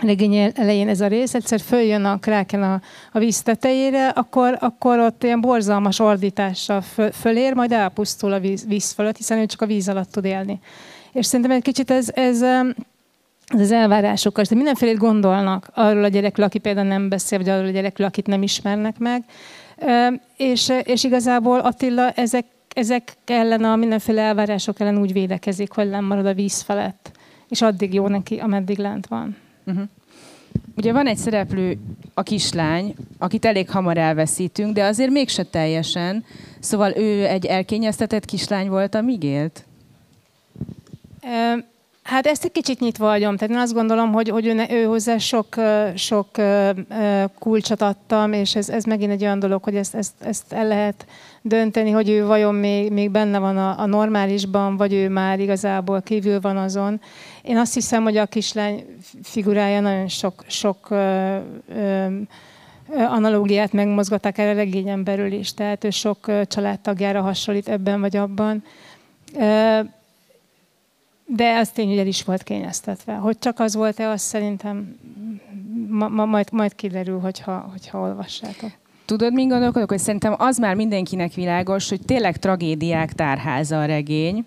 regény 0.00 0.52
elején 0.54 0.88
ez 0.88 1.00
a 1.00 1.06
rész, 1.06 1.34
egyszer 1.34 1.60
följön 1.60 2.04
a 2.04 2.18
kráken 2.18 2.62
a, 2.62 2.80
a 3.12 3.18
víz 3.18 3.42
tetejére, 3.42 4.08
akkor, 4.08 4.56
akkor 4.60 4.98
ott 4.98 5.24
ilyen 5.24 5.40
borzalmas 5.40 5.98
ordítással 5.98 6.80
föl, 6.80 7.10
fölér, 7.10 7.54
majd 7.54 7.72
elpusztul 7.72 8.32
a 8.32 8.40
víz, 8.40 8.66
víz 8.66 8.92
fölött, 8.92 9.16
hiszen 9.16 9.38
ő 9.38 9.46
csak 9.46 9.62
a 9.62 9.66
víz 9.66 9.88
alatt 9.88 10.12
tud 10.12 10.24
élni. 10.24 10.60
És 11.12 11.26
szerintem 11.26 11.56
egy 11.56 11.62
kicsit 11.62 11.90
ez, 11.90 12.08
ez, 12.14 12.42
ez 13.46 13.60
az 13.60 13.72
elvárásokkal, 13.72 14.44
de 14.48 14.54
mindenfélét 14.54 14.98
gondolnak 14.98 15.70
arról 15.74 16.04
a 16.04 16.08
gyerekről, 16.08 16.46
aki 16.46 16.58
például 16.58 16.86
nem 16.86 17.08
beszél, 17.08 17.38
vagy 17.38 17.48
arról 17.48 17.66
a 17.66 17.70
gyerekről, 17.70 18.06
akit 18.06 18.26
nem 18.26 18.42
ismernek 18.42 18.98
meg. 18.98 19.24
És, 20.36 20.72
és 20.82 21.04
igazából 21.04 21.58
Attila 21.58 22.10
ezek, 22.10 22.44
ezek 22.74 23.16
ellen, 23.26 23.64
a 23.64 23.76
mindenféle 23.76 24.22
elvárások 24.22 24.80
ellen 24.80 24.98
úgy 24.98 25.12
védekezik, 25.12 25.72
hogy 25.72 25.90
nem 25.90 26.04
marad 26.04 26.26
a 26.26 26.34
víz 26.34 26.60
felett. 26.60 27.10
És 27.48 27.62
addig 27.62 27.94
jó 27.94 28.08
neki, 28.08 28.36
ameddig 28.36 28.78
lent 28.78 29.06
van. 29.06 29.36
Uh-huh. 29.64 29.88
Ugye 30.76 30.92
van 30.92 31.06
egy 31.06 31.16
szereplő, 31.16 31.78
a 32.14 32.22
kislány, 32.22 32.94
akit 33.18 33.44
elég 33.44 33.70
hamar 33.70 33.98
elveszítünk, 33.98 34.74
de 34.74 34.84
azért 34.84 35.10
mégse 35.10 35.42
teljesen. 35.42 36.24
Szóval 36.58 36.96
ő 36.96 37.26
egy 37.26 37.46
elkényeztetett 37.46 38.24
kislány 38.24 38.68
volt, 38.68 38.94
amíg 38.94 39.22
élt? 39.22 39.64
Hát 42.10 42.26
ezt 42.26 42.44
egy 42.44 42.52
kicsit 42.52 42.80
nyitva 42.80 43.06
vagyom. 43.06 43.36
Tehát 43.36 43.54
én 43.54 43.60
azt 43.60 43.72
gondolom, 43.72 44.12
hogy, 44.12 44.28
hogy 44.28 44.46
ő, 44.46 44.66
ő 44.70 44.84
hozzá 44.84 45.18
sok, 45.18 45.46
sok 45.94 46.28
kulcsot 47.38 47.82
adtam, 47.82 48.32
és 48.32 48.56
ez, 48.56 48.68
ez 48.68 48.84
megint 48.84 49.10
egy 49.10 49.22
olyan 49.22 49.38
dolog, 49.38 49.62
hogy 49.62 49.76
ezt, 49.76 49.94
ezt, 49.94 50.12
ezt 50.18 50.52
el 50.52 50.66
lehet 50.66 51.06
dönteni, 51.42 51.90
hogy 51.90 52.08
ő 52.08 52.26
vajon 52.26 52.54
még, 52.54 52.92
még 52.92 53.10
benne 53.10 53.38
van 53.38 53.56
a, 53.56 53.78
a 53.78 53.86
normálisban, 53.86 54.76
vagy 54.76 54.92
ő 54.92 55.08
már 55.08 55.40
igazából 55.40 56.02
kívül 56.02 56.40
van 56.40 56.56
azon. 56.56 57.00
Én 57.42 57.56
azt 57.56 57.74
hiszem, 57.74 58.02
hogy 58.02 58.16
a 58.16 58.26
kislány 58.26 58.84
figurája 59.22 59.80
nagyon 59.80 60.08
sok, 60.08 60.44
sok 60.46 60.90
ö, 60.90 61.36
ö, 61.74 62.06
analógiát 62.88 63.72
megmozgatták 63.72 64.38
el 64.38 64.48
a 64.48 64.54
regényen 64.54 65.04
belül 65.04 65.32
is, 65.32 65.54
tehát 65.54 65.84
ő 65.84 65.90
sok 65.90 66.46
családtagjára 66.46 67.20
hasonlít 67.20 67.68
ebben 67.68 68.00
vagy 68.00 68.16
abban. 68.16 68.62
De 71.36 71.58
az 71.58 71.68
tény, 71.68 71.88
hogy 71.88 71.98
el 71.98 72.06
is 72.06 72.24
volt 72.24 72.42
kényeztetve. 72.42 73.14
Hogy 73.14 73.38
csak 73.38 73.58
az 73.58 73.74
volt-e, 73.74 74.08
azt 74.08 74.24
szerintem 74.24 74.96
ma, 75.88 76.08
ma, 76.08 76.24
majd, 76.24 76.48
majd 76.52 76.74
kiderül, 76.74 77.18
hogyha, 77.18 77.68
hogyha 77.70 78.00
olvassátok. 78.00 78.70
Tudod, 79.04 79.32
mi 79.32 79.46
gondolkodok, 79.46 79.88
hogy 79.90 79.98
szerintem 79.98 80.34
az 80.38 80.58
már 80.58 80.74
mindenkinek 80.74 81.32
világos, 81.32 81.88
hogy 81.88 82.00
tényleg 82.04 82.36
tragédiák 82.36 83.12
tárháza 83.12 83.80
a 83.80 83.84
regény, 83.84 84.44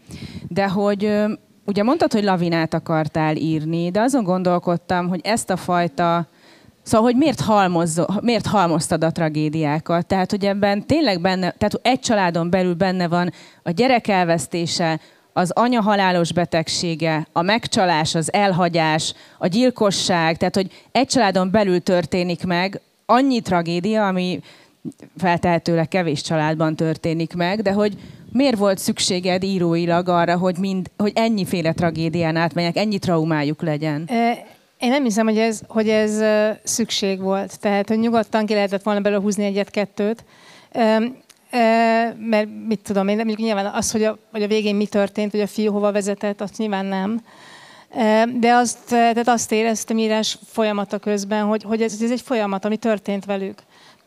de 0.48 0.70
hogy 0.70 1.16
ugye 1.66 1.84
mondtad, 1.84 2.14
hogy 2.14 2.24
lavinát 2.24 2.74
akartál 2.74 3.36
írni, 3.36 3.92
de 3.92 4.02
azon 4.02 4.24
gondolkodtam, 4.24 5.08
hogy 5.08 5.22
ezt 5.24 5.50
a 5.50 5.58
fajta 5.58 6.28
Szóval, 6.84 7.06
hogy 7.06 7.16
miért, 7.16 7.40
halmozz, 7.40 8.00
miért 8.22 8.46
halmoztad 8.46 9.04
a 9.04 9.12
tragédiákat? 9.12 10.06
Tehát, 10.06 10.32
hogy 10.32 10.46
ebben 10.46 10.86
tényleg 10.86 11.22
benne, 11.22 11.52
tehát 11.52 11.80
egy 11.82 12.00
családon 12.00 12.50
belül 12.50 12.74
benne 12.74 13.08
van 13.08 13.32
a 13.64 13.72
gyerek 13.72 14.08
elvesztése, 14.08 15.00
az 15.34 15.52
anya 15.52 15.82
halálos 15.82 16.34
betegsége, 16.34 17.28
a 17.32 17.42
megcsalás, 17.42 18.16
az 18.16 18.34
elhagyás, 18.34 19.14
a 19.38 19.48
gyilkosság, 19.48 20.38
tehát 20.38 20.56
hogy 20.56 20.72
egy 20.92 21.08
családon 21.08 21.52
belül 21.52 21.80
történik 21.80 22.46
meg 22.46 22.82
annyi 23.06 23.42
tragédia, 23.42 24.08
ami 24.08 24.40
feltehetőleg 25.18 25.88
kevés 25.88 26.22
családban 26.22 26.76
történik 26.76 27.34
meg, 27.34 27.62
de 27.62 27.72
hogy 27.72 27.94
miért 28.32 28.58
volt 28.58 28.78
szükséged 28.78 29.44
íróilag 29.44 30.10
arra, 30.10 30.38
hogy, 30.38 30.58
mind, 30.58 30.90
hogy 30.98 31.12
ennyiféle 31.16 31.74
tragédián 31.74 32.36
átmenjek, 32.36 32.78
ennyi 32.78 33.00
traumájuk 33.00 33.62
legyen? 33.62 34.10
Én 34.80 34.90
nem 34.90 35.04
hiszem, 35.04 35.26
hogy 35.26 35.38
ez, 35.38 35.62
hogy 35.68 35.90
ez 35.90 36.24
szükség 36.64 37.22
volt. 37.22 37.60
Tehát, 37.60 37.88
hogy 37.88 38.00
nyugodtan 38.00 38.46
ki 38.46 38.54
lehetett 38.54 38.84
volna 38.84 39.00
belőle 39.00 39.22
húzni 39.22 39.46
egyet-kettőt 39.46 40.24
mert 42.18 42.48
mit 42.68 42.80
tudom 42.84 43.08
én, 43.08 43.16
mondjuk 43.16 43.40
nyilván 43.40 43.66
az, 43.66 43.92
hogy 43.92 44.04
a, 44.04 44.18
hogy 44.32 44.44
a 44.44 44.48
végén 44.48 44.76
mi 44.76 44.86
történt, 44.86 45.32
hogy 45.32 45.40
a 45.40 45.48
fiú 45.48 45.72
hova 45.72 45.92
vezetett, 45.92 46.42
azt 46.42 46.58
nyilván 46.58 46.86
nem. 46.86 47.22
De 48.40 48.54
azt, 48.54 48.78
tehát 48.88 49.28
azt 49.28 49.52
éreztem 49.52 49.98
írás 49.98 50.38
folyamata 50.48 50.98
közben, 50.98 51.44
hogy, 51.44 51.64
hogy 51.64 51.82
ez, 51.82 52.02
ez 52.02 52.12
egy 52.12 52.22
folyamat, 52.22 52.66
ami 52.66 52.78
történt 52.78 53.26
velük. 53.26 53.64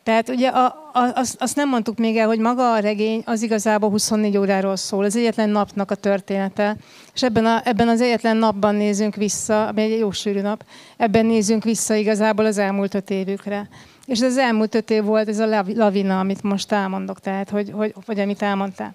Tehát 0.06 0.28
ugye 0.28 0.48
a, 0.48 0.64
a, 0.92 1.12
azt, 1.14 1.42
azt 1.42 1.56
nem 1.56 1.68
mondtuk 1.68 1.98
még 1.98 2.16
el, 2.16 2.26
hogy 2.26 2.38
maga 2.38 2.72
a 2.72 2.78
regény 2.78 3.22
az 3.24 3.42
igazából 3.42 3.90
24 3.90 4.36
óráról 4.36 4.76
szól. 4.76 5.04
Ez 5.04 5.16
egyetlen 5.16 5.48
napnak 5.48 5.90
a 5.90 5.94
története. 5.94 6.76
És 7.14 7.22
ebben, 7.22 7.46
a, 7.46 7.60
ebben 7.64 7.88
az 7.88 8.00
egyetlen 8.00 8.36
napban 8.36 8.74
nézünk 8.74 9.14
vissza, 9.14 9.66
ami 9.66 9.82
egy 9.82 9.98
jó 9.98 10.10
sűrű 10.10 10.40
nap, 10.40 10.64
ebben 10.96 11.26
nézünk 11.26 11.64
vissza 11.64 11.94
igazából 11.94 12.44
az 12.44 12.58
elmúlt 12.58 12.94
öt 12.94 13.10
évükre. 13.10 13.68
És 14.06 14.20
ez 14.20 14.30
az 14.30 14.38
elmúlt 14.38 14.74
öt 14.74 14.90
év 14.90 15.04
volt 15.04 15.28
ez 15.28 15.38
a 15.38 15.62
lavina, 15.74 16.18
amit 16.18 16.42
most 16.42 16.72
elmondok, 16.72 17.20
tehát, 17.20 17.50
hogy, 17.50 17.70
hogy, 17.70 17.94
vagy 18.06 18.20
amit 18.20 18.42
elmondtál. 18.42 18.94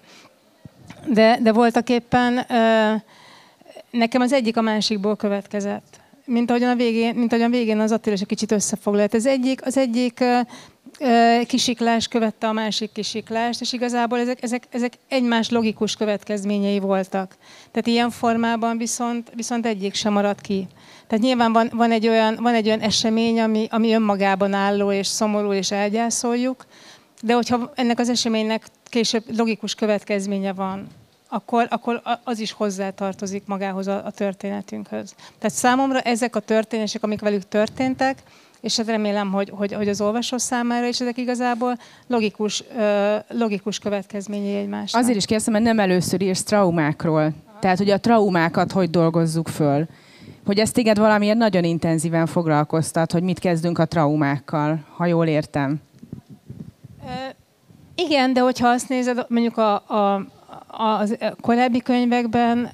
De, 1.06 1.38
de 1.42 1.52
voltak 1.52 1.88
éppen 1.88 2.46
nekem 3.90 4.20
az 4.20 4.32
egyik 4.32 4.56
a 4.56 4.60
másikból 4.60 5.16
következett. 5.16 6.00
Mint 6.24 6.50
ahogyan 6.50 6.70
a 6.70 6.74
végén, 6.74 7.14
mint 7.14 7.32
ahogyan 7.32 7.52
a 7.52 7.56
végén 7.56 7.80
az 7.80 7.92
Attila 7.92 8.14
is 8.14 8.20
egy 8.20 8.26
kicsit 8.26 8.52
összefoglalt. 8.52 9.14
Az 9.14 9.26
egyik, 9.26 9.66
az 9.66 9.76
egyik 9.76 10.24
kisiklás 11.46 12.08
követte 12.08 12.48
a 12.48 12.52
másik 12.52 12.92
kisiklást, 12.92 13.60
és 13.60 13.72
igazából 13.72 14.18
ezek, 14.18 14.42
ezek, 14.42 14.62
ezek 14.70 14.92
egymás 15.08 15.50
logikus 15.50 15.96
következményei 15.96 16.78
voltak. 16.78 17.36
Tehát 17.70 17.86
ilyen 17.86 18.10
formában 18.10 18.78
viszont, 18.78 19.30
viszont 19.34 19.66
egyik 19.66 19.94
sem 19.94 20.12
maradt 20.12 20.40
ki. 20.40 20.66
Tehát 21.12 21.26
nyilván 21.26 21.52
van, 21.52 21.70
van, 21.72 21.90
egy, 21.90 22.08
olyan, 22.08 22.38
van 22.40 22.54
egy 22.54 22.66
olyan 22.66 22.80
esemény, 22.80 23.40
ami, 23.40 23.66
ami 23.70 23.92
önmagában 23.92 24.52
álló 24.52 24.92
és 24.92 25.06
szomorú, 25.06 25.52
és 25.52 25.70
elgyászoljuk, 25.70 26.66
de 27.22 27.34
hogyha 27.34 27.72
ennek 27.74 27.98
az 27.98 28.08
eseménynek 28.08 28.66
később 28.84 29.24
logikus 29.36 29.74
következménye 29.74 30.52
van, 30.52 30.86
akkor, 31.28 31.66
akkor 31.70 32.02
az 32.24 32.38
is 32.38 32.52
hozzátartozik 32.52 33.42
magához 33.46 33.86
a, 33.86 34.02
a 34.04 34.10
történetünkhöz. 34.10 35.14
Tehát 35.38 35.56
számomra 35.56 36.00
ezek 36.00 36.36
a 36.36 36.40
történések, 36.40 37.02
amik 37.02 37.20
velük 37.20 37.48
történtek, 37.48 38.22
és 38.60 38.76
hát 38.76 38.86
remélem, 38.86 39.32
hogy, 39.32 39.52
hogy, 39.54 39.72
hogy 39.72 39.88
az 39.88 40.00
olvasó 40.00 40.38
számára 40.38 40.86
is 40.86 41.00
ezek 41.00 41.18
igazából 41.18 41.76
logikus, 42.06 42.64
logikus 43.28 43.78
következményei 43.78 44.54
egymásnak. 44.54 45.02
Azért 45.02 45.16
is 45.16 45.24
kérdezem, 45.24 45.52
mert 45.52 45.64
nem 45.64 45.78
először 45.78 46.22
írsz 46.22 46.42
traumákról. 46.42 47.32
Tehát, 47.60 47.78
hogy 47.78 47.90
a 47.90 48.00
traumákat 48.00 48.72
hogy 48.72 48.90
dolgozzuk 48.90 49.48
föl. 49.48 49.86
Hogy 50.44 50.58
ezt 50.58 50.74
téged 50.74 50.98
valamiért 50.98 51.36
nagyon 51.36 51.64
intenzíven 51.64 52.26
foglalkoztat, 52.26 53.12
hogy 53.12 53.22
mit 53.22 53.38
kezdünk 53.38 53.78
a 53.78 53.84
traumákkal, 53.84 54.84
ha 54.96 55.06
jól 55.06 55.26
értem. 55.26 55.80
Igen, 57.94 58.32
de 58.32 58.40
hogyha 58.40 58.68
azt 58.68 58.88
nézed, 58.88 59.26
mondjuk 59.28 59.56
a, 59.56 59.74
a, 59.74 60.14
a, 60.66 61.02
a 61.02 61.36
korábbi 61.40 61.78
könyvekben, 61.78 62.70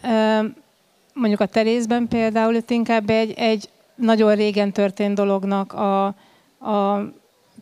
mondjuk 1.13 1.41
a 1.41 1.47
Terészben 1.47 2.09
például, 2.09 2.55
itt 2.55 2.71
inkább 2.71 3.11
egy, 3.11 3.33
egy 3.37 3.69
nagyon 3.95 4.35
régen 4.35 4.73
történt 4.73 5.15
dolognak 5.15 5.73
a, 5.73 6.05
a 6.71 7.05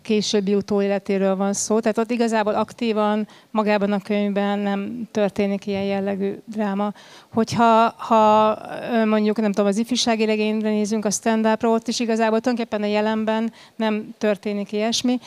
későbbi 0.06 0.54
utóéletéről 0.54 1.36
van 1.36 1.52
szó. 1.52 1.80
Tehát 1.80 1.98
ott 1.98 2.10
igazából 2.10 2.54
aktívan 2.54 3.28
magában 3.50 3.92
a 3.92 4.00
könyvben 4.00 4.58
nem 4.58 5.08
történik 5.10 5.66
ilyen 5.66 5.82
jellegű 5.82 6.34
dráma. 6.44 6.92
Hogyha 7.32 7.94
ha 7.96 8.58
mondjuk, 9.04 9.40
nem 9.40 9.52
tudom, 9.52 9.66
az 9.66 9.78
ifjúsági 9.78 10.24
regényre 10.24 10.70
nézünk, 10.70 11.04
a 11.04 11.10
stand 11.10 11.56
ott 11.62 11.88
is 11.88 12.00
igazából 12.00 12.40
tulajdonképpen 12.40 12.82
a 12.82 12.92
jelenben 12.92 13.52
nem 13.76 14.14
történik 14.18 14.72
ilyesmi. 14.72 15.18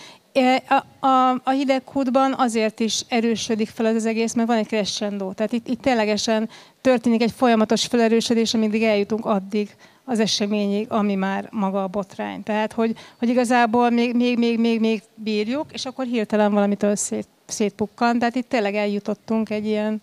A, 0.69 1.07
a, 1.07 1.41
a 1.43 1.49
hidegkútban 1.49 2.33
azért 2.37 2.79
is 2.79 3.01
erősödik 3.07 3.67
fel 3.67 3.85
az 3.85 4.05
egész, 4.05 4.33
mert 4.33 4.47
van 4.47 4.57
egy 4.57 4.67
crescendo. 4.67 5.33
Tehát 5.33 5.51
itt, 5.51 5.67
itt 5.67 5.81
ténylegesen 5.81 6.49
történik 6.81 7.21
egy 7.21 7.31
folyamatos 7.31 7.85
felerősödés, 7.85 8.53
amíg 8.53 8.83
eljutunk 8.83 9.25
addig 9.25 9.69
az 10.09 10.19
eseményig, 10.19 10.91
ami 10.91 11.15
már 11.15 11.47
maga 11.51 11.83
a 11.83 11.87
botrány. 11.87 12.43
Tehát, 12.43 12.73
hogy, 12.73 12.95
hogy 13.19 13.29
igazából 13.29 13.89
még, 13.89 14.15
még, 14.15 14.37
még, 14.37 14.59
még, 14.59 14.79
még 14.79 15.01
bírjuk, 15.15 15.65
és 15.71 15.85
akkor 15.85 16.05
hirtelen 16.05 16.53
valamitől 16.53 16.95
szét, 16.95 17.27
szétpukkan. 17.45 18.19
Tehát 18.19 18.35
itt 18.35 18.49
tényleg 18.49 18.75
eljutottunk 18.75 19.49
egy 19.49 19.65
ilyen, 19.65 20.01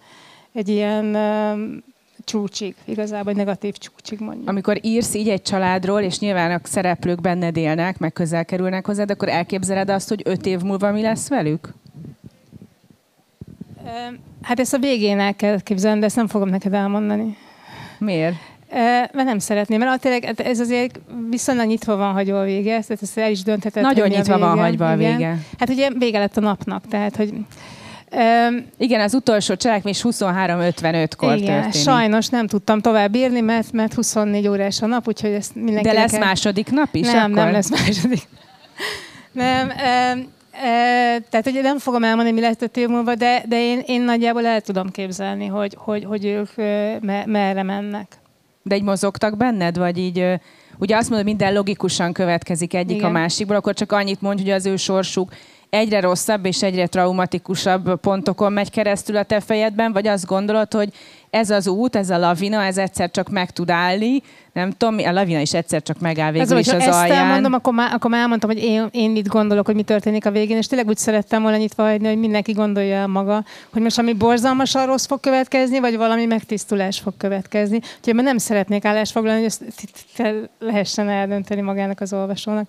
egy 0.53 0.69
ilyen 0.69 1.05
um, 1.15 1.83
csúcsig, 2.25 2.75
igazából 2.85 3.31
egy 3.31 3.37
negatív 3.37 3.75
csúcsig 3.75 4.19
mondjuk. 4.21 4.49
Amikor 4.49 4.79
írsz 4.83 5.15
így 5.15 5.29
egy 5.29 5.43
családról, 5.43 6.01
és 6.01 6.19
nyilván 6.19 6.51
a 6.51 6.61
szereplők 6.63 7.21
benned 7.21 7.57
élnek, 7.57 7.99
meg 7.99 8.13
közel 8.13 8.45
kerülnek 8.45 8.87
hozzád, 8.87 9.11
akkor 9.11 9.29
elképzeled 9.29 9.91
azt, 9.91 10.09
hogy 10.09 10.23
öt 10.25 10.47
év 10.47 10.61
múlva 10.61 10.93
mi 10.93 11.03
lesz 11.03 11.29
velük? 11.29 11.75
Hát 14.43 14.61
ezt 14.61 14.75
a 14.75 14.79
végén 14.79 15.19
el 15.19 15.35
kell 15.35 15.61
képzelni, 15.61 16.01
de 16.01 16.07
ezt 16.07 16.17
nem 16.17 16.27
fogom 16.27 16.49
neked 16.49 16.75
elmondani. 16.75 17.37
Miért? 17.99 18.37
Mert 18.71 19.25
nem 19.25 19.39
szeretném, 19.39 19.79
mert 19.79 20.01
tényleg 20.01 20.25
hát 20.25 20.41
ez 20.41 20.61
azért 20.61 21.01
viszonylag 21.31 21.67
nyitva 21.67 21.97
van 21.97 22.13
hagyva 22.13 22.41
a 22.41 22.45
vége, 22.45 22.81
tehát 22.81 23.03
ezt 23.03 23.19
el 23.19 23.31
is 23.31 23.43
döntheted. 23.43 23.83
Nagyon 23.83 24.09
nyitva 24.09 24.39
van 24.39 24.59
hagyva 24.59 24.91
a 24.91 24.97
vége. 24.97 25.39
Hát 25.59 25.69
ugye 25.69 25.91
vége 25.99 26.19
lett 26.19 26.37
a 26.37 26.41
napnak, 26.41 26.89
tehát 26.89 27.17
hogy 27.17 27.33
Um, 28.13 28.67
igen, 28.79 29.01
az 29.01 29.15
utolsó 29.15 29.55
cselekmény 29.55 29.95
23.55-kor 30.03 31.37
igen, 31.37 31.63
történik. 31.63 31.87
sajnos 31.87 32.29
nem 32.29 32.47
tudtam 32.47 32.81
tovább 32.81 33.15
írni, 33.15 33.41
mert, 33.41 33.73
mert 33.73 33.95
24 33.95 34.49
órás 34.49 34.83
a 34.83 34.87
nap, 34.87 35.09
úgyhogy 35.09 35.31
ezt 35.31 35.55
mindenki... 35.55 35.89
De 35.89 35.93
lesz 35.93 36.11
kell... 36.11 36.21
második 36.21 36.71
nap 36.71 36.95
is 36.95 37.07
Nem, 37.07 37.17
akkor? 37.17 37.45
nem 37.45 37.53
lesz 37.53 37.71
második. 37.71 38.23
nem, 39.33 39.69
um, 39.69 40.35
E, 40.63 41.19
tehát 41.31 41.47
ugye 41.47 41.63
nem 41.63 41.79
fogom 41.79 42.05
elmondani, 42.05 42.35
mi 42.35 42.41
lesz 42.41 42.61
a 42.61 42.79
év 42.79 42.89
múlva, 42.89 43.15
de, 43.15 43.43
de 43.49 43.61
én, 43.61 43.83
én 43.87 44.03
nagyjából 44.03 44.47
el 44.47 44.61
tudom 44.61 44.91
képzelni, 44.91 45.47
hogy, 45.47 45.77
hogy, 45.79 46.05
hogy 46.05 46.25
ők 46.25 46.57
me, 47.01 47.23
merre 47.27 47.63
mennek. 47.63 48.17
De 48.67 48.77
így 48.77 48.83
mozogtak 48.83 49.37
benned, 49.37 49.79
vagy 49.79 49.99
így, 49.99 50.25
ugye 50.79 50.97
azt 50.97 51.09
mondod, 51.09 51.27
minden 51.27 51.53
logikusan 51.53 52.13
következik 52.13 52.75
egyik 52.75 52.97
Igen. 52.97 53.09
a 53.09 53.13
másikból, 53.13 53.57
akkor 53.57 53.75
csak 53.75 53.93
annyit 53.93 54.21
mondj, 54.21 54.43
hogy 54.43 54.51
az 54.51 54.67
ő 54.67 54.77
sorsuk 54.77 55.33
egyre 55.77 56.01
rosszabb 56.01 56.47
és 56.47 56.63
egyre 56.63 56.87
traumatikusabb 56.87 58.01
pontokon 58.01 58.53
megy 58.53 58.71
keresztül 58.71 59.17
a 59.17 59.23
te 59.23 59.41
fejedben, 59.41 59.93
vagy 59.93 60.07
azt 60.07 60.27
gondolod, 60.27 60.73
hogy 60.73 60.89
ez 61.31 61.51
az 61.51 61.67
út, 61.67 61.97
ez 61.97 62.11
a 62.11 62.19
lavina, 62.19 62.63
ez 62.63 62.79
egyszer 62.79 63.11
csak 63.11 63.29
meg 63.29 63.51
tud 63.51 63.71
állni, 63.71 64.23
nem 64.53 64.71
tudom, 64.71 64.99
a 65.07 65.11
lavina 65.11 65.41
is 65.41 65.55
egyszer 65.55 65.83
csak 65.83 66.01
megáll 66.01 66.33
végül 66.33 66.57
ez, 66.57 66.67
is 66.67 66.73
az 66.73 66.81
ezt 66.81 66.99
alján. 66.99 67.27
elmondom, 67.27 67.53
akkor 67.53 67.73
már, 67.73 67.93
akkor 67.95 68.11
már 68.11 68.21
elmondtam, 68.21 68.51
hogy 68.51 68.63
én, 68.63 68.89
én 68.91 69.11
mit 69.11 69.29
gondolok, 69.29 69.67
hogy 69.67 69.75
mi 69.75 69.83
történik 69.83 70.27
a 70.27 70.31
végén, 70.31 70.57
és 70.57 70.67
tényleg 70.67 70.89
úgy 70.89 70.97
szerettem 70.97 71.43
volna 71.43 71.57
nyitva 71.57 71.83
hagyni, 71.83 72.07
hogy 72.07 72.19
mindenki 72.19 72.53
gondolja 72.53 72.97
el 72.97 73.07
maga, 73.07 73.45
hogy 73.73 73.83
most 73.83 73.99
ami 73.99 74.13
borzalmasan 74.13 74.87
rossz 74.87 75.07
fog 75.07 75.21
következni, 75.21 75.81
vagy 75.81 75.97
valami 75.97 76.25
megtisztulás 76.25 76.99
fog 76.99 77.13
következni. 77.17 77.77
Úgyhogy 77.77 78.17
én 78.17 78.25
nem 78.25 78.39
szeretnék 78.39 78.85
állásfoglalni, 78.85 79.39
hogy 79.39 79.49
ezt 79.49 79.63
lehessen 80.59 81.09
eldönteni 81.09 81.61
magának 81.61 82.01
az 82.01 82.13
olvasónak. 82.13 82.69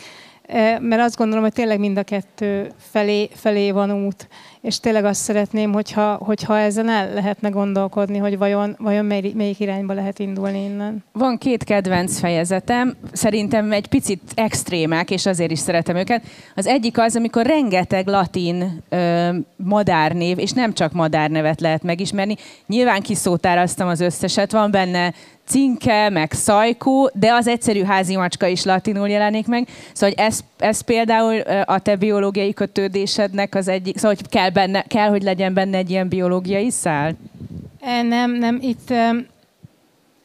Mert 0.79 1.01
azt 1.01 1.17
gondolom, 1.17 1.43
hogy 1.43 1.53
tényleg 1.53 1.79
mind 1.79 1.97
a 1.97 2.03
kettő 2.03 2.71
felé, 2.77 3.29
felé 3.33 3.71
van 3.71 4.05
út, 4.05 4.27
és 4.61 4.79
tényleg 4.79 5.05
azt 5.05 5.21
szeretném, 5.21 5.73
hogyha, 5.73 6.13
hogyha 6.13 6.59
ezen 6.59 6.89
el 6.89 7.13
lehetne 7.13 7.49
gondolkodni, 7.49 8.17
hogy 8.17 8.37
vajon, 8.37 8.75
vajon 8.79 9.05
mely, 9.05 9.31
melyik 9.35 9.59
irányba 9.59 9.93
lehet 9.93 10.19
indulni 10.19 10.63
innen. 10.63 11.03
Van 11.11 11.37
két 11.37 11.63
kedvenc 11.63 12.19
fejezetem, 12.19 12.95
szerintem 13.11 13.71
egy 13.71 13.87
picit 13.87 14.21
extrémek, 14.35 15.11
és 15.11 15.25
azért 15.25 15.51
is 15.51 15.59
szeretem 15.59 15.95
őket. 15.95 16.23
Az 16.55 16.67
egyik 16.67 16.97
az, 16.97 17.15
amikor 17.15 17.45
rengeteg 17.45 18.07
latin 18.07 18.83
ö, 18.89 19.29
madárnév, 19.55 20.39
és 20.39 20.51
nem 20.51 20.73
csak 20.73 20.91
madárnevet 20.91 21.61
lehet 21.61 21.83
megismerni. 21.83 22.35
Nyilván 22.67 23.01
kiszótároztam 23.01 23.87
az 23.87 23.99
összeset, 24.01 24.51
van 24.51 24.71
benne 24.71 25.13
cinke, 25.47 26.09
meg 26.09 26.31
szajkó, 26.31 27.09
de 27.13 27.33
az 27.33 27.47
egyszerű 27.47 27.83
házi 27.83 28.15
macska 28.15 28.47
is 28.47 28.63
latinul 28.63 29.09
jelenik 29.09 29.47
meg. 29.47 29.67
Szóval 29.93 30.15
ez, 30.17 30.39
ez 30.57 30.81
például 30.81 31.39
a 31.65 31.79
te 31.79 31.95
biológiai 31.95 32.53
kötődésednek 32.53 33.55
az 33.55 33.67
egyik, 33.67 33.97
szóval 33.97 34.15
hogy 34.15 34.29
kell, 34.29 34.49
benne, 34.49 34.81
kell, 34.81 35.09
hogy 35.09 35.23
legyen 35.23 35.53
benne 35.53 35.77
egy 35.77 35.89
ilyen 35.89 36.07
biológiai 36.07 36.69
szál? 36.69 37.15
E, 37.79 38.01
nem, 38.01 38.31
nem, 38.31 38.59
itt 38.61 38.93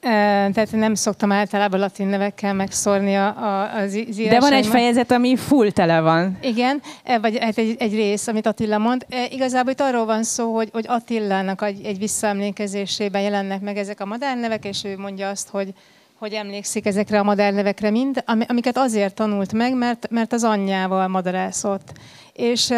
tehát 0.03 0.73
nem 0.73 0.95
szoktam 0.95 1.33
általában 1.33 1.81
latin 1.81 2.07
nevekkel 2.07 2.55
megszórni 2.55 3.15
a, 3.15 3.27
a, 3.27 3.75
az 3.77 3.99
De 4.29 4.41
van 4.41 4.53
egy 4.53 4.67
fejezet, 4.67 5.11
ami 5.11 5.37
full 5.37 5.71
tele 5.71 6.01
van. 6.01 6.39
Igen, 6.41 6.83
e, 7.05 7.19
vagy 7.19 7.39
hát 7.39 7.59
egy, 7.59 7.77
egy 7.79 7.95
rész, 7.95 8.27
amit 8.27 8.47
Attila 8.47 8.79
mond. 8.79 9.07
E, 9.09 9.27
igazából 9.31 9.73
itt 9.73 9.81
arról 9.81 10.05
van 10.05 10.23
szó, 10.23 10.55
hogy, 10.55 10.69
hogy 10.73 10.85
Attilának 10.89 11.63
egy, 11.63 11.85
egy 11.85 11.99
visszaemlékezésében 11.99 13.23
jelennek 13.23 13.61
meg 13.61 13.77
ezek 13.77 14.01
a 14.01 14.05
madárnevek, 14.05 14.65
és 14.65 14.85
ő 14.85 14.99
mondja 14.99 15.29
azt, 15.29 15.49
hogy, 15.49 15.73
hogy 16.19 16.33
emlékszik 16.33 16.87
ezekre 16.87 17.19
a 17.19 17.23
madárnevekre 17.23 17.91
mind, 17.91 18.25
amiket 18.47 18.79
azért 18.79 19.15
tanult 19.15 19.53
meg, 19.53 19.75
mert, 19.77 20.07
mert 20.11 20.33
az 20.33 20.45
anyjával 20.45 21.09
madarászott. 21.09 21.93
És 22.33 22.73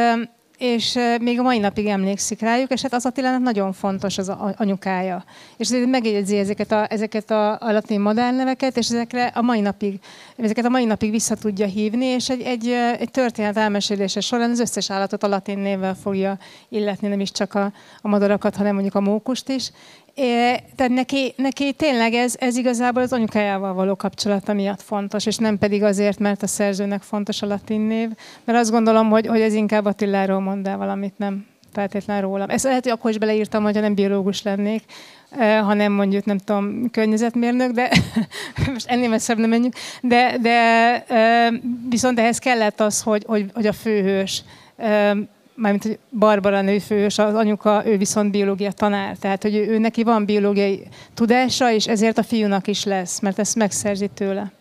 és 0.65 0.99
még 1.21 1.39
a 1.39 1.43
mai 1.43 1.59
napig 1.59 1.87
emlékszik 1.87 2.41
rájuk, 2.41 2.71
és 2.71 2.83
hát 2.83 2.93
az 2.93 3.07
Attilának 3.07 3.43
nagyon 3.43 3.73
fontos 3.73 4.19
az 4.19 4.33
anyukája. 4.57 5.25
És 5.57 5.69
megjegyzi 5.87 6.37
ezeket 6.37 6.73
a, 6.73 6.87
ezeket 6.91 7.31
a, 7.31 7.53
a 7.53 7.73
latin 7.73 8.01
neveket, 8.01 8.77
és 8.77 8.89
ezekre 8.89 9.27
a 9.27 9.43
mai 9.43 9.61
napig, 9.61 10.01
ezeket 10.37 10.65
a 10.65 10.69
mai 10.69 10.85
napig 10.85 11.11
vissza 11.11 11.35
tudja 11.35 11.67
hívni, 11.67 12.05
és 12.05 12.29
egy, 12.29 12.41
egy, 12.41 12.69
egy 12.99 13.11
történet 13.11 13.57
elmesélése 13.57 14.21
során 14.21 14.51
az 14.51 14.61
összes 14.61 14.91
állatot 14.91 15.23
a 15.23 15.29
latin 15.29 15.59
névvel 15.59 15.95
fogja 15.95 16.39
illetni, 16.69 17.09
nem 17.09 17.21
is 17.21 17.31
csak 17.31 17.55
a, 17.55 17.73
a 18.01 18.09
madarakat, 18.09 18.57
hanem 18.57 18.73
mondjuk 18.73 18.95
a 18.95 19.01
mókust 19.01 19.49
is. 19.49 19.71
É, 20.15 20.63
tehát 20.77 20.93
neki, 20.93 21.35
neki 21.37 21.73
tényleg 21.73 22.13
ez, 22.15 22.35
ez 22.39 22.57
igazából 22.57 23.03
az 23.03 23.13
anyukájával 23.13 23.73
való 23.75 23.97
kapcsolata 23.97 24.53
miatt 24.53 24.83
fontos, 24.83 25.27
és 25.27 25.37
nem 25.37 25.59
pedig 25.59 25.83
azért, 25.83 26.19
mert 26.19 26.43
a 26.43 26.47
szerzőnek 26.47 27.03
fontos 27.03 27.43
a 27.43 27.47
latin 27.47 27.81
név, 27.81 28.09
mert 28.45 28.59
azt 28.59 28.71
gondolom, 28.71 29.11
hogy, 29.11 29.27
hogy 29.27 29.41
ez 29.41 29.55
inkább 29.55 29.85
Attiláról 29.85 30.41
mond 30.41 30.67
el 30.67 30.77
valamit, 30.77 31.19
nem 31.19 31.47
feltétlenül 31.73 32.23
rólam. 32.23 32.51
Ezt 32.51 32.65
lehet, 32.65 32.83
hogy 32.83 32.93
akkor 32.93 33.11
is 33.11 33.19
beleírtam, 33.19 33.63
hogyha 33.63 33.81
nem 33.81 33.95
biológus 33.95 34.43
lennék, 34.43 34.83
eh, 35.31 35.61
hanem 35.61 35.93
mondjuk, 35.93 36.25
nem 36.25 36.39
tudom, 36.39 36.91
környezetmérnök, 36.91 37.71
de 37.71 37.91
most 38.73 38.89
ennél 38.89 39.09
messzebb 39.09 39.39
nem 39.39 39.51
menjünk, 39.51 39.75
de, 40.01 40.37
de 40.41 40.59
eh, 41.07 41.49
viszont 41.89 42.19
ehhez 42.19 42.39
kellett 42.39 42.81
az, 42.81 43.03
hogy, 43.03 43.23
hogy, 43.27 43.51
hogy 43.55 43.67
a 43.67 43.73
főhős 43.73 44.43
eh, 44.77 45.13
mármint, 45.55 45.83
hogy 45.83 45.99
Barbara 46.19 46.61
nőfős, 46.61 47.19
az 47.19 47.35
anyuka, 47.35 47.83
ő 47.87 47.97
viszont 47.97 48.31
biológia 48.31 48.73
tanár. 48.73 49.17
Tehát, 49.17 49.43
hogy 49.43 49.55
ő, 49.55 49.67
ő 49.67 49.79
neki 49.79 50.03
van 50.03 50.25
biológiai 50.25 50.87
tudása, 51.15 51.73
és 51.73 51.87
ezért 51.87 52.19
a 52.19 52.23
fiúnak 52.23 52.67
is 52.67 52.85
lesz, 52.85 53.21
mert 53.21 53.39
ezt 53.39 53.57
megszerzi 53.57 54.11
tőle. 54.15 54.53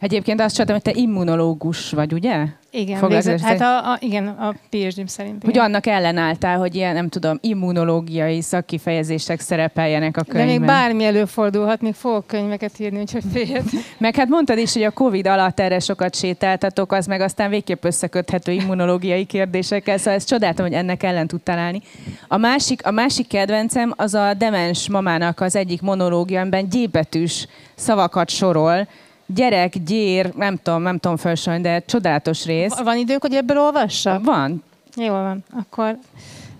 Egyébként 0.00 0.40
azt 0.40 0.50
csináltam, 0.50 0.80
hogy 0.82 0.92
te 0.94 1.00
immunológus 1.00 1.90
vagy, 1.90 2.12
ugye? 2.12 2.46
Igen, 2.76 3.08
végzett, 3.08 3.40
hát 3.40 3.60
a, 3.60 3.92
a, 3.92 3.96
igen, 4.00 4.26
a 4.26 4.54
phd 4.70 5.08
szerint. 5.08 5.44
Hogy 5.44 5.58
annak 5.58 5.86
ellenálltál, 5.86 6.58
hogy 6.58 6.74
ilyen, 6.74 6.94
nem 6.94 7.08
tudom, 7.08 7.38
immunológiai 7.40 8.40
szakkifejezések 8.40 9.40
szerepeljenek 9.40 10.16
a 10.16 10.22
könyvben. 10.22 10.46
De 10.46 10.58
még 10.58 10.66
bármi 10.66 11.04
előfordulhat, 11.04 11.80
még 11.80 11.94
fogok 11.94 12.26
könyveket 12.26 12.80
írni, 12.80 13.00
úgyhogy 13.00 13.22
fél. 13.32 13.62
Meg 13.98 14.16
hát 14.16 14.28
mondtad 14.28 14.58
is, 14.58 14.72
hogy 14.72 14.82
a 14.82 14.90
Covid 14.90 15.26
alatt 15.26 15.60
erre 15.60 15.78
sokat 15.78 16.14
sétáltatok, 16.14 16.92
az 16.92 17.06
meg 17.06 17.20
aztán 17.20 17.50
végképp 17.50 17.84
összeköthető 17.84 18.52
immunológiai 18.52 19.24
kérdésekkel, 19.24 19.98
szóval 19.98 20.14
ezt 20.14 20.28
csodáltam, 20.28 20.66
hogy 20.66 20.74
ennek 20.74 21.02
ellen 21.02 21.26
tudtál 21.26 21.58
állni. 21.58 21.82
A 22.28 22.36
másik, 22.36 22.86
a 22.86 22.90
másik 22.90 23.26
kedvencem 23.26 23.92
az 23.96 24.14
a 24.14 24.34
demens 24.34 24.88
mamának 24.88 25.40
az 25.40 25.56
egyik 25.56 25.80
monológia, 25.82 26.40
amiben 26.40 26.68
gyébetűs 26.68 27.46
szavakat 27.74 28.28
sorol, 28.28 28.88
gyerek, 29.26 29.82
gyér, 29.82 30.34
nem 30.34 30.56
tudom, 30.62 30.82
nem 30.82 30.98
tudom 30.98 31.16
felsorolni, 31.16 31.62
de 31.62 31.82
csodálatos 31.86 32.44
rész. 32.44 32.78
Van 32.78 32.96
idők, 32.96 33.20
hogy 33.20 33.34
ebből 33.34 33.58
olvassa? 33.58 34.20
Van. 34.22 34.62
Jól 34.96 35.22
van. 35.22 35.44
Akkor, 35.60 35.98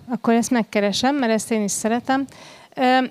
akkor 0.09 0.33
ezt 0.33 0.51
megkeresem, 0.51 1.15
mert 1.15 1.31
ezt 1.31 1.51
én 1.51 1.63
is 1.63 1.71
szeretem. 1.71 2.25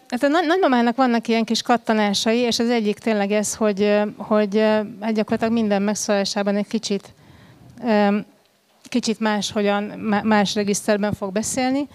Hát 0.09 0.23
a 0.23 0.29
nagymamának 0.29 0.97
vannak 0.97 1.29
ilyen 1.29 1.45
kis 1.45 1.63
kattanásai, 1.63 2.39
és 2.39 2.59
az 2.59 2.71
egyik 2.71 2.99
tényleg 2.99 3.33
ez, 3.33 3.55
hogy, 3.55 4.01
hogy 4.17 4.59
hát 5.01 5.15
gyakorlatilag 5.15 5.53
minden 5.53 5.83
megszólásában 5.83 6.57
egy 6.57 6.67
kicsit, 6.67 7.13
kicsit 8.83 9.21
más, 9.21 9.53
hogyan, 9.53 9.83
más 10.25 10.55
regiszterben 10.55 11.13
fog 11.13 11.33
beszélni. 11.33 11.89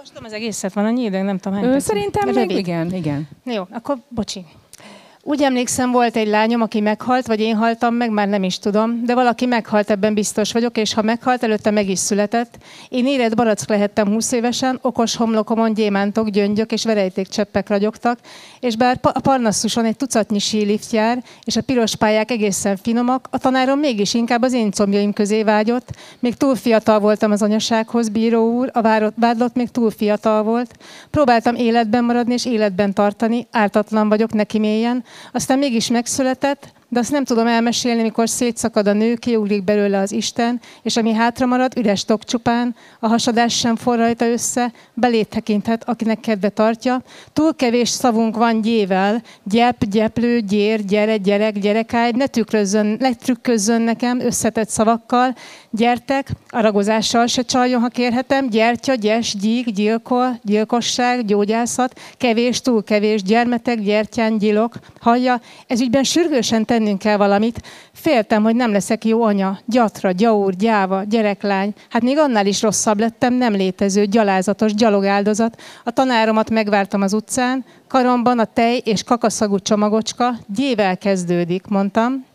Felolvastam 0.00 0.24
az 0.24 0.32
egészet, 0.32 0.72
van 0.72 0.84
annyi 0.84 1.02
idő, 1.02 1.22
nem 1.22 1.38
tudom 1.38 1.58
hány 1.58 1.68
Ő, 1.68 1.78
Szerintem 1.78 2.28
még 2.28 2.50
igen, 2.50 2.94
igen. 2.94 3.28
Jó, 3.44 3.64
akkor 3.70 3.98
bocsi. 4.08 4.46
Úgy 5.30 5.42
emlékszem, 5.42 5.90
volt 5.90 6.16
egy 6.16 6.26
lányom, 6.26 6.60
aki 6.60 6.80
meghalt, 6.80 7.26
vagy 7.26 7.40
én 7.40 7.56
haltam 7.56 7.94
meg, 7.94 8.10
már 8.10 8.28
nem 8.28 8.42
is 8.42 8.58
tudom, 8.58 9.04
de 9.04 9.14
valaki 9.14 9.46
meghalt, 9.46 9.90
ebben 9.90 10.14
biztos 10.14 10.52
vagyok, 10.52 10.76
és 10.76 10.94
ha 10.94 11.02
meghalt, 11.02 11.42
előtte 11.42 11.70
meg 11.70 11.88
is 11.88 11.98
született. 11.98 12.58
Én 12.88 13.06
érett 13.06 13.36
barack 13.36 13.68
lehettem 13.68 14.08
20 14.08 14.32
évesen, 14.32 14.78
okos 14.82 15.16
homlokomon 15.16 15.74
gyémántok, 15.74 16.28
gyöngyök 16.28 16.72
és 16.72 16.86
cseppek 17.28 17.68
ragyogtak, 17.68 18.18
és 18.60 18.76
bár 18.76 18.98
a 19.02 19.20
Parnassuson 19.20 19.84
egy 19.84 19.96
tucatnyi 19.96 20.38
sílift 20.38 20.92
jár, 20.92 21.22
és 21.44 21.56
a 21.56 21.62
piros 21.62 21.96
pályák 21.96 22.30
egészen 22.30 22.76
finomak, 22.76 23.28
a 23.30 23.38
tanárom 23.38 23.78
mégis 23.78 24.14
inkább 24.14 24.42
az 24.42 24.52
én 24.52 24.70
combjaim 24.70 25.12
közé 25.12 25.42
vágyott. 25.42 25.88
Még 26.18 26.34
túl 26.34 26.54
fiatal 26.54 26.98
voltam 26.98 27.30
az 27.30 27.42
anyasághoz, 27.42 28.08
bíró 28.08 28.52
úr, 28.52 28.70
a 28.72 28.80
vádlott 29.16 29.54
még 29.54 29.68
túl 29.68 29.90
fiatal 29.90 30.42
volt. 30.42 30.74
Próbáltam 31.10 31.54
életben 31.54 32.04
maradni 32.04 32.32
és 32.32 32.46
életben 32.46 32.92
tartani, 32.92 33.46
ártatlan 33.50 34.08
vagyok 34.08 34.32
neki 34.32 34.58
mélyen, 34.58 35.04
aztán 35.32 35.58
mégis 35.58 35.88
megszületett, 35.88 36.72
de 36.92 36.98
azt 36.98 37.10
nem 37.10 37.24
tudom 37.24 37.46
elmesélni, 37.46 38.02
mikor 38.02 38.28
szétszakad 38.28 38.86
a 38.86 38.92
nő, 38.92 39.14
kiugrik 39.14 39.64
belőle 39.64 39.98
az 39.98 40.12
Isten, 40.12 40.60
és 40.82 40.96
ami 40.96 41.12
hátra 41.12 41.46
marad, 41.46 41.72
üres 41.78 42.04
tok 42.04 42.24
csupán, 42.24 42.74
a 43.00 43.06
hasadás 43.06 43.58
sem 43.58 43.76
forr 43.76 44.14
össze, 44.18 44.72
belét 44.94 45.28
tekinthet, 45.28 45.88
akinek 45.88 46.20
kedve 46.20 46.48
tartja. 46.48 47.02
Túl 47.32 47.54
kevés 47.54 47.88
szavunk 47.88 48.36
van 48.36 48.60
gyével, 48.60 49.22
gyep, 49.42 49.84
gyeplő, 49.84 50.40
gyér, 50.40 50.84
gyere, 50.84 51.16
gyerek, 51.16 51.58
gyerekágy, 51.58 52.14
ne 52.14 52.26
trükközzön, 52.26 52.96
ne 52.98 53.14
trükközzön 53.14 53.82
nekem 53.82 54.20
összetett 54.20 54.68
szavakkal, 54.68 55.34
gyertek, 55.70 56.30
aragozással 56.48 57.26
se 57.26 57.42
csaljon, 57.42 57.80
ha 57.80 57.88
kérhetem, 57.88 58.48
gyertya, 58.48 58.94
gyes, 58.94 59.34
gyík, 59.34 59.70
gyilkol, 59.70 60.38
gyilkosság, 60.42 61.24
gyógyászat, 61.24 62.00
kevés, 62.16 62.60
túl 62.60 62.84
kevés, 62.84 63.22
gyermetek, 63.22 63.80
gyertyán, 63.80 64.38
gyilok, 64.38 64.74
hallja, 65.00 65.40
ez 65.66 65.80
ügyben 65.80 66.04
sürgősen 66.04 66.64
ten 66.64 66.78
tennünk 66.80 66.98
kell 66.98 67.16
valamit. 67.16 67.62
Féltem, 67.92 68.42
hogy 68.42 68.56
nem 68.56 68.72
leszek 68.72 69.04
jó 69.04 69.22
anya, 69.22 69.58
gyatra, 69.64 70.10
gyaur, 70.10 70.54
gyáva, 70.54 71.02
gyereklány. 71.02 71.72
Hát 71.88 72.02
még 72.02 72.18
annál 72.18 72.46
is 72.46 72.62
rosszabb 72.62 72.98
lettem, 72.98 73.34
nem 73.34 73.52
létező, 73.52 74.04
gyalázatos, 74.04 74.74
gyalogáldozat. 74.74 75.60
A 75.84 75.90
tanáromat 75.90 76.50
megvártam 76.50 77.02
az 77.02 77.12
utcán, 77.12 77.64
karomban 77.88 78.38
a 78.38 78.44
tej 78.44 78.80
és 78.84 79.02
kakaszagú 79.02 79.58
csomagocska, 79.58 80.34
gyével 80.54 80.98
kezdődik, 80.98 81.66
mondtam. 81.66 82.28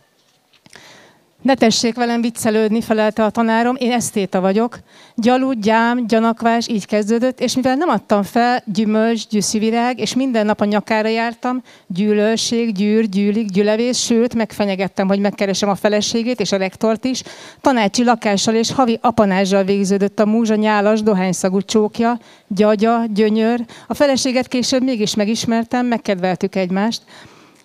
Ne 1.45 1.55
tessék 1.55 1.95
velem 1.95 2.21
viccelődni, 2.21 2.81
felelte 2.81 3.23
a 3.23 3.29
tanárom, 3.29 3.75
én 3.79 3.91
esztéta 3.91 4.41
vagyok. 4.41 4.79
Gyalú, 5.15 5.51
gyám, 5.51 6.07
gyanakvás, 6.07 6.67
így 6.67 6.85
kezdődött, 6.85 7.39
és 7.39 7.55
mivel 7.55 7.75
nem 7.75 7.89
adtam 7.89 8.23
fel, 8.23 8.63
gyümölcs, 8.65 9.27
gyűszűvirág, 9.27 9.99
és 9.99 10.15
minden 10.15 10.45
nap 10.45 10.61
a 10.61 10.65
nyakára 10.65 11.07
jártam, 11.07 11.61
gyűlölség, 11.87 12.73
gyűr, 12.73 13.09
gyűlik, 13.09 13.49
gyülevés, 13.49 14.03
sőt, 14.03 14.35
megfenyegettem, 14.35 15.07
hogy 15.07 15.19
megkeresem 15.19 15.69
a 15.69 15.75
feleségét 15.75 16.39
és 16.39 16.51
a 16.51 16.57
rektort 16.57 17.05
is. 17.05 17.23
Tanácsi 17.61 18.03
lakással 18.03 18.55
és 18.55 18.71
havi 18.71 18.99
apanással 19.01 19.63
végződött 19.63 20.19
a 20.19 20.25
múzsa 20.25 20.55
nyálas, 20.55 21.01
dohányszagú 21.01 21.61
csókja, 21.61 22.19
gyagya, 22.47 23.05
gyönyör. 23.13 23.65
A 23.87 23.93
feleséget 23.93 24.47
később 24.47 24.83
mégis 24.83 25.15
megismertem, 25.15 25.85
megkedveltük 25.85 26.55
egymást. 26.55 27.01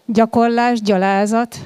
Gyakorlás, 0.06 0.80
gyalázat, 0.80 1.56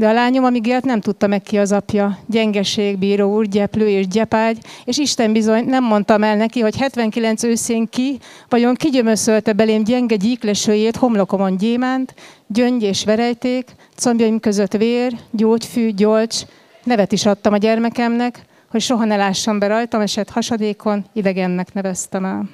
de 0.00 0.08
a 0.08 0.12
lányom, 0.12 0.44
amíg 0.44 0.66
élt, 0.66 0.84
nem 0.84 1.00
tudta 1.00 1.26
meg 1.26 1.42
ki 1.42 1.58
az 1.58 1.72
apja. 1.72 2.18
Gyengeség, 2.26 2.98
bíró 2.98 3.34
úr, 3.34 3.46
gyeplő 3.46 3.88
és 3.88 4.06
gyepágy, 4.06 4.58
és 4.84 4.98
Isten 4.98 5.32
bizony 5.32 5.64
nem 5.64 5.84
mondtam 5.84 6.22
el 6.22 6.36
neki, 6.36 6.60
hogy 6.60 6.76
79 6.76 7.42
őszén 7.42 7.88
ki, 7.88 8.18
vajon 8.48 8.74
kigyömöszölte 8.74 9.52
belém 9.52 9.84
gyenge 9.84 10.16
gyíklesőjét 10.16 10.96
homlokomon 10.96 11.56
gyémánt, 11.56 12.14
gyöngy 12.46 12.82
és 12.82 13.04
verejték, 13.04 13.68
combjaim 13.96 14.40
között 14.40 14.72
vér, 14.72 15.16
gyógyfű, 15.30 15.90
gyolcs, 15.90 16.36
nevet 16.84 17.12
is 17.12 17.26
adtam 17.26 17.52
a 17.52 17.56
gyermekemnek, 17.56 18.44
hogy 18.70 18.80
soha 18.80 19.04
ne 19.04 19.16
lássam 19.16 19.58
be 19.58 19.66
rajtam 19.66 20.00
esett 20.00 20.30
hasadékon, 20.30 21.04
idegennek 21.12 21.72
neveztem 21.72 22.24
el. 22.24 22.48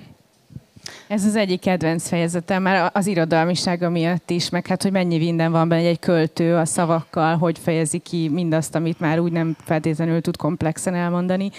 Ez 1.09 1.25
az 1.25 1.37
egyik 1.37 1.61
kedvenc 1.61 2.09
fejezetem, 2.09 2.63
már 2.63 2.91
az 2.95 3.07
irodalmisága 3.07 3.91
miatt 3.91 4.31
is, 4.31 4.49
meg 4.51 4.67
hát, 4.67 4.83
hogy 4.83 4.93
mennyi 4.93 5.19
minden 5.19 5.53
van 5.53 5.69
benne 5.69 5.89
egy 5.89 5.99
költő 5.99 6.57
a 6.57 6.65
szavakkal, 6.65 7.37
hogy 7.37 7.59
fejezi 7.59 7.99
ki 7.99 8.29
mindazt, 8.29 8.75
amit 8.75 9.01
már 9.01 9.19
úgy 9.19 9.33
nem 9.33 9.57
feltétlenül 9.65 10.21
tud 10.21 10.37
komplexen 10.37 10.95
elmondani. 10.95 11.51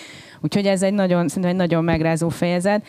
Úgyhogy 0.41 0.65
ez 0.65 0.81
egy 0.81 0.93
nagyon, 0.93 1.27
szerintem 1.27 1.51
egy 1.51 1.57
nagyon 1.57 1.83
megrázó 1.83 2.29
fejezet. 2.29 2.85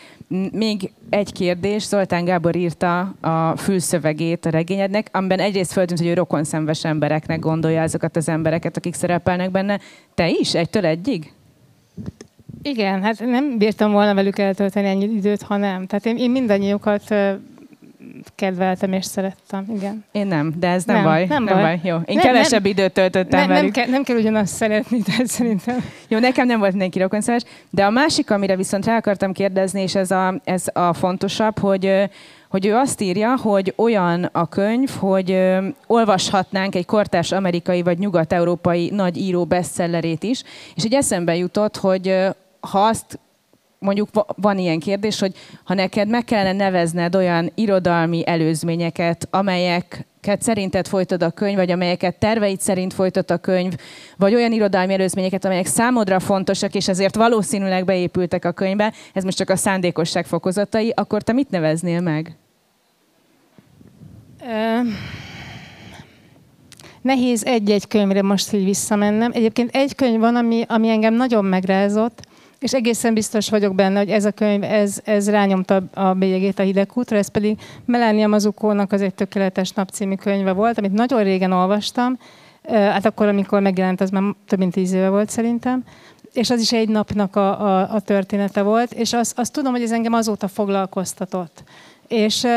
Még 0.51 0.91
egy 1.09 1.31
kérdés, 1.31 1.87
Zoltán 1.87 2.25
Gábor 2.25 2.55
írta 2.55 2.99
a 3.21 3.57
fülszövegét 3.57 4.45
a 4.45 4.49
regényednek, 4.49 5.07
amiben 5.11 5.39
egyrészt 5.39 5.71
föltűnt, 5.71 5.99
hogy 5.99 6.09
ő 6.09 6.13
rokonszenves 6.13 6.85
embereknek 6.85 7.39
gondolja 7.39 7.81
azokat 7.81 8.15
az 8.15 8.29
embereket, 8.29 8.77
akik 8.77 8.93
szerepelnek 8.93 9.51
benne. 9.51 9.79
Te 10.15 10.29
is? 10.29 10.53
Egytől 10.53 10.85
egyig? 10.85 11.33
Igen, 12.61 13.01
hát 13.01 13.19
nem 13.19 13.57
bírtam 13.57 13.91
volna 13.91 14.13
velük 14.13 14.37
eltölteni 14.37 14.87
ennyi 14.87 15.03
időt, 15.03 15.41
ha 15.41 15.57
nem. 15.57 15.85
Tehát 15.85 16.05
én, 16.05 16.17
én 16.17 16.31
mindannyiukat 16.31 17.15
kedveltem 18.35 18.93
és 18.93 19.05
szerettem, 19.05 19.65
igen. 19.75 20.05
Én 20.11 20.27
nem, 20.27 20.53
de 20.59 20.67
ez 20.67 20.83
nem, 20.83 20.95
nem 20.95 21.05
baj. 21.05 21.25
Nem, 21.25 21.43
nem 21.43 21.53
baj. 21.53 21.63
baj. 21.63 21.79
Jó. 21.83 21.95
Én 21.95 22.15
nem, 22.15 22.23
kevesebb 22.23 22.61
nem, 22.61 22.71
időt 22.71 22.93
töltöttem 22.93 23.39
nem, 23.39 23.47
velük. 23.47 23.63
Nem, 23.63 23.71
kell, 23.71 23.93
nem 23.93 24.03
kell 24.03 24.17
ugyanazt 24.17 24.55
szeretni, 24.55 25.01
tehát 25.01 25.27
szerintem. 25.27 25.75
Jó, 26.07 26.19
nekem 26.19 26.47
nem 26.47 26.59
volt 26.59 26.71
mindenki 26.71 26.99
rokonszeres, 26.99 27.41
de 27.69 27.85
a 27.85 27.89
másik, 27.89 28.31
amire 28.31 28.55
viszont 28.55 28.85
rá 28.85 28.97
akartam 28.97 29.33
kérdezni, 29.33 29.81
és 29.81 29.95
ez 29.95 30.11
a, 30.11 30.41
ez 30.43 30.65
a 30.73 30.93
fontosabb, 30.93 31.59
hogy 31.59 32.09
hogy 32.49 32.65
ő 32.65 32.75
azt 32.75 33.01
írja, 33.01 33.37
hogy 33.37 33.73
olyan 33.75 34.29
a 34.31 34.47
könyv, 34.47 34.89
hogy 34.89 35.31
ö, 35.31 35.67
olvashatnánk 35.87 36.75
egy 36.75 36.85
kortárs 36.85 37.31
amerikai 37.31 37.81
vagy 37.81 37.97
nyugat-európai 37.97 38.89
nagy 38.89 39.17
író 39.17 39.45
bestsellerét 39.45 40.23
is, 40.23 40.43
és 40.75 40.83
egy 40.83 40.93
eszembe 40.93 41.35
jutott, 41.35 41.77
hogy 41.77 42.07
ö, 42.07 42.29
ha 42.59 42.79
azt 42.79 43.19
mondjuk 43.79 44.09
van 44.35 44.57
ilyen 44.57 44.79
kérdés, 44.79 45.19
hogy 45.19 45.35
ha 45.63 45.73
neked 45.73 46.07
meg 46.07 46.23
kellene 46.23 46.51
nevezned 46.51 47.15
olyan 47.15 47.51
irodalmi 47.55 48.27
előzményeket, 48.27 49.27
amelyeket 49.31 50.41
szerinted 50.41 50.87
folytat 50.87 51.21
a 51.21 51.29
könyv, 51.29 51.55
vagy 51.55 51.71
amelyeket 51.71 52.19
terveid 52.19 52.59
szerint 52.59 52.93
folytat 52.93 53.31
a 53.31 53.37
könyv, 53.37 53.73
vagy 54.17 54.35
olyan 54.35 54.51
irodalmi 54.51 54.93
előzményeket, 54.93 55.45
amelyek 55.45 55.65
számodra 55.65 56.19
fontosak, 56.19 56.75
és 56.75 56.87
ezért 56.87 57.15
valószínűleg 57.15 57.85
beépültek 57.85 58.45
a 58.45 58.51
könyvbe, 58.51 58.93
ez 59.13 59.23
most 59.23 59.37
csak 59.37 59.49
a 59.49 59.55
szándékosság 59.55 60.25
fokozatai, 60.25 60.93
akkor 60.95 61.21
te 61.21 61.33
mit 61.33 61.49
neveznél 61.49 62.01
meg? 62.01 62.37
nehéz 67.01 67.45
egy-egy 67.45 67.87
könyvre 67.87 68.21
most 68.21 68.53
így 68.53 68.63
visszamennem. 68.63 69.31
Egyébként 69.33 69.75
egy 69.75 69.95
könyv 69.95 70.19
van, 70.19 70.35
ami, 70.35 70.63
ami 70.67 70.89
engem 70.89 71.13
nagyon 71.13 71.45
megrázott, 71.45 72.27
és 72.59 72.73
egészen 72.73 73.13
biztos 73.13 73.49
vagyok 73.49 73.75
benne, 73.75 73.99
hogy 73.99 74.09
ez 74.09 74.25
a 74.25 74.31
könyv, 74.31 74.63
ez, 74.63 74.99
ez 75.03 75.29
rányomta 75.29 75.83
a 75.93 76.13
bélyegét 76.13 76.59
a 76.59 76.63
hidegkútra, 76.63 77.17
ez 77.17 77.27
pedig 77.27 77.57
Melania 77.85 78.27
Mazukónak 78.27 78.91
az 78.91 79.01
Egy 79.01 79.13
tökéletes 79.13 79.71
nap 79.71 79.89
című 79.89 80.15
könyve 80.15 80.51
volt, 80.51 80.77
amit 80.77 80.91
nagyon 80.91 81.23
régen 81.23 81.51
olvastam, 81.51 82.17
hát 82.67 83.05
akkor, 83.05 83.27
amikor 83.27 83.61
megjelent, 83.61 84.01
az 84.01 84.09
már 84.09 84.23
több 84.47 84.59
mint 84.59 84.73
tíz 84.73 84.93
éve 84.93 85.09
volt 85.09 85.29
szerintem, 85.29 85.83
és 86.33 86.49
az 86.49 86.61
is 86.61 86.71
egy 86.71 86.89
napnak 86.89 87.35
a, 87.35 87.61
a, 87.61 87.93
a 87.93 87.99
története 87.99 88.61
volt, 88.61 88.93
és 88.93 89.13
azt, 89.13 89.39
azt 89.39 89.53
tudom, 89.53 89.71
hogy 89.71 89.81
ez 89.81 89.91
engem 89.91 90.13
azóta 90.13 90.47
foglalkoztatott. 90.47 91.63
És, 92.07 92.47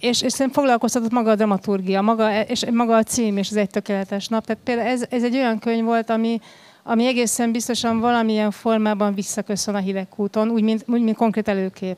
és, 0.00 0.22
és 0.22 0.32
szerintem 0.32 0.50
foglalkoztatott 0.50 1.12
maga 1.12 1.30
a 1.30 1.34
dramaturgia, 1.34 2.00
maga, 2.02 2.42
és 2.42 2.64
maga 2.72 2.96
a 2.96 3.02
cím, 3.02 3.36
és 3.36 3.50
az 3.50 3.56
egy 3.56 3.70
tökéletes 3.70 4.28
nap. 4.28 4.44
Tehát 4.44 4.62
például 4.64 4.88
ez, 4.88 5.04
ez 5.10 5.22
egy 5.22 5.36
olyan 5.36 5.58
könyv 5.58 5.84
volt, 5.84 6.10
ami, 6.10 6.40
ami 6.86 7.06
egészen 7.06 7.52
biztosan 7.52 8.00
valamilyen 8.00 8.50
formában 8.50 9.14
visszaköszön 9.14 9.74
a 9.74 9.78
hidegkúton, 9.78 10.50
úgy, 10.50 10.62
mint, 10.62 10.84
úgy, 10.86 11.02
mint 11.02 11.16
konkrét 11.16 11.48
előkép. 11.48 11.96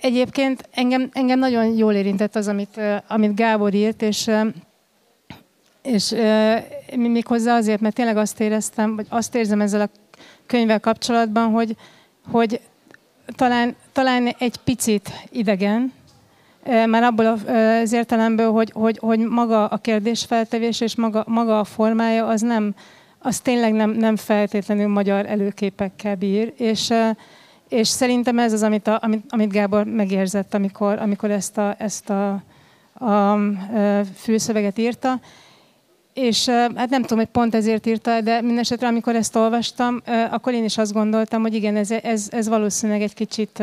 Egyébként 0.00 0.68
engem, 0.70 1.08
engem 1.12 1.38
nagyon 1.38 1.64
jól 1.64 1.94
érintett 1.94 2.36
az, 2.36 2.48
amit, 2.48 2.80
amit 3.08 3.34
Gábor 3.34 3.74
írt, 3.74 4.02
és, 4.02 4.30
és 5.82 6.14
méghozzá 6.96 7.56
azért, 7.56 7.80
mert 7.80 7.94
tényleg 7.94 8.16
azt 8.16 8.40
éreztem, 8.40 8.96
vagy 8.96 9.06
azt 9.08 9.34
érzem 9.34 9.60
ezzel 9.60 9.80
a 9.80 9.90
könyvvel 10.46 10.80
kapcsolatban, 10.80 11.50
hogy, 11.50 11.76
hogy 12.30 12.60
talán, 13.36 13.76
talán 13.92 14.34
egy 14.38 14.56
picit 14.56 15.10
idegen, 15.30 15.92
már 16.86 17.02
abból 17.02 17.26
az 17.82 17.92
értelemből, 17.92 18.50
hogy, 18.50 18.70
hogy, 18.72 18.98
hogy 18.98 19.18
maga 19.18 19.66
a 19.66 19.76
kérdésfeltevés 19.76 20.80
és 20.80 20.96
maga, 20.96 21.24
maga 21.26 21.58
a 21.58 21.64
formája 21.64 22.26
az 22.26 22.40
nem, 22.40 22.74
az 23.22 23.40
tényleg 23.40 23.72
nem, 23.72 23.90
nem 23.90 24.16
feltétlenül 24.16 24.88
magyar 24.88 25.26
előképekkel 25.26 26.16
bír, 26.16 26.52
és, 26.56 26.92
és 27.68 27.88
szerintem 27.88 28.38
ez 28.38 28.52
az, 28.52 28.62
amit, 28.62 28.86
a, 28.86 28.98
amit, 29.02 29.24
amit 29.28 29.52
Gábor 29.52 29.84
megérzett, 29.84 30.54
amikor, 30.54 30.98
amikor 30.98 31.30
ezt 31.30 31.58
a, 31.58 31.74
ezt 31.78 32.10
a, 32.10 32.42
a, 32.92 33.32
a 33.32 33.38
fülszöveget 34.14 34.78
írta. 34.78 35.20
És 36.14 36.48
hát 36.48 36.90
nem 36.90 37.02
tudom, 37.02 37.18
hogy 37.18 37.26
pont 37.26 37.54
ezért 37.54 37.86
írta, 37.86 38.20
de 38.20 38.40
mindesetre, 38.40 38.86
amikor 38.86 39.14
ezt 39.14 39.36
olvastam, 39.36 40.00
akkor 40.30 40.52
én 40.52 40.64
is 40.64 40.78
azt 40.78 40.92
gondoltam, 40.92 41.42
hogy 41.42 41.54
igen, 41.54 41.76
ez, 41.76 41.90
ez, 41.90 42.28
ez 42.30 42.48
valószínűleg 42.48 43.02
egy 43.02 43.14
kicsit, 43.14 43.62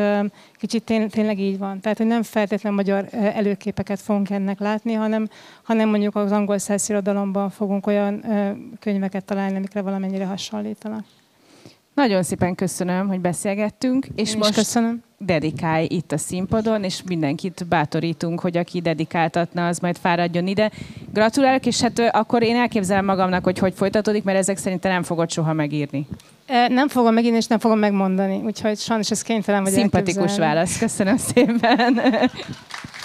kicsit 0.54 0.84
tény, 0.84 1.08
tényleg 1.08 1.38
így 1.38 1.58
van. 1.58 1.80
Tehát, 1.80 1.98
hogy 1.98 2.06
nem 2.06 2.22
feltétlen 2.22 2.74
magyar 2.74 3.08
előképeket 3.12 4.00
fogunk 4.00 4.30
ennek 4.30 4.58
látni, 4.58 4.92
hanem, 4.92 5.28
hanem 5.62 5.88
mondjuk 5.88 6.16
az 6.16 6.32
angol 6.32 6.58
szirodalomban 6.58 7.50
fogunk 7.50 7.86
olyan 7.86 8.24
könyveket 8.80 9.24
találni, 9.24 9.56
amikre 9.56 9.82
valamennyire 9.82 10.24
hasonlítanak. 10.24 11.04
Nagyon 11.94 12.22
szépen 12.22 12.54
köszönöm, 12.54 13.08
hogy 13.08 13.20
beszélgettünk, 13.20 14.06
és 14.14 14.32
Én 14.32 14.38
most 14.38 14.54
köszönöm. 14.54 15.02
Dedikálj 15.18 15.86
itt 15.90 16.12
a 16.12 16.18
színpadon, 16.18 16.84
és 16.84 17.02
mindenkit 17.06 17.66
bátorítunk, 17.68 18.40
hogy 18.40 18.56
aki 18.56 18.80
dedikáltatna, 18.80 19.66
az 19.66 19.78
majd 19.78 19.96
fáradjon 19.96 20.46
ide. 20.46 20.70
Gratulálok, 21.12 21.66
és 21.66 21.80
hát 21.80 21.98
akkor 21.98 22.42
én 22.42 22.56
elképzelem 22.56 23.04
magamnak, 23.04 23.44
hogy 23.44 23.58
hogy 23.58 23.74
folytatódik, 23.74 24.24
mert 24.24 24.38
ezek 24.38 24.56
szerint 24.56 24.82
nem 24.82 25.02
fogod 25.02 25.30
soha 25.30 25.52
megírni. 25.52 26.06
Nem 26.68 26.88
fogom 26.88 27.14
megírni, 27.14 27.36
és 27.36 27.46
nem 27.46 27.58
fogom 27.58 27.78
megmondani, 27.78 28.40
úgyhogy 28.44 28.78
sajnos 28.78 29.10
ez 29.10 29.22
kénytelen 29.22 29.62
vagy 29.62 29.72
Szimpatikus 29.72 30.38
válasz, 30.38 30.78
köszönöm 30.78 31.16
szépen. 31.16 32.00